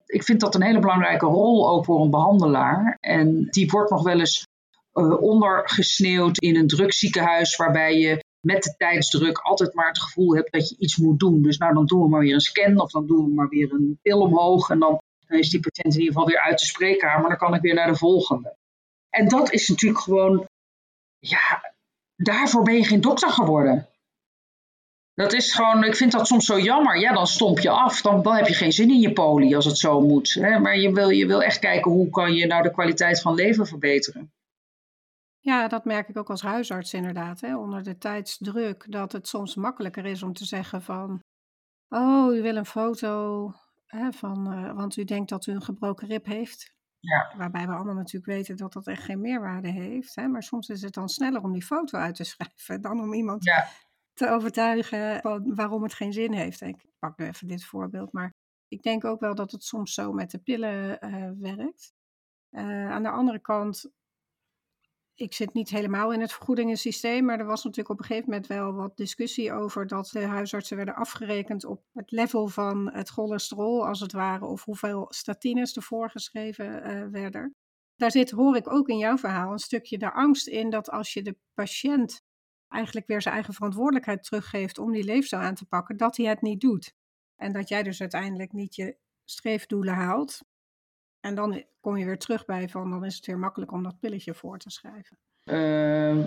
ik 0.06 0.24
vind 0.24 0.40
dat 0.40 0.56
een 0.56 0.64
hele 0.64 0.80
belangrijke 0.80 1.26
rol 1.26 1.70
ook 1.70 1.86
voor 1.86 2.02
een 2.02 2.10
behandelaar. 2.10 2.98
En 3.00 3.48
die 3.50 3.70
wordt 3.70 3.90
nog 3.90 4.04
wel 4.04 4.20
eens 4.20 4.48
uh, 4.94 5.22
ondergesneeuwd 5.22 6.38
in 6.38 6.56
een 6.56 6.68
druk 6.68 6.94
ziekenhuis, 6.94 7.56
waarbij 7.56 7.98
je 7.98 8.24
met 8.40 8.64
de 8.64 8.76
tijdsdruk 8.78 9.38
altijd 9.38 9.74
maar 9.74 9.88
het 9.88 10.02
gevoel 10.02 10.36
hebt 10.36 10.52
dat 10.52 10.70
je 10.70 10.78
iets 10.78 10.98
moet 10.98 11.20
doen. 11.20 11.42
Dus 11.42 11.58
nou, 11.58 11.74
dan 11.74 11.86
doen 11.86 12.02
we 12.02 12.10
maar 12.10 12.22
weer 12.22 12.34
een 12.34 12.40
scan 12.40 12.80
of 12.80 12.92
dan 12.92 13.08
doen 13.08 13.26
we 13.26 13.34
maar 13.34 13.50
weer 13.50 13.74
een 13.74 14.00
pil 14.02 14.20
omhoog. 14.20 14.70
En 14.70 14.80
dan, 14.80 15.02
dan 15.28 15.40
is 15.40 15.50
die 15.50 15.60
patiënt 15.60 15.94
in 15.94 16.00
ieder 16.00 16.14
geval 16.14 16.28
weer 16.28 16.42
uit 16.42 16.60
de 16.60 16.66
spreekkamer. 16.66 17.30
Dan 17.30 17.38
kan 17.38 17.54
ik 17.54 17.62
weer 17.62 17.74
naar 17.74 17.92
de 17.92 17.98
volgende. 17.98 18.56
En 19.10 19.28
dat 19.28 19.52
is 19.52 19.68
natuurlijk 19.68 20.02
gewoon, 20.02 20.48
ja, 21.20 21.75
daarvoor 22.16 22.64
ben 22.64 22.76
je 22.76 22.86
geen 22.86 23.02
dokter 23.02 23.30
geworden. 23.30 23.90
Dat 25.16 25.34
is 25.34 25.54
gewoon, 25.54 25.84
ik 25.84 25.96
vind 25.96 26.12
dat 26.12 26.28
soms 26.28 26.46
zo 26.46 26.60
jammer. 26.60 27.00
Ja, 27.00 27.14
dan 27.14 27.28
stomp 27.28 27.60
je 27.60 27.70
af. 27.70 28.02
Dan, 28.02 28.22
dan 28.22 28.36
heb 28.36 28.48
je 28.48 28.54
geen 28.54 28.72
zin 28.72 28.90
in 28.90 29.00
je 29.00 29.14
poli 29.14 29.56
als 29.56 29.66
het 29.66 29.78
zo 29.78 30.02
moet. 30.02 30.34
Hè? 30.34 30.60
Maar 30.60 30.78
je 30.78 30.92
wil, 30.92 31.10
je 31.10 31.28
wil 31.28 31.44
echt 31.44 31.60
kijken 31.60 31.92
hoe 31.92 32.10
kan 32.10 32.34
je 32.34 32.46
nou 32.46 32.64
de 32.64 32.72
kwaliteit 32.72 33.22
van 33.22 33.34
leven 33.34 33.68
verbeteren. 33.68 34.34
Ja, 35.40 35.68
dat 35.68 35.86
merk 35.86 36.10
ik 36.10 36.18
ook 36.18 36.30
als 36.30 36.42
huisarts 36.42 36.94
inderdaad. 36.94 37.42
Hè? 37.42 37.58
Onder 37.58 37.84
de 37.84 37.98
tijdsdruk 37.98 38.92
dat 38.92 39.12
het 39.12 39.28
soms 39.28 39.56
makkelijker 39.56 40.06
is 40.06 40.24
om 40.24 40.34
te 40.34 40.46
zeggen 40.46 40.82
van... 40.82 41.20
Oh, 41.90 42.36
u 42.36 42.42
wil 42.42 42.56
een 42.56 42.66
foto 42.66 43.52
hè, 43.86 44.12
van... 44.12 44.54
Uh, 44.54 44.76
want 44.76 44.98
u 44.98 45.04
denkt 45.04 45.30
dat 45.30 45.46
u 45.46 45.52
een 45.52 45.62
gebroken 45.62 46.08
rib 46.08 46.26
heeft. 46.26 46.75
Ja. 47.06 47.38
Waarbij 47.38 47.68
we 47.68 47.74
allemaal 47.74 47.94
natuurlijk 47.94 48.26
weten 48.26 48.58
dat 48.58 48.74
dat 48.74 48.88
echt 48.88 49.04
geen 49.04 49.22
meerwaarde 49.22 49.70
heeft. 49.70 50.16
Hè? 50.16 50.28
Maar 50.28 50.44
soms 50.44 50.70
is 50.70 50.82
het 50.82 50.94
dan 50.94 51.10
sneller 51.10 51.42
om 51.42 51.52
die 51.52 51.64
foto 51.64 51.98
uit 51.98 52.16
te 52.16 52.24
schrijven 52.34 52.82
dan 52.82 53.00
om 53.00 53.14
iemand 53.14 53.44
ja 53.44 53.68
te 54.16 54.30
overtuigen 54.30 55.22
waarom 55.56 55.84
het 55.84 55.94
geen 55.94 56.14
zin 56.14 56.32
heeft. 56.34 56.62
Ik 56.62 56.86
pak 57.00 57.18
nu 57.18 57.26
even 57.26 57.48
dit 57.48 57.66
voorbeeld, 57.66 58.12
maar 58.12 58.34
ik 58.68 58.84
denk 58.84 59.06
ook 59.06 59.20
wel 59.20 59.36
dat 59.36 59.52
het 59.52 59.64
soms 59.64 59.94
zo 59.94 60.12
met 60.12 60.32
de 60.32 60.38
pillen 60.38 61.06
uh, 61.06 61.30
werkt. 61.56 61.94
Uh, 62.52 62.92
aan 62.92 63.04
de 63.04 63.10
andere 63.10 63.40
kant 63.40 63.92
ik 65.16 65.34
zit 65.34 65.54
niet 65.54 65.70
helemaal 65.70 66.14
in 66.14 66.22
het 66.22 66.32
vergoedingensysteem, 66.32 67.26
maar 67.26 67.40
er 67.40 67.46
was 67.46 67.64
natuurlijk 67.64 67.90
op 67.90 68.00
een 68.00 68.06
gegeven 68.06 68.30
moment 68.30 68.48
wel 68.48 68.74
wat 68.74 68.98
discussie 68.98 69.54
over 69.54 69.88
dat 69.88 70.10
de 70.12 70.26
huisartsen 70.26 70.78
werden 70.78 70.96
afgerekend 70.96 71.66
op 71.66 71.84
het 71.94 72.12
level 72.12 72.48
van 72.48 72.92
het 72.94 73.10
cholesterol, 73.10 73.88
als 73.88 74.00
het 74.00 74.12
ware, 74.12 74.46
of 74.46 74.64
hoeveel 74.64 75.06
statines 75.10 75.76
er 75.76 75.82
voorgeschreven 75.82 76.92
uh, 76.92 77.08
werden. 77.12 77.56
Daar 77.96 78.12
zit, 78.12 78.32
hoor 78.32 78.56
ik 78.56 78.72
ook 78.72 78.90
in 78.90 78.98
jouw 78.98 79.18
verhaal, 79.18 79.52
een 79.52 79.60
stukje 79.60 79.98
de 79.98 80.14
angst 80.14 80.48
in 80.48 80.70
dat 80.70 80.90
als 80.90 81.14
je 81.14 81.22
de 81.22 81.38
patiënt 81.54 82.22
eigenlijk 82.68 83.08
weer 83.08 83.22
zijn 83.22 83.34
eigen 83.34 83.54
verantwoordelijkheid 83.54 84.24
teruggeeft 84.24 84.78
om 84.78 84.92
die 84.92 85.04
leefstijl 85.04 85.42
aan 85.42 85.56
te 85.56 85.66
pakken, 85.66 85.98
dat 85.98 86.18
hij 86.18 86.26
het 86.26 86.42
niet 86.42 86.62
doet. 86.62 86.94
En 87.36 87.54
dat 87.54 87.70
jij 87.70 87.84
dus 87.84 88.02
uiteindelijk 88.02 88.52
niet 88.52 88.76
je 88.76 88.98
streefdoelen 89.24 89.94
haalt. 89.94 90.42
En 91.26 91.36
dan 91.36 91.64
kom 91.82 91.98
je 91.98 92.06
weer 92.06 92.18
terug 92.18 92.46
bij 92.46 92.70
van, 92.70 92.90
dan 92.90 93.06
is 93.06 93.16
het 93.16 93.26
weer 93.26 93.38
makkelijk 93.38 93.72
om 93.72 93.84
dat 93.84 94.00
pilletje 94.00 94.34
voor 94.34 94.58
te 94.58 94.70
schrijven. 94.70 95.18
Uh, 95.50 96.26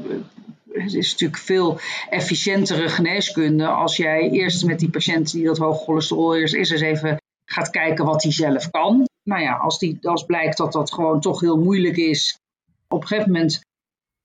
het 0.70 0.94
is 0.94 1.10
natuurlijk 1.10 1.40
veel 1.40 1.78
efficiëntere 2.10 2.88
geneeskunde 2.88 3.66
als 3.66 3.96
jij 3.96 4.30
eerst 4.30 4.64
met 4.64 4.78
die 4.78 4.90
patiënt 4.90 5.32
die 5.32 5.44
dat 5.44 5.58
hoog 5.58 5.82
cholesterol 5.82 6.36
is, 6.36 6.52
eerst 6.52 6.72
eens 6.72 6.80
even 6.80 7.16
gaat 7.44 7.70
kijken 7.70 8.04
wat 8.04 8.22
hij 8.22 8.32
zelf 8.32 8.70
kan. 8.70 9.08
Nou 9.22 9.42
ja, 9.42 9.56
als, 9.56 9.78
die, 9.78 9.98
als 10.08 10.24
blijkt 10.24 10.56
dat 10.56 10.72
dat 10.72 10.92
gewoon 10.92 11.20
toch 11.20 11.40
heel 11.40 11.58
moeilijk 11.58 11.96
is, 11.96 12.38
op 12.88 13.00
een 13.00 13.06
gegeven 13.06 13.32
moment 13.32 13.60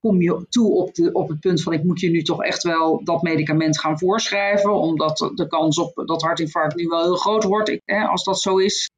kom 0.00 0.22
je 0.22 0.46
toe 0.48 0.72
op, 0.72 0.94
de, 0.94 1.12
op 1.12 1.28
het 1.28 1.40
punt 1.40 1.62
van 1.62 1.72
ik 1.72 1.84
moet 1.84 2.00
je 2.00 2.10
nu 2.10 2.22
toch 2.22 2.42
echt 2.42 2.62
wel 2.62 3.04
dat 3.04 3.22
medicament 3.22 3.80
gaan 3.80 3.98
voorschrijven, 3.98 4.72
omdat 4.72 5.30
de 5.34 5.46
kans 5.46 5.78
op 5.78 6.02
dat 6.06 6.22
hartinfarct 6.22 6.74
nu 6.74 6.86
wel 6.86 7.02
heel 7.02 7.16
groot 7.16 7.44
wordt, 7.44 7.80
hè, 7.84 8.04
als 8.04 8.24
dat 8.24 8.40
zo 8.40 8.56
is. 8.56 8.90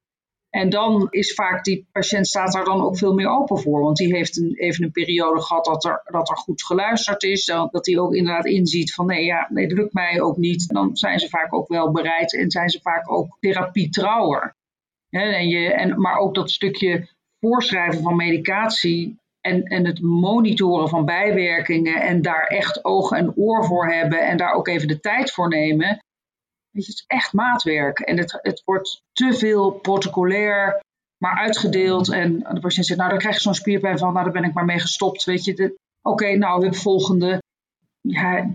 En 0.56 0.70
dan 0.70 1.06
is 1.10 1.34
vaak 1.34 1.64
die 1.64 1.86
patiënt 1.92 2.26
staat 2.26 2.52
daar 2.52 2.64
dan 2.64 2.80
ook 2.80 2.98
veel 2.98 3.14
meer 3.14 3.28
open 3.28 3.58
voor. 3.58 3.80
Want 3.80 3.96
die 3.96 4.14
heeft 4.14 4.36
een, 4.36 4.54
even 4.54 4.84
een 4.84 4.90
periode 4.90 5.40
gehad 5.40 5.64
dat 5.64 5.84
er, 5.84 6.02
dat 6.04 6.30
er 6.30 6.36
goed 6.36 6.64
geluisterd 6.64 7.22
is. 7.22 7.44
Dat 7.44 7.86
hij 7.86 7.98
ook 7.98 8.14
inderdaad 8.14 8.46
inziet 8.46 8.94
van 8.94 9.06
nee, 9.06 9.24
ja, 9.24 9.46
nee, 9.50 9.68
dat 9.68 9.78
lukt 9.78 9.92
mij 9.92 10.20
ook 10.20 10.36
niet. 10.36 10.68
Dan 10.68 10.96
zijn 10.96 11.18
ze 11.18 11.28
vaak 11.28 11.54
ook 11.54 11.68
wel 11.68 11.90
bereid 11.90 12.34
en 12.34 12.50
zijn 12.50 12.68
ze 12.68 12.80
vaak 12.80 13.12
ook 13.12 13.36
therapietrouwer. 13.40 14.54
en 15.10 15.48
je, 15.48 15.72
en, 15.72 16.00
maar 16.00 16.18
ook 16.18 16.34
dat 16.34 16.50
stukje 16.50 17.08
voorschrijven 17.40 18.02
van 18.02 18.16
medicatie 18.16 19.16
en, 19.40 19.62
en 19.62 19.86
het 19.86 20.00
monitoren 20.00 20.88
van 20.88 21.04
bijwerkingen 21.04 22.00
en 22.00 22.22
daar 22.22 22.46
echt 22.46 22.84
oog 22.84 23.10
en 23.10 23.36
oor 23.36 23.64
voor 23.64 23.92
hebben 23.92 24.26
en 24.26 24.36
daar 24.36 24.52
ook 24.52 24.68
even 24.68 24.88
de 24.88 25.00
tijd 25.00 25.30
voor 25.30 25.48
nemen. 25.48 25.98
Weet 26.76 26.86
het 26.86 26.94
is 26.94 27.04
echt 27.06 27.32
maatwerk. 27.32 27.98
En 27.98 28.18
het, 28.18 28.38
het 28.42 28.62
wordt 28.64 29.02
te 29.12 29.32
veel 29.32 29.70
protocolair, 29.70 30.84
maar 31.16 31.38
uitgedeeld. 31.38 32.12
En 32.12 32.38
de 32.38 32.60
patiënt 32.60 32.86
zegt, 32.86 32.98
nou, 32.98 33.10
dan 33.10 33.18
krijg 33.18 33.34
je 33.34 33.40
zo'n 33.40 33.54
spierpijn 33.54 33.98
van, 33.98 34.12
nou, 34.12 34.24
daar 34.24 34.32
ben 34.32 34.44
ik 34.44 34.54
maar 34.54 34.64
mee 34.64 34.78
gestopt. 34.78 35.24
Weet 35.24 35.44
je, 35.44 35.78
oké, 36.02 36.36
nou, 36.36 36.60
we 36.60 36.74
volgende. 36.74 37.42
Ja, 38.00 38.50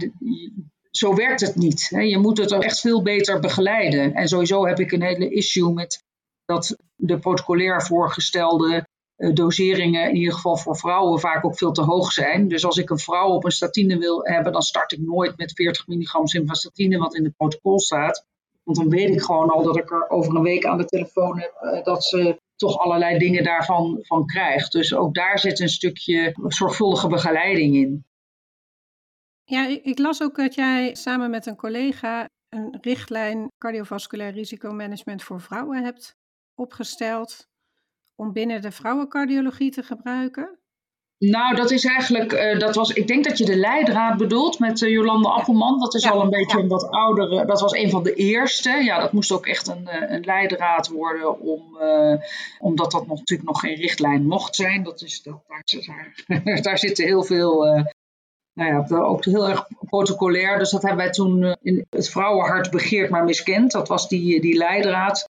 zo 0.91 1.15
werkt 1.15 1.41
het 1.41 1.55
niet. 1.55 1.89
Hè. 1.89 1.99
Je 1.99 2.17
moet 2.17 2.37
het 2.37 2.51
echt 2.51 2.79
veel 2.79 3.01
beter 3.01 3.39
begeleiden. 3.39 4.13
En 4.13 4.27
sowieso 4.27 4.67
heb 4.67 4.79
ik 4.79 4.91
een 4.91 5.03
hele 5.03 5.29
issue 5.29 5.73
met 5.73 6.03
dat 6.45 6.75
de 6.95 7.19
protocolair 7.19 7.81
voorgestelde 7.81 8.87
doseringen, 9.29 10.09
in 10.09 10.15
ieder 10.15 10.33
geval 10.33 10.57
voor 10.57 10.77
vrouwen, 10.77 11.19
vaak 11.19 11.45
ook 11.45 11.57
veel 11.57 11.71
te 11.71 11.81
hoog 11.81 12.11
zijn. 12.11 12.47
Dus 12.47 12.65
als 12.65 12.77
ik 12.77 12.89
een 12.89 12.99
vrouw 12.99 13.29
op 13.29 13.45
een 13.45 13.51
statine 13.51 13.97
wil 13.97 14.25
hebben, 14.25 14.51
dan 14.51 14.61
start 14.61 14.91
ik 14.91 14.99
nooit 14.99 15.37
met 15.37 15.53
40 15.53 15.87
milligram 15.87 16.27
simvastatine, 16.27 16.97
wat 16.97 17.15
in 17.15 17.23
het 17.23 17.35
protocol 17.35 17.79
staat. 17.79 18.25
Want 18.63 18.77
dan 18.77 18.89
weet 18.89 19.09
ik 19.09 19.21
gewoon 19.21 19.49
al 19.49 19.63
dat 19.63 19.77
ik 19.77 19.91
er 19.91 20.09
over 20.09 20.35
een 20.35 20.41
week 20.41 20.65
aan 20.65 20.77
de 20.77 20.85
telefoon 20.85 21.39
heb 21.39 21.53
eh, 21.59 21.83
dat 21.83 22.03
ze 22.03 22.39
toch 22.55 22.77
allerlei 22.77 23.17
dingen 23.17 23.43
daarvan 23.43 23.97
van 24.01 24.25
krijgt. 24.25 24.71
Dus 24.71 24.95
ook 24.95 25.13
daar 25.13 25.39
zit 25.39 25.59
een 25.59 25.69
stukje 25.69 26.35
zorgvuldige 26.47 27.07
begeleiding 27.07 27.75
in. 27.75 28.05
Ja, 29.43 29.67
ik 29.67 29.99
las 29.99 30.21
ook 30.21 30.35
dat 30.35 30.55
jij 30.55 30.95
samen 30.95 31.29
met 31.29 31.45
een 31.45 31.55
collega 31.55 32.29
een 32.49 32.77
richtlijn 32.81 33.47
cardiovasculair 33.57 34.31
risicomanagement 34.31 35.23
voor 35.23 35.41
vrouwen 35.41 35.83
hebt 35.83 36.15
opgesteld 36.55 37.47
om 38.21 38.33
binnen 38.33 38.61
de 38.61 38.71
vrouwencardiologie 38.71 39.71
te 39.71 39.83
gebruiken? 39.83 40.59
Nou, 41.17 41.55
dat 41.55 41.71
is 41.71 41.85
eigenlijk, 41.85 42.33
uh, 42.33 42.59
dat 42.59 42.75
was, 42.75 42.89
ik 42.89 43.07
denk 43.07 43.23
dat 43.23 43.37
je 43.37 43.45
de 43.45 43.55
leidraad 43.55 44.17
bedoelt 44.17 44.59
met 44.59 44.81
uh, 44.81 44.91
Jolande 44.91 45.29
Appelman. 45.29 45.79
Dat 45.79 45.95
is 45.95 46.09
al 46.09 46.21
een 46.21 46.29
beetje 46.29 46.59
een 46.59 46.67
wat 46.67 46.89
oudere, 46.89 47.45
dat 47.45 47.61
was 47.61 47.73
een 47.73 47.89
van 47.89 48.03
de 48.03 48.13
eerste. 48.13 48.69
Ja, 48.69 48.99
dat 48.99 49.11
moest 49.11 49.31
ook 49.31 49.45
echt 49.45 49.67
een, 49.67 49.81
uh, 49.83 50.11
een 50.11 50.23
leidraad 50.23 50.87
worden, 50.87 51.39
om, 51.39 51.77
omdat 52.59 52.91
dat 52.91 53.07
nog, 53.07 53.17
natuurlijk 53.17 53.49
nog 53.49 53.59
geen 53.59 53.75
richtlijn 53.75 54.25
mocht 54.25 54.55
zijn. 54.55 54.83
Dat 54.83 55.01
is, 55.01 55.23
dat, 55.23 55.43
daar, 55.47 56.61
daar 56.61 56.77
zitten 56.77 57.05
heel 57.05 57.23
veel, 57.23 57.63
nou 58.53 58.85
ja, 58.89 58.97
ook 58.97 59.25
heel 59.25 59.49
erg 59.49 59.67
protocolair. 59.89 60.59
Dus 60.59 60.71
dat 60.71 60.81
hebben 60.81 61.03
wij 61.03 61.11
toen 61.11 61.55
in 61.61 61.85
het 61.89 62.09
vrouwenhart 62.09 62.71
begeerd 62.71 63.09
maar 63.09 63.23
miskend. 63.23 63.71
Dat 63.71 63.87
was 63.87 64.07
die, 64.07 64.41
die 64.41 64.57
leidraad. 64.57 65.29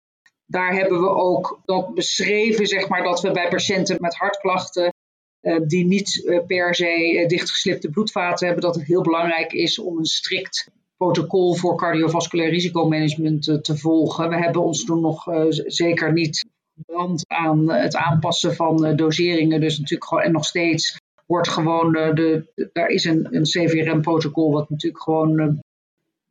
Daar 0.52 0.74
hebben 0.74 1.02
we 1.02 1.10
ook 1.10 1.62
dat 1.66 1.94
beschreven, 1.94 2.68
zeg 2.68 2.88
maar, 2.88 3.04
dat 3.04 3.22
we 3.22 3.32
bij 3.32 3.48
patiënten 3.48 3.98
met 4.00 4.16
hartklachten 4.16 4.94
uh, 5.42 5.60
die 5.68 5.86
niet 5.86 6.16
uh, 6.16 6.46
per 6.46 6.76
se 6.76 7.14
uh, 7.14 7.28
dichtgeslipte 7.28 7.90
bloedvaten 7.90 8.46
hebben, 8.46 8.64
dat 8.64 8.76
het 8.76 8.86
heel 8.86 9.02
belangrijk 9.02 9.54
is 9.54 9.80
om 9.80 9.98
een 9.98 10.06
strikt 10.06 10.70
protocol 10.98 11.56
voor 11.56 11.76
cardiovasculair 11.76 12.50
risicomanagement 12.50 13.44
te 13.44 13.78
volgen. 13.78 14.30
We 14.30 14.36
hebben 14.36 14.64
ons 14.64 14.86
toen 14.86 15.02
nog 15.02 15.24
zeker 15.66 16.14
niet 16.14 16.46
brand 16.86 17.24
aan 17.28 17.72
het 17.72 17.96
aanpassen 17.96 18.56
van 18.56 18.96
doseringen. 18.96 19.62
Dus 19.62 19.78
natuurlijk 19.78 20.10
gewoon, 20.10 20.24
en 20.24 20.32
nog 20.32 20.46
steeds 20.46 20.98
wordt 21.26 21.48
gewoon, 21.48 21.92
de, 21.92 22.70
daar 22.74 22.88
is 22.88 23.04
een, 23.04 23.28
een 23.36 23.44
CVRM-protocol 23.44 24.52
wat 24.52 24.70
natuurlijk 24.70 25.04
gewoon 25.04 25.62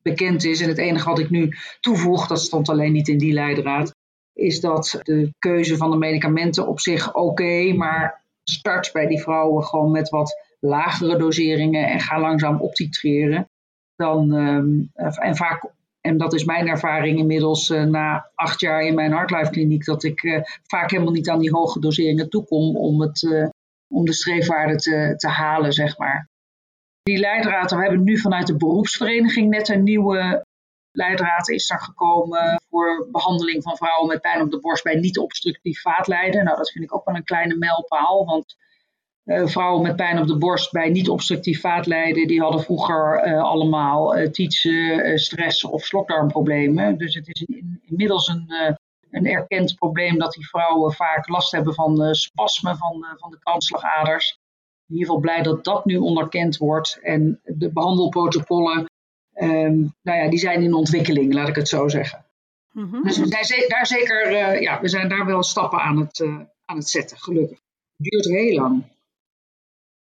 bekend 0.02 0.44
is. 0.44 0.60
En 0.60 0.68
het 0.68 0.78
enige 0.78 1.08
wat 1.08 1.18
ik 1.18 1.30
nu 1.30 1.56
toevoeg, 1.80 2.26
dat 2.26 2.40
stond 2.40 2.68
alleen 2.68 2.92
niet 2.92 3.08
in 3.08 3.18
die 3.18 3.32
leidraad, 3.32 3.94
is 4.40 4.60
dat 4.60 5.00
de 5.02 5.32
keuze 5.38 5.76
van 5.76 5.90
de 5.90 5.96
medicamenten 5.96 6.66
op 6.66 6.80
zich 6.80 7.14
oké, 7.14 7.72
maar 7.72 8.24
start 8.44 8.90
bij 8.92 9.06
die 9.06 9.20
vrouwen 9.20 9.64
gewoon 9.64 9.90
met 9.90 10.08
wat 10.08 10.48
lagere 10.60 11.16
doseringen 11.16 11.88
en 11.88 12.00
ga 12.00 12.20
langzaam 12.20 12.60
optitreren. 12.60 13.48
Dan, 13.96 14.32
um, 14.32 14.90
en 14.94 15.36
vaak, 15.36 15.72
en 16.00 16.18
dat 16.18 16.34
is 16.34 16.44
mijn 16.44 16.68
ervaring 16.68 17.18
inmiddels 17.18 17.70
uh, 17.70 17.82
na 17.82 18.30
acht 18.34 18.60
jaar 18.60 18.82
in 18.82 18.94
mijn 18.94 19.12
Heartlife 19.12 19.50
kliniek, 19.50 19.84
dat 19.84 20.04
ik 20.04 20.22
uh, 20.22 20.40
vaak 20.62 20.90
helemaal 20.90 21.12
niet 21.12 21.28
aan 21.28 21.38
die 21.38 21.52
hoge 21.52 21.80
doseringen 21.80 22.28
toekom 22.28 22.76
om, 22.76 23.00
het, 23.00 23.22
uh, 23.22 23.48
om 23.94 24.04
de 24.04 24.12
streefwaarde 24.12 24.76
te, 24.76 25.14
te 25.16 25.28
halen, 25.28 25.72
zeg 25.72 25.98
maar. 25.98 26.28
Die 27.02 27.18
leidraad, 27.18 27.70
we 27.70 27.76
hebben 27.76 28.04
nu 28.04 28.18
vanuit 28.18 28.46
de 28.46 28.56
beroepsvereniging 28.56 29.50
net 29.50 29.68
een 29.68 29.82
nieuwe 29.82 30.44
leidraad 30.92 31.48
is 31.48 31.70
er 31.70 31.80
gekomen 31.80 32.62
voor 32.70 33.08
behandeling 33.10 33.62
van 33.62 33.76
vrouwen 33.76 34.08
met 34.08 34.20
pijn 34.20 34.40
op 34.40 34.50
de 34.50 34.60
borst 34.60 34.84
bij 34.84 34.94
niet-obstructief 34.94 35.80
vaatlijden. 35.80 36.44
Nou, 36.44 36.56
dat 36.56 36.70
vind 36.70 36.84
ik 36.84 36.94
ook 36.94 37.04
wel 37.04 37.14
een 37.14 37.24
kleine 37.24 37.56
mijlpaal, 37.56 38.24
want 38.24 38.56
uh, 39.24 39.46
vrouwen 39.46 39.82
met 39.82 39.96
pijn 39.96 40.18
op 40.18 40.26
de 40.26 40.38
borst 40.38 40.72
bij 40.72 40.90
niet-obstructief 40.90 41.60
vaatlijden, 41.60 42.26
die 42.26 42.40
hadden 42.40 42.62
vroeger 42.62 43.26
uh, 43.26 43.42
allemaal 43.42 44.18
uh, 44.18 45.16
stress 45.16 45.64
of 45.64 45.84
slokdarmproblemen. 45.84 46.98
Dus 46.98 47.14
het 47.14 47.28
is 47.28 47.42
in, 47.42 47.80
inmiddels 47.84 48.28
een, 48.28 48.76
een 49.10 49.26
erkend 49.26 49.74
probleem 49.74 50.18
dat 50.18 50.32
die 50.32 50.48
vrouwen 50.48 50.92
vaak 50.92 51.28
last 51.28 51.52
hebben 51.52 51.74
van 51.74 52.14
spasmen 52.14 52.76
van, 52.76 53.06
van 53.16 53.30
de 53.30 53.38
kransslagaders. 53.38 54.38
In 54.86 54.96
ieder 54.96 55.06
geval 55.06 55.20
blij 55.20 55.42
dat 55.42 55.64
dat 55.64 55.84
nu 55.84 55.96
onderkend 55.96 56.56
wordt 56.56 56.98
en 57.02 57.40
de 57.44 57.72
behandelprotocollen 57.72 58.89
Um, 59.42 59.94
nou 60.02 60.18
ja, 60.18 60.30
die 60.30 60.38
zijn 60.38 60.62
in 60.62 60.74
ontwikkeling, 60.74 61.34
laat 61.34 61.48
ik 61.48 61.54
het 61.54 61.68
zo 61.68 61.88
zeggen. 61.88 62.24
Mm-hmm. 62.72 63.02
Dus 63.02 63.18
we 63.18 63.44
zijn 63.44 63.68
daar 63.68 63.86
zeker, 63.86 64.32
uh, 64.32 64.60
ja, 64.60 64.80
we 64.80 64.88
zijn 64.88 65.08
daar 65.08 65.26
wel 65.26 65.42
stappen 65.42 65.80
aan 65.80 65.96
het, 65.96 66.18
uh, 66.18 66.40
aan 66.64 66.76
het 66.76 66.88
zetten, 66.88 67.18
gelukkig. 67.18 67.58
Het 67.96 68.06
duurt 68.10 68.24
heel 68.24 68.54
lang, 68.54 68.84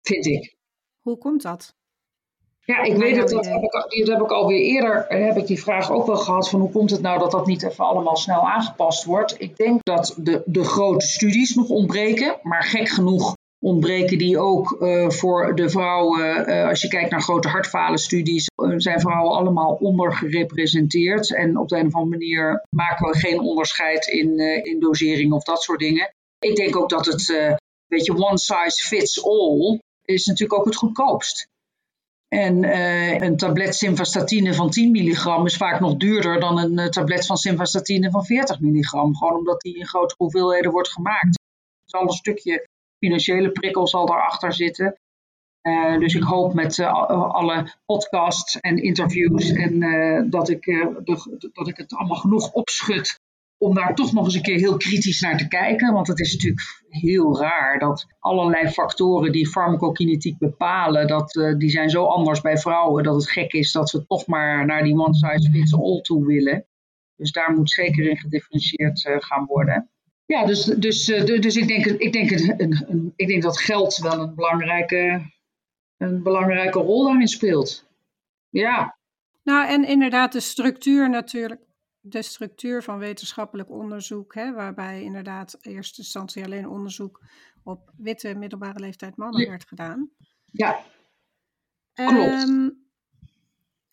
vind 0.02 0.26
ik. 0.26 0.56
Hoe 1.02 1.18
komt 1.18 1.42
dat? 1.42 1.76
Ja, 2.60 2.84
ik 2.84 2.96
weet 2.96 3.16
het, 3.16 3.30
dat 3.30 3.46
heb 3.46 3.64
ik, 3.64 3.72
dat 3.72 4.08
heb 4.08 4.22
ik 4.22 4.32
alweer 4.32 4.60
eerder, 4.60 5.08
eh, 5.08 5.26
heb 5.26 5.38
ik 5.38 5.48
die 5.48 5.62
vraag 5.62 5.92
ook 5.92 6.06
wel 6.06 6.18
gehad 6.18 6.50
van 6.50 6.60
hoe 6.60 6.72
komt 6.72 6.90
het 6.90 7.02
nou 7.02 7.20
dat 7.20 7.32
dat 7.32 7.46
niet 7.46 7.64
even 7.64 7.86
allemaal 7.86 8.16
snel 8.16 8.50
aangepast 8.50 9.04
wordt. 9.04 9.42
Ik 9.42 9.58
denk 9.58 9.84
dat 9.84 10.16
de, 10.18 10.42
de 10.46 10.64
grote 10.64 11.08
studies 11.08 11.56
nog 11.56 11.70
ontbreken, 11.70 12.40
maar 12.42 12.64
gek 12.64 12.90
genoeg 12.90 13.36
ontbreken 13.66 14.18
die 14.18 14.40
ook 14.40 14.78
uh, 14.80 15.10
voor 15.10 15.56
de 15.56 15.70
vrouwen, 15.70 16.50
uh, 16.50 16.68
als 16.68 16.82
je 16.82 16.88
kijkt 16.88 17.12
naar 17.12 17.22
grote 17.22 17.48
hartfalenstudies, 17.48 18.50
uh, 18.56 18.74
zijn 18.78 19.00
vrouwen 19.00 19.38
allemaal 19.38 19.78
ondergerepresenteerd. 19.80 21.36
En 21.36 21.58
op 21.58 21.68
de 21.68 21.78
een 21.78 21.88
of 21.88 21.94
andere 21.96 22.18
manier 22.18 22.66
maken 22.70 23.12
we 23.12 23.18
geen 23.18 23.40
onderscheid 23.40 24.08
in, 24.08 24.40
in 24.64 24.80
dosering 24.80 25.34
of 25.34 25.44
dat 25.44 25.62
soort 25.62 25.80
dingen. 25.80 26.14
Ik 26.40 26.56
denk 26.56 26.76
ook 26.76 26.90
dat 26.90 27.06
het, 27.06 27.28
weet 27.88 28.06
je, 28.06 28.16
one 28.16 28.38
size 28.38 28.88
fits 28.88 29.24
all 29.24 29.80
is 30.02 30.26
natuurlijk 30.26 30.60
ook 30.60 30.66
het 30.66 30.76
goedkoopst. 30.76 31.48
En 32.28 32.64
een 33.24 33.38
tablet 33.38 33.76
simvastatine 33.76 34.54
van 34.54 34.70
10 34.70 34.92
milligram 34.92 35.46
is 35.46 35.58
vaak 35.58 35.80
nog 35.80 35.96
duurder 35.96 36.40
dan 36.40 36.60
een 36.60 36.92
tablet 36.92 37.26
van 37.26 37.38
simvastatine 37.38 38.12
van 38.12 38.26
40 38.26 38.60
milligram. 38.60 39.16
Gewoon 39.16 39.38
omdat 39.38 39.62
die 39.62 39.78
in 39.78 39.88
grote 39.88 40.16
hoeveelheden 40.18 40.72
wordt 40.72 40.92
gemaakt. 40.92 41.24
Het 41.26 41.86
is 41.86 41.94
al 41.94 42.02
een 42.02 42.10
stukje 42.10 42.68
financiële 43.06 43.52
prikkel 43.52 43.88
zal 43.88 44.06
daarachter 44.06 44.54
zitten. 44.54 45.00
Uh, 45.62 46.00
dus 46.00 46.16
ik 46.16 46.24
hoop 46.24 46.54
met 46.54 46.78
uh, 46.78 47.10
alle 47.34 47.74
podcasts 47.86 48.60
en 48.60 48.78
interviews 48.78 49.52
en 49.52 49.82
uh, 49.82 50.24
dat, 50.30 50.50
ik, 50.50 50.66
dat 51.54 51.68
ik 51.68 51.78
het 51.78 51.96
allemaal 51.96 52.18
genoeg 52.18 52.52
opschud 52.52 53.20
om 53.58 53.74
daar 53.74 53.96
toch 53.96 54.14
nog 54.14 54.26
eens 54.26 54.36
een 54.36 54.42
keer 54.42 54.58
heel 54.58 54.78
kritisch 54.78 55.22
naar 55.22 55.38
te 55.38 55.48
kijken. 55.48 55.94
Want 55.94 56.08
het 56.08 56.20
is 56.20 56.34
natuurlijk 56.34 56.62
heel 56.90 57.40
raar 57.40 57.80
dat 57.80 58.06
allerlei 58.20 58.68
factoren 58.68 59.32
die 59.32 59.48
farmacokinetiek 59.48 60.38
bepalen, 60.38 61.08
dat, 61.08 61.56
die 61.58 61.70
zijn 61.70 61.90
zo 61.90 62.06
anders 62.06 62.42
bij 62.42 62.58
vrouwen 62.58 63.04
dat 63.04 63.16
het 63.16 63.30
gek 63.30 63.54
is 63.54 63.72
dat 63.72 63.92
we 63.92 64.06
toch 64.06 64.28
maar 64.28 64.66
naar 64.66 64.84
die 64.84 64.98
one 64.98 65.16
size 65.16 65.52
fits 65.52 65.76
all 65.76 66.02
toe 66.02 66.26
willen. 66.26 66.66
Dus 67.16 67.32
daar 67.32 67.54
moet 67.54 67.72
zeker 67.72 68.10
in 68.10 68.18
gedifferentieerd 68.18 69.08
gaan 69.20 69.46
worden. 69.46 69.90
Ja, 70.26 70.46
dus, 70.46 70.64
dus, 70.64 71.06
dus 71.06 71.56
ik, 71.56 71.68
denk, 71.68 71.86
ik, 71.86 72.14
denk, 72.14 72.32
een, 72.32 72.84
een, 72.90 73.14
ik 73.16 73.28
denk 73.28 73.42
dat 73.42 73.60
geld 73.60 73.96
wel 73.96 74.20
een 74.20 74.36
belangrijke 74.36 75.34
een 75.98 76.24
belangrijke 76.24 76.80
rol 76.80 77.04
daarin 77.04 77.28
speelt. 77.28 77.88
Ja. 78.50 78.98
Nou, 79.44 79.68
en 79.68 79.88
inderdaad 79.88 80.32
de 80.32 80.40
structuur 80.40 81.10
natuurlijk. 81.10 81.62
De 82.00 82.22
structuur 82.22 82.84
van 82.84 82.98
wetenschappelijk 82.98 83.70
onderzoek, 83.70 84.34
hè, 84.34 84.54
waarbij 84.54 85.04
inderdaad 85.04 85.58
in 85.62 85.72
eerste 85.72 86.02
instantie 86.02 86.44
alleen 86.44 86.70
onderzoek 86.70 87.24
op 87.64 87.92
witte 87.98 88.36
middelbare 88.36 88.80
leeftijd 88.80 89.16
mannen 89.16 89.50
werd 89.50 89.68
gedaan. 89.68 90.10
Ja, 90.52 90.84
klopt. 91.94 92.48
Um, 92.48 92.85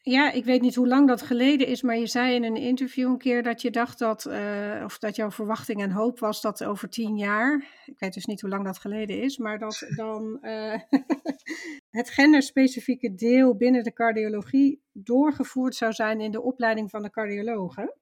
ja, 0.05 0.33
ik 0.33 0.45
weet 0.45 0.61
niet 0.61 0.75
hoe 0.75 0.89
lang 0.89 1.09
dat 1.09 1.23
geleden 1.23 1.67
is, 1.67 1.83
maar 1.83 1.97
je 1.97 2.07
zei 2.07 2.35
in 2.35 2.45
een 2.45 2.57
interview 2.57 3.09
een 3.09 3.19
keer 3.19 3.43
dat 3.43 3.63
je 3.63 3.71
dacht 3.71 3.99
dat, 3.99 4.25
uh, 4.25 4.83
of 4.85 4.99
dat 4.99 5.17
jouw 5.17 5.31
verwachting 5.31 5.83
en 5.83 5.91
hoop 5.91 6.19
was 6.19 6.41
dat 6.41 6.65
over 6.65 6.89
tien 6.89 7.17
jaar, 7.17 7.65
ik 7.87 7.99
weet 7.99 8.15
dus 8.15 8.25
niet 8.25 8.41
hoe 8.41 8.51
lang 8.51 8.65
dat 8.65 8.79
geleden 8.79 9.23
is, 9.23 9.39
maar 9.39 9.59
dat 9.59 9.87
dan 9.97 10.39
uh, 10.43 10.75
het 11.99 12.11
genderspecifieke 12.11 13.15
deel 13.15 13.57
binnen 13.57 13.85
de 13.85 13.93
cardiologie 13.93 14.83
doorgevoerd 14.93 15.75
zou 15.75 15.93
zijn 15.93 16.21
in 16.21 16.31
de 16.31 16.43
opleiding 16.43 16.91
van 16.91 17.03
de 17.03 17.11
cardiologen. 17.11 17.95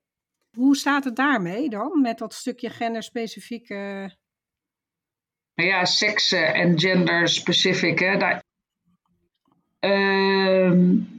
Hoe 0.56 0.76
staat 0.76 1.04
het 1.04 1.16
daarmee 1.16 1.68
dan, 1.68 2.00
met 2.00 2.18
dat 2.18 2.34
stukje 2.34 2.70
genderspecifieke? 2.70 3.74
Nou 5.54 5.68
ja, 5.68 5.84
seks 5.84 6.32
en 6.32 6.78
genderspecific, 6.78 7.98
hè. 7.98 8.16
Daar, 8.16 8.42
uh, 9.80 11.18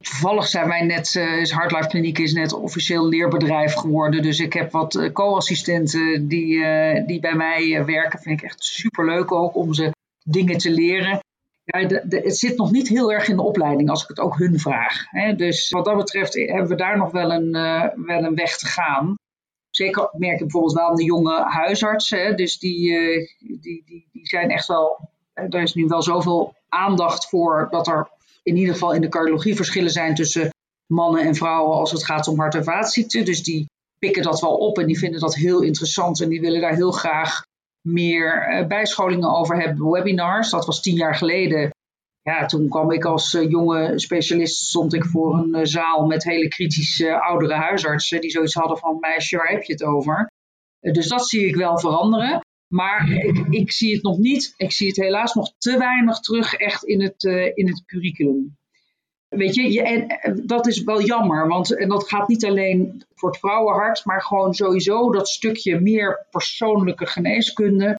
Toevallig 0.00 0.46
zijn 0.46 0.68
wij 0.68 0.82
net, 0.82 1.14
uh, 1.14 1.40
is 1.40 1.50
Hardlife 1.50 1.88
Kliniek 1.88 2.18
is 2.18 2.32
net 2.32 2.52
officieel 2.52 3.08
leerbedrijf 3.08 3.74
geworden. 3.74 4.22
Dus 4.22 4.38
ik 4.38 4.52
heb 4.52 4.70
wat 4.70 4.94
uh, 4.94 5.12
co-assistenten 5.12 6.28
die, 6.28 6.54
uh, 6.54 7.06
die 7.06 7.20
bij 7.20 7.34
mij 7.34 7.84
werken. 7.84 8.18
Vind 8.18 8.38
ik 8.38 8.46
echt 8.46 8.64
super 8.64 9.04
leuk 9.04 9.32
ook 9.32 9.54
om 9.54 9.74
ze 9.74 9.90
dingen 10.24 10.58
te 10.58 10.70
leren. 10.70 11.18
Ja, 11.64 11.86
de, 11.86 12.20
het 12.24 12.38
zit 12.38 12.56
nog 12.56 12.70
niet 12.70 12.88
heel 12.88 13.12
erg 13.12 13.28
in 13.28 13.36
de 13.36 13.42
opleiding 13.42 13.90
als 13.90 14.02
ik 14.02 14.08
het 14.08 14.20
ook 14.20 14.38
hun 14.38 14.58
vraag. 14.58 15.04
Hè. 15.10 15.34
Dus 15.34 15.70
wat 15.70 15.84
dat 15.84 15.96
betreft 15.96 16.34
hebben 16.34 16.68
we 16.68 16.74
daar 16.74 16.96
nog 16.96 17.10
wel 17.10 17.32
een, 17.32 17.52
wel 18.06 18.24
een 18.24 18.34
weg 18.34 18.56
te 18.56 18.66
gaan. 18.66 19.14
Zeker 19.70 20.08
merk 20.12 20.32
ik 20.32 20.40
bijvoorbeeld 20.40 20.74
wel 20.74 20.88
aan 20.88 20.96
de 20.96 21.04
jonge 21.04 21.44
huisartsen. 21.44 22.36
Dus 22.36 22.58
die, 22.58 22.90
die, 23.38 23.60
die, 23.60 24.08
die 24.12 24.26
zijn 24.26 24.50
echt 24.50 24.66
wel. 24.66 25.08
Er 25.34 25.62
is 25.62 25.74
nu 25.74 25.86
wel 25.86 26.02
zoveel 26.02 26.54
aandacht 26.68 27.28
voor 27.28 27.68
dat 27.70 27.86
er 27.86 28.08
in 28.50 28.56
ieder 28.56 28.72
geval 28.72 28.92
in 28.92 29.00
de 29.00 29.08
cardiologie 29.08 29.56
verschillen 29.56 29.90
zijn 29.90 30.14
tussen 30.14 30.48
mannen 30.92 31.22
en 31.22 31.34
vrouwen 31.34 31.78
als 31.78 31.92
het 31.92 32.04
gaat 32.04 32.28
om 32.28 32.38
hart- 32.38 32.54
en 32.54 32.64
vaatziekten. 32.64 33.24
Dus 33.24 33.42
die 33.42 33.66
pikken 33.98 34.22
dat 34.22 34.40
wel 34.40 34.56
op 34.56 34.78
en 34.78 34.86
die 34.86 34.98
vinden 34.98 35.20
dat 35.20 35.34
heel 35.34 35.62
interessant 35.62 36.20
en 36.20 36.28
die 36.28 36.40
willen 36.40 36.60
daar 36.60 36.74
heel 36.74 36.90
graag 36.92 37.42
meer 37.88 38.60
uh, 38.60 38.66
bijscholingen 38.66 39.30
over 39.30 39.60
hebben. 39.60 39.90
Webinars, 39.90 40.50
dat 40.50 40.66
was 40.66 40.82
tien 40.82 40.96
jaar 40.96 41.14
geleden. 41.14 41.70
Ja, 42.22 42.46
toen 42.46 42.68
kwam 42.68 42.90
ik 42.90 43.04
als 43.04 43.34
uh, 43.34 43.50
jonge 43.50 43.92
specialist, 43.98 44.66
stond 44.66 44.94
ik 44.94 45.04
voor 45.04 45.34
een 45.34 45.56
uh, 45.56 45.64
zaal 45.64 46.06
met 46.06 46.24
hele 46.24 46.48
kritische 46.48 47.20
oudere 47.20 47.54
huisartsen 47.54 48.20
die 48.20 48.30
zoiets 48.30 48.54
hadden 48.54 48.78
van 48.78 48.96
meisje, 49.00 49.36
waar 49.36 49.50
heb 49.50 49.62
je 49.62 49.72
het 49.72 49.84
over? 49.84 50.30
dus 50.80 51.08
dat 51.08 51.28
zie 51.28 51.46
ik 51.46 51.56
wel 51.56 51.78
veranderen. 51.78 52.40
Maar 52.70 53.10
ik, 53.10 53.46
ik, 53.50 53.72
zie 53.72 53.94
het 53.94 54.02
nog 54.02 54.18
niet, 54.18 54.54
ik 54.56 54.72
zie 54.72 54.86
het 54.86 54.96
helaas 54.96 55.34
nog 55.34 55.52
te 55.58 55.78
weinig 55.78 56.20
terug 56.20 56.54
echt 56.54 56.84
in 56.84 57.02
het, 57.02 57.22
uh, 57.22 57.50
in 57.54 57.66
het 57.68 57.84
curriculum. 57.84 58.56
Weet 59.28 59.54
je, 59.54 59.72
je 59.72 59.82
en, 59.82 60.06
eh, 60.06 60.32
dat 60.44 60.66
is 60.66 60.82
wel 60.82 61.02
jammer, 61.02 61.48
want 61.48 61.76
en 61.76 61.88
dat 61.88 62.08
gaat 62.08 62.28
niet 62.28 62.44
alleen 62.44 63.04
voor 63.14 63.30
het 63.30 63.38
vrouwenhart, 63.38 64.04
maar 64.04 64.22
gewoon 64.22 64.54
sowieso 64.54 65.12
dat 65.12 65.28
stukje 65.28 65.80
meer 65.80 66.26
persoonlijke 66.30 67.06
geneeskunde. 67.06 67.98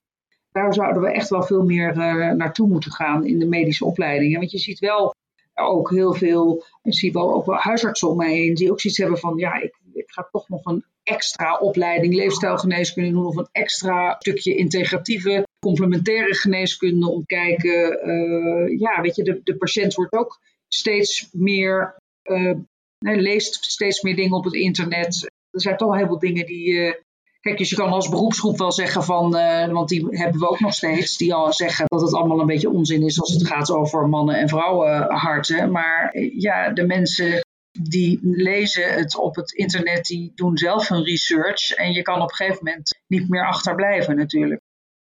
Daar 0.52 0.74
zouden 0.74 1.02
we 1.02 1.12
echt 1.12 1.28
wel 1.28 1.42
veel 1.42 1.64
meer 1.64 1.96
uh, 1.96 2.30
naartoe 2.30 2.68
moeten 2.68 2.92
gaan 2.92 3.26
in 3.26 3.38
de 3.38 3.46
medische 3.46 3.84
opleidingen. 3.84 4.38
Want 4.38 4.50
je 4.50 4.58
ziet 4.58 4.78
wel 4.78 5.14
ook 5.54 5.90
heel 5.90 6.14
veel, 6.14 6.64
ik 6.82 6.94
zie 6.94 7.12
wel 7.12 7.34
ook 7.34 7.46
wel 7.46 7.56
huisartsen 7.56 8.08
om 8.08 8.16
mij 8.16 8.34
heen 8.34 8.54
die 8.54 8.70
ook 8.70 8.80
zoiets 8.80 9.00
hebben 9.00 9.18
van, 9.18 9.36
ja, 9.36 9.60
ik, 9.60 9.78
ik 9.92 10.10
ga 10.10 10.28
toch 10.30 10.48
nog 10.48 10.64
een 10.64 10.84
extra 11.02 11.58
opleiding 11.58 12.14
leefstijlgeneeskunde 12.14 13.10
doen 13.10 13.26
of 13.26 13.36
een 13.36 13.48
extra 13.52 14.16
stukje 14.18 14.54
integratieve 14.54 15.46
complementaire 15.58 16.34
geneeskunde 16.34 17.10
om 17.10 17.24
te 17.24 17.34
kijken. 17.34 18.08
Uh, 18.08 18.78
ja, 18.78 19.00
weet 19.00 19.16
je, 19.16 19.22
de, 19.22 19.40
de 19.44 19.56
patiënt 19.56 19.94
wordt 19.94 20.12
ook 20.12 20.40
steeds 20.68 21.28
meer, 21.32 21.96
uh, 22.24 22.56
leest 22.98 23.64
steeds 23.64 24.02
meer 24.02 24.16
dingen 24.16 24.36
op 24.36 24.44
het 24.44 24.54
internet. 24.54 25.30
Er 25.50 25.60
zijn 25.60 25.76
toch 25.76 25.96
heel 25.96 26.06
veel 26.06 26.18
dingen 26.18 26.46
die. 26.46 26.68
Uh, 26.68 26.92
kijk, 27.40 27.58
dus 27.58 27.70
je 27.70 27.76
kan 27.76 27.90
als 27.90 28.08
beroepsgroep 28.08 28.58
wel 28.58 28.72
zeggen 28.72 29.02
van, 29.02 29.30
want 29.72 29.88
die 29.88 30.06
hebben 30.10 30.40
we 30.40 30.48
ook 30.48 30.60
nog 30.60 30.74
steeds, 30.74 31.16
die 31.16 31.34
al 31.34 31.52
zeggen 31.52 31.84
dat 31.88 32.00
het 32.00 32.14
allemaal 32.14 32.40
een 32.40 32.46
beetje 32.46 32.70
onzin 32.70 33.04
is 33.04 33.20
als 33.20 33.32
het 33.32 33.46
gaat 33.46 33.70
over 33.70 34.08
mannen- 34.08 34.36
en 34.36 34.48
vrouwenharten. 34.48 35.70
Maar 35.70 36.18
ja, 36.36 36.70
de 36.70 36.86
mensen 36.86 37.40
die 37.80 38.18
lezen 38.22 38.92
het 38.92 39.16
op 39.16 39.36
het 39.36 39.52
internet, 39.52 40.04
die 40.04 40.32
doen 40.34 40.58
zelf 40.58 40.88
hun 40.88 41.04
research. 41.04 41.70
En 41.70 41.92
je 41.92 42.02
kan 42.02 42.22
op 42.22 42.30
een 42.30 42.36
gegeven 42.36 42.64
moment 42.64 43.00
niet 43.06 43.28
meer 43.28 43.46
achterblijven 43.46 44.16
natuurlijk. 44.16 44.60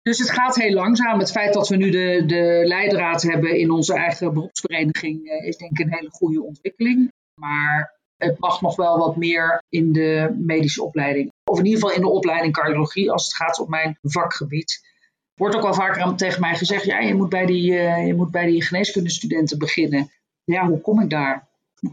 Dus 0.02 0.20
het 0.20 0.30
gaat 0.30 0.56
heel 0.56 0.74
langzaam. 0.74 1.20
Het 1.20 1.32
feit 1.32 1.54
dat 1.54 1.70
we 1.70 1.76
nu 1.76 1.90
de, 1.90 2.24
de 2.26 2.62
leidraad 2.66 3.22
hebben 3.22 3.58
in 3.58 3.72
onze 3.72 3.94
eigen 3.94 4.34
beroepsvereniging 4.34 5.28
eh, 5.28 5.48
is 5.48 5.58
denk 5.58 5.80
ik 5.80 5.86
een 5.86 5.94
hele 5.94 6.10
goede 6.10 6.44
ontwikkeling. 6.44 7.12
Maar 7.40 8.00
het 8.18 8.40
mag 8.40 8.62
nog 8.62 8.76
wel 8.76 8.98
wat 8.98 9.16
meer 9.16 9.64
in 9.70 9.94
de 9.94 10.36
medische 10.38 10.84
opleiding. 10.84 11.32
Of 11.44 11.60
in 11.60 11.66
ieder 11.66 11.80
geval 11.80 11.96
in 11.96 12.02
de 12.02 12.10
opleiding 12.10 12.54
cardiologie 12.54 13.12
als 13.12 13.24
het 13.24 13.36
gaat 13.36 13.60
om 13.60 13.70
mijn 13.70 13.98
vakgebied. 14.02 14.92
Wordt 15.34 15.56
ook 15.56 15.62
wel 15.62 15.74
vaker 15.74 16.16
tegen 16.16 16.42
mij 16.42 16.56
gezegd, 16.56 16.86
ja, 16.86 17.00
je 17.00 17.14
moet 17.14 17.30
bij 17.30 17.46
die, 17.46 17.72
uh, 17.72 18.08
je 18.08 18.14
moet 18.14 18.32
bij 18.32 18.46
die 18.46 18.64
geneeskundestudenten 18.64 19.58
beginnen. 19.58 20.12
Ja, 20.44 20.68
hoe 20.68 20.82
kom 20.82 21.02
ik 21.02 21.10
daar? 21.10 21.48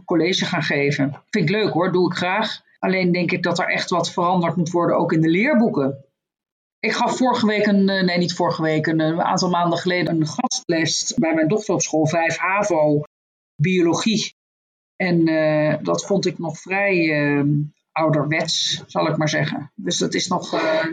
College 0.04 0.44
gaan 0.44 0.62
geven. 0.62 1.22
Vind 1.30 1.48
ik 1.48 1.54
leuk 1.54 1.72
hoor, 1.72 1.92
doe 1.92 2.10
ik 2.10 2.16
graag. 2.16 2.60
Alleen 2.78 3.12
denk 3.12 3.32
ik 3.32 3.42
dat 3.42 3.58
er 3.58 3.68
echt 3.68 3.90
wat 3.90 4.12
veranderd 4.12 4.56
moet 4.56 4.70
worden, 4.70 4.96
ook 4.96 5.12
in 5.12 5.20
de 5.20 5.28
leerboeken. 5.28 6.04
Ik 6.80 6.92
gaf 6.92 7.16
vorige 7.16 7.46
week, 7.46 7.66
een, 7.66 7.88
eh, 7.88 8.04
nee 8.04 8.18
niet 8.18 8.34
vorige 8.34 8.62
week, 8.62 8.86
een, 8.86 9.00
een 9.00 9.22
aantal 9.22 9.50
maanden 9.50 9.78
geleden 9.78 10.16
een 10.16 10.26
gastles 10.26 11.14
bij 11.16 11.34
mijn 11.34 11.48
dochter 11.48 11.74
op 11.74 11.82
school, 11.82 12.06
5 12.06 12.36
HAVO, 12.36 13.02
biologie. 13.54 14.34
En 14.96 15.28
uh, 15.28 15.76
dat 15.82 16.06
vond 16.06 16.26
ik 16.26 16.38
nog 16.38 16.58
vrij 16.58 16.96
uh, 16.96 17.44
ouderwets, 17.92 18.82
zal 18.86 19.08
ik 19.08 19.16
maar 19.16 19.28
zeggen. 19.28 19.72
Dus 19.74 19.98
dat 19.98 20.14
is 20.14 20.28
nog, 20.28 20.54
uh, 20.54 20.84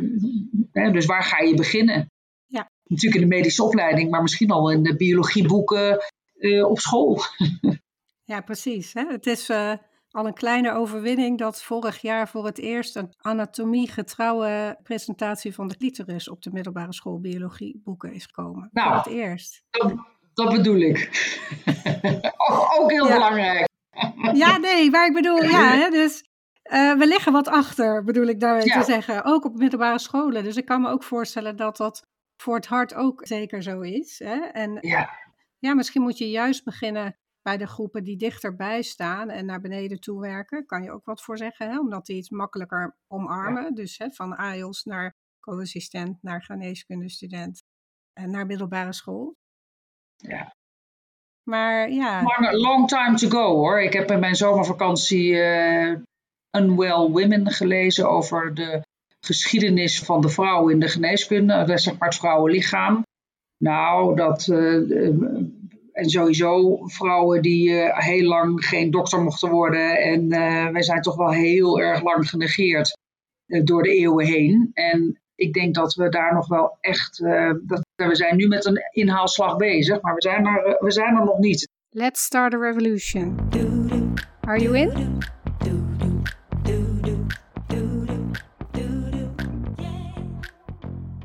hè, 0.71 0.91
dus 0.91 1.05
waar 1.05 1.23
ga 1.23 1.43
je 1.43 1.55
beginnen? 1.55 2.11
Ja. 2.45 2.71
Natuurlijk 2.83 3.21
in 3.21 3.29
de 3.29 3.35
medische 3.35 3.63
opleiding, 3.63 4.09
maar 4.09 4.21
misschien 4.21 4.51
al 4.51 4.71
in 4.71 4.83
de 4.83 4.95
biologieboeken 4.95 5.99
op 6.67 6.79
school. 6.79 7.21
Ja, 8.27 8.41
precies. 8.41 8.93
Hè? 8.93 9.05
Het 9.07 9.25
is 9.25 9.49
uh, 9.49 9.73
al 10.09 10.27
een 10.27 10.33
kleine 10.33 10.73
overwinning 10.73 11.37
dat 11.37 11.63
vorig 11.63 12.01
jaar 12.01 12.29
voor 12.29 12.45
het 12.45 12.57
eerst 12.57 12.95
een 12.95 13.13
anatomie-getrouwe 13.17 14.79
presentatie 14.83 15.53
van 15.53 15.67
de 15.67 15.77
clitoris 15.77 16.29
op 16.29 16.41
de 16.41 16.49
middelbare 16.53 16.93
school 16.93 17.19
biologieboeken 17.19 18.13
is 18.13 18.25
gekomen. 18.25 18.69
Nou, 18.71 18.87
voor 18.87 18.97
het 18.97 19.07
eerst. 19.07 19.63
Dat, 19.69 19.95
dat 20.33 20.55
bedoel 20.55 20.79
ik. 20.79 21.09
ook, 22.49 22.79
ook, 22.79 22.91
heel 22.91 23.07
belangrijk. 23.07 23.67
ja, 24.43 24.57
nee, 24.57 24.89
maar 24.89 25.07
ik 25.07 25.13
bedoel, 25.13 25.43
ja, 25.43 25.71
hè, 25.71 25.89
dus 25.89 26.29
uh, 26.63 26.93
we 26.97 27.07
liggen 27.07 27.31
wat 27.31 27.47
achter, 27.47 28.03
bedoel 28.03 28.27
ik 28.27 28.39
daarmee 28.39 28.65
ja. 28.65 28.79
te 28.79 28.85
zeggen. 28.85 29.23
Ook 29.23 29.45
op 29.45 29.55
middelbare 29.55 29.99
scholen. 29.99 30.43
Dus 30.43 30.57
ik 30.57 30.65
kan 30.65 30.81
me 30.81 30.89
ook 30.89 31.03
voorstellen 31.03 31.55
dat 31.55 31.77
dat 31.77 32.07
voor 32.37 32.55
het 32.55 32.67
hart 32.67 32.93
ook 32.93 33.21
zeker 33.25 33.63
zo 33.63 33.81
is. 33.81 34.19
Hè? 34.19 34.35
En 34.35 34.77
ja. 34.81 35.09
ja, 35.57 35.73
misschien 35.73 36.01
moet 36.01 36.17
je 36.17 36.29
juist 36.29 36.63
beginnen 36.63 37.17
bij 37.47 37.57
de 37.57 37.67
groepen 37.67 38.03
die 38.03 38.17
dichterbij 38.17 38.81
staan 38.81 39.29
en 39.29 39.45
naar 39.45 39.61
beneden 39.61 39.99
toe 39.99 40.21
werken, 40.21 40.65
kan 40.65 40.83
je 40.83 40.91
ook 40.91 41.05
wat 41.05 41.21
voor 41.21 41.37
zeggen, 41.37 41.69
hè? 41.69 41.79
omdat 41.79 42.05
die 42.05 42.17
iets 42.17 42.29
makkelijker 42.29 42.97
omarmen. 43.07 43.75
Dus 43.75 43.97
hè, 43.97 44.11
van 44.11 44.35
AIOS 44.35 44.83
naar 44.83 45.15
co-assistent, 45.39 46.17
naar 46.21 46.43
geneeskundestudent 46.43 47.63
en 48.13 48.31
naar 48.31 48.45
middelbare 48.45 48.93
school. 48.93 49.35
Ja. 50.15 50.55
Maar 51.43 51.91
ja. 51.91 52.23
Long, 52.23 52.51
long 52.51 52.87
time 52.87 53.15
to 53.15 53.29
go 53.29 53.55
hoor. 53.55 53.81
Ik 53.81 53.93
heb 53.93 54.11
in 54.11 54.19
mijn 54.19 54.35
zomervakantie 54.35 55.31
uh, 55.31 55.95
Unwell 56.51 57.09
Women 57.09 57.51
gelezen 57.51 58.09
over 58.09 58.53
de 58.53 58.81
geschiedenis 59.19 59.99
van 60.03 60.21
de 60.21 60.29
vrouw 60.29 60.69
in 60.69 60.79
de 60.79 60.87
geneeskunde, 60.87 61.77
zeg 61.77 61.97
maar 61.97 62.07
het 62.09 62.17
vrouwenlichaam. 62.17 63.05
Nou, 63.57 64.15
dat. 64.15 64.47
En 65.97 66.09
sowieso 66.09 66.79
vrouwen 66.83 67.41
die 67.41 67.71
heel 67.93 68.27
lang 68.27 68.65
geen 68.65 68.91
dokter 68.91 69.23
mochten 69.23 69.49
worden. 69.49 69.97
En 69.97 70.29
wij 70.73 70.81
zijn 70.81 71.01
toch 71.01 71.15
wel 71.15 71.31
heel 71.31 71.79
erg 71.79 72.03
lang 72.03 72.29
genegeerd 72.29 72.97
door 73.63 73.83
de 73.83 73.89
eeuwen 73.89 74.25
heen. 74.25 74.71
En 74.73 75.19
ik 75.35 75.53
denk 75.53 75.75
dat 75.75 75.93
we 75.93 76.09
daar 76.09 76.33
nog 76.33 76.47
wel 76.47 76.77
echt. 76.81 77.17
dat, 77.63 77.81
we 77.95 78.15
zijn 78.15 78.35
nu 78.35 78.47
met 78.47 78.65
een 78.65 78.81
inhaalslag 78.91 79.55
bezig, 79.55 80.01
maar 80.01 80.13
we 80.13 80.21
zijn 80.21 80.45
er, 80.45 80.77
we 80.79 80.91
zijn 80.91 81.15
er 81.15 81.25
nog 81.25 81.37
niet. 81.37 81.69
Let's 81.89 82.23
start 82.23 82.53
a 82.53 82.57
revolution. 82.57 83.49
Are 84.41 84.59
you 84.59 84.77
in? 84.77 85.19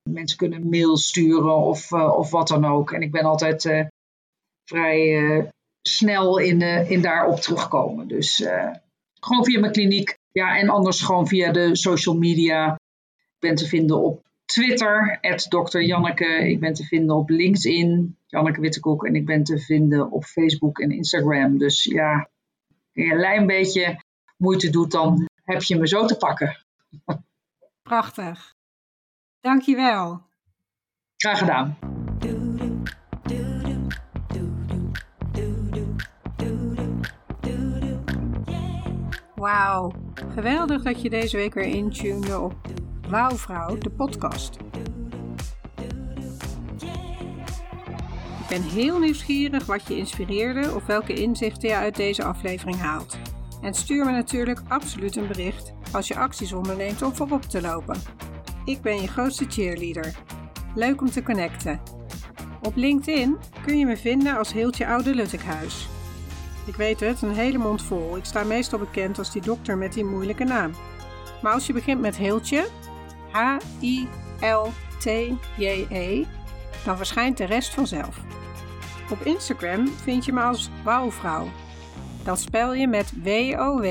Mensen 0.09 0.37
kunnen 0.37 0.69
mail 0.69 0.97
sturen 0.97 1.55
of, 1.55 1.91
of 1.91 2.31
wat 2.31 2.47
dan 2.47 2.65
ook. 2.65 2.91
En 2.91 3.01
ik 3.01 3.11
ben 3.11 3.23
altijd 3.23 3.89
vrij 4.65 5.51
snel 5.81 6.37
in, 6.37 6.61
in 6.89 7.01
daarop 7.01 7.39
terugkomen. 7.39 8.07
Dus 8.07 8.35
gewoon 9.19 9.45
via 9.45 9.59
mijn 9.59 9.71
kliniek. 9.71 10.17
Ja, 10.31 10.57
en 10.57 10.69
anders 10.69 11.01
gewoon 11.01 11.27
via 11.27 11.51
de 11.51 11.75
social 11.75 12.15
media. 12.15 12.73
Ik 12.73 13.39
ben 13.39 13.55
te 13.55 13.67
vinden 13.67 14.01
op 14.01 14.26
Twitter, 14.47 15.19
Dr. 15.49 15.79
Janneke. 15.79 16.49
Ik 16.49 16.59
ben 16.59 16.73
te 16.73 16.83
vinden 16.83 17.15
op 17.15 17.29
LinkedIn, 17.29 18.17
Janneke 18.25 18.61
Wittekoek. 18.61 19.05
En 19.05 19.15
ik 19.15 19.25
ben 19.25 19.43
te 19.43 19.59
vinden 19.59 20.11
op 20.11 20.23
Facebook 20.23 20.79
en 20.79 20.91
Instagram. 20.91 21.57
Dus 21.57 21.83
ja, 21.83 22.13
als 22.13 22.25
je 22.91 23.03
een 23.03 23.17
klein 23.17 23.45
beetje 23.45 24.01
moeite 24.37 24.69
doet, 24.69 24.91
dan 24.91 25.25
heb 25.43 25.61
je 25.61 25.77
me 25.77 25.87
zo 25.87 26.05
te 26.05 26.17
pakken. 26.17 26.57
Prachtig. 27.81 28.55
Dankjewel. 29.39 30.21
Graag 31.17 31.37
gedaan. 31.37 31.77
Wauw, 39.35 39.91
geweldig 40.33 40.83
dat 40.83 41.01
je 41.01 41.09
deze 41.09 41.37
week 41.37 41.53
weer 41.53 41.65
intunede 41.65 42.39
op 42.39 42.55
Wauwvrouw, 43.09 43.77
de 43.77 43.89
podcast. 43.89 44.57
Ik 48.39 48.47
ben 48.49 48.61
heel 48.61 48.99
nieuwsgierig 48.99 49.65
wat 49.65 49.87
je 49.87 49.97
inspireerde 49.97 50.75
of 50.75 50.85
welke 50.85 51.13
inzichten 51.13 51.69
je 51.69 51.75
uit 51.75 51.95
deze 51.95 52.23
aflevering 52.23 52.77
haalt. 52.77 53.17
En 53.61 53.73
stuur 53.73 54.05
me 54.05 54.11
natuurlijk 54.11 54.61
absoluut 54.67 55.15
een 55.15 55.27
bericht 55.27 55.73
als 55.91 56.07
je 56.07 56.17
acties 56.17 56.53
onderneemt 56.53 57.01
om 57.01 57.15
voorop 57.15 57.41
te 57.41 57.61
lopen. 57.61 57.97
Ik 58.65 58.81
ben 58.81 59.01
je 59.01 59.07
grootste 59.07 59.45
cheerleader. 59.49 60.15
Leuk 60.75 61.01
om 61.01 61.09
te 61.09 61.23
connecten. 61.23 61.81
Op 62.61 62.75
LinkedIn 62.75 63.37
kun 63.65 63.77
je 63.77 63.85
me 63.85 63.97
vinden 63.97 64.37
als 64.37 64.53
Heeltje 64.53 64.87
Oude 64.87 65.15
Luttekhuis. 65.15 65.87
Ik 66.65 66.75
weet 66.75 66.99
het, 66.99 67.21
een 67.21 67.35
hele 67.35 67.57
mond 67.57 67.81
vol. 67.81 68.17
Ik 68.17 68.25
sta 68.25 68.43
meestal 68.43 68.79
bekend 68.79 69.17
als 69.17 69.31
die 69.31 69.41
dokter 69.41 69.77
met 69.77 69.93
die 69.93 70.05
moeilijke 70.05 70.43
naam. 70.43 70.71
Maar 71.41 71.53
als 71.53 71.67
je 71.67 71.73
begint 71.73 72.01
met 72.01 72.17
Heeltje, 72.17 72.67
H-I-L-T-J-E, 73.31 74.05
dan 76.85 76.97
verschijnt 76.97 77.37
de 77.37 77.45
rest 77.45 77.73
vanzelf. 77.73 78.19
Op 79.11 79.21
Instagram 79.21 79.87
vind 79.87 80.25
je 80.25 80.33
me 80.33 80.41
als 80.41 80.69
Wouwvrouw. 80.83 81.47
Dat 82.23 82.39
spel 82.39 82.73
je 82.73 82.87
met 82.87 83.13
W-O-W 83.23 83.85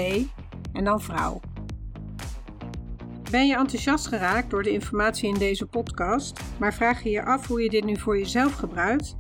en 0.72 0.84
dan 0.84 1.00
vrouw. 1.00 1.40
Ben 3.30 3.46
je 3.46 3.56
enthousiast 3.56 4.06
geraakt 4.06 4.50
door 4.50 4.62
de 4.62 4.72
informatie 4.72 5.28
in 5.28 5.38
deze 5.38 5.66
podcast, 5.66 6.40
maar 6.58 6.74
vraag 6.74 7.02
je 7.02 7.10
je 7.10 7.24
af 7.24 7.46
hoe 7.46 7.62
je 7.62 7.68
dit 7.68 7.84
nu 7.84 7.98
voor 7.98 8.18
jezelf 8.18 8.54
gebruikt? 8.54 9.16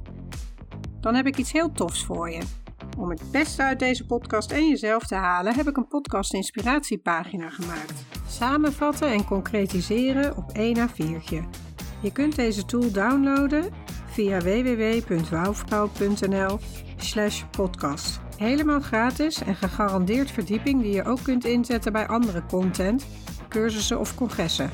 Dan 1.00 1.14
heb 1.14 1.26
ik 1.26 1.36
iets 1.36 1.52
heel 1.52 1.72
tofs 1.72 2.04
voor 2.04 2.30
je. 2.30 2.42
Om 2.98 3.10
het 3.10 3.22
beste 3.30 3.62
uit 3.62 3.78
deze 3.78 4.06
podcast 4.06 4.50
en 4.50 4.68
jezelf 4.68 5.06
te 5.06 5.14
halen, 5.14 5.54
heb 5.54 5.68
ik 5.68 5.76
een 5.76 5.88
podcast 5.88 6.34
inspiratiepagina 6.34 7.50
gemaakt. 7.50 8.15
Samenvatten 8.28 9.12
en 9.12 9.24
concretiseren 9.24 10.36
op 10.36 10.50
1 10.52 10.88
A4'tje. 10.88 11.40
Je 12.00 12.12
kunt 12.12 12.36
deze 12.36 12.64
tool 12.64 12.92
downloaden 12.92 13.64
via 14.06 14.40
www.wouwvrouw.nl 14.40 16.58
slash 16.96 17.42
podcast. 17.50 18.20
Helemaal 18.36 18.80
gratis 18.80 19.42
en 19.42 19.54
gegarandeerd 19.54 20.30
verdieping 20.30 20.82
die 20.82 20.92
je 20.92 21.04
ook 21.04 21.22
kunt 21.22 21.44
inzetten 21.44 21.92
bij 21.92 22.06
andere 22.06 22.42
content, 22.48 23.06
cursussen 23.48 24.00
of 24.00 24.14
congressen. 24.14 24.70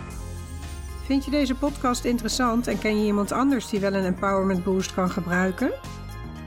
Vind 1.05 1.25
je 1.25 1.31
deze 1.31 1.55
podcast 1.55 2.05
interessant 2.05 2.67
en 2.67 2.79
ken 2.79 2.99
je 2.99 3.07
iemand 3.07 3.33
anders 3.33 3.69
die 3.69 3.81
wel 3.81 3.95
een 3.95 4.05
empowerment 4.05 4.65
boost 4.65 4.95
kan 4.95 5.11
gebruiken? 5.11 5.73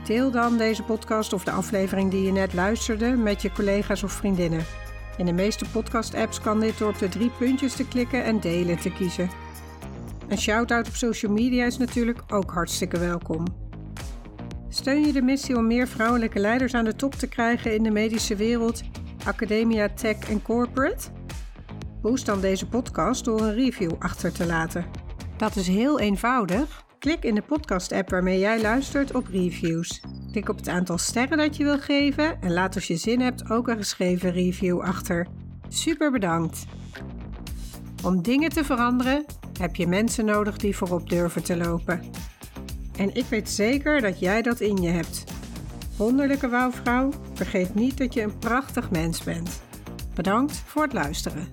Deel 0.04 0.30
dan 0.30 0.56
deze 0.56 0.82
podcast 0.82 1.32
of 1.32 1.44
de 1.44 1.50
aflevering 1.50 2.10
die 2.10 2.22
je 2.22 2.32
net 2.32 2.54
luisterde 2.54 3.10
met 3.10 3.42
je 3.42 3.52
collega's 3.52 4.02
of 4.02 4.12
vriendinnen. 4.12 4.64
In 5.16 5.26
de 5.26 5.32
meeste 5.32 5.64
podcast-apps 5.72 6.40
kan 6.40 6.60
dit 6.60 6.78
door 6.78 6.88
op 6.88 6.98
de 6.98 7.08
drie 7.08 7.30
puntjes 7.38 7.74
te 7.74 7.88
klikken 7.88 8.24
en 8.24 8.40
delen 8.40 8.78
te 8.78 8.92
kiezen. 8.92 9.30
Een 10.28 10.38
shout-out 10.38 10.88
op 10.88 10.94
social 10.94 11.32
media 11.32 11.64
is 11.64 11.76
natuurlijk 11.76 12.22
ook 12.28 12.50
hartstikke 12.50 12.98
welkom. 12.98 13.44
Steun 14.68 15.06
je 15.06 15.12
de 15.12 15.22
missie 15.22 15.56
om 15.56 15.66
meer 15.66 15.88
vrouwelijke 15.88 16.38
leiders 16.38 16.74
aan 16.74 16.84
de 16.84 16.96
top 16.96 17.14
te 17.14 17.26
krijgen 17.26 17.74
in 17.74 17.82
de 17.82 17.90
medische 17.90 18.36
wereld, 18.36 18.82
academia, 19.24 19.88
tech 19.88 20.18
en 20.18 20.42
corporate? 20.42 21.08
Boost 22.02 22.26
dan 22.26 22.40
deze 22.40 22.68
podcast 22.68 23.24
door 23.24 23.40
een 23.40 23.54
review 23.54 23.92
achter 23.98 24.32
te 24.32 24.46
laten. 24.46 24.86
Dat 25.36 25.56
is 25.56 25.66
heel 25.66 26.00
eenvoudig. 26.00 26.84
Klik 26.98 27.24
in 27.24 27.34
de 27.34 27.42
podcast-app 27.42 28.10
waarmee 28.10 28.38
jij 28.38 28.60
luistert 28.60 29.14
op 29.14 29.26
reviews. 29.26 30.02
Klik 30.36 30.48
op 30.48 30.56
het 30.56 30.68
aantal 30.68 30.98
sterren 30.98 31.38
dat 31.38 31.56
je 31.56 31.64
wil 31.64 31.78
geven 31.78 32.42
en 32.42 32.52
laat 32.52 32.74
als 32.74 32.86
je 32.86 32.96
zin 32.96 33.20
hebt 33.20 33.50
ook 33.50 33.68
een 33.68 33.76
geschreven 33.76 34.32
review 34.32 34.80
achter. 34.80 35.26
Super 35.68 36.10
bedankt! 36.10 36.64
Om 38.04 38.22
dingen 38.22 38.50
te 38.50 38.64
veranderen 38.64 39.24
heb 39.58 39.76
je 39.76 39.86
mensen 39.86 40.24
nodig 40.24 40.56
die 40.56 40.76
voorop 40.76 41.08
durven 41.08 41.42
te 41.42 41.56
lopen. 41.56 42.00
En 42.98 43.14
ik 43.14 43.24
weet 43.24 43.48
zeker 43.48 44.00
dat 44.00 44.20
jij 44.20 44.42
dat 44.42 44.60
in 44.60 44.76
je 44.76 44.88
hebt. 44.88 45.24
Wonderlijke 45.96 46.48
wouwvrouw, 46.48 47.10
vergeet 47.32 47.74
niet 47.74 47.98
dat 47.98 48.14
je 48.14 48.22
een 48.22 48.38
prachtig 48.38 48.90
mens 48.90 49.24
bent. 49.24 49.62
Bedankt 50.14 50.56
voor 50.56 50.82
het 50.82 50.92
luisteren. 50.92 51.48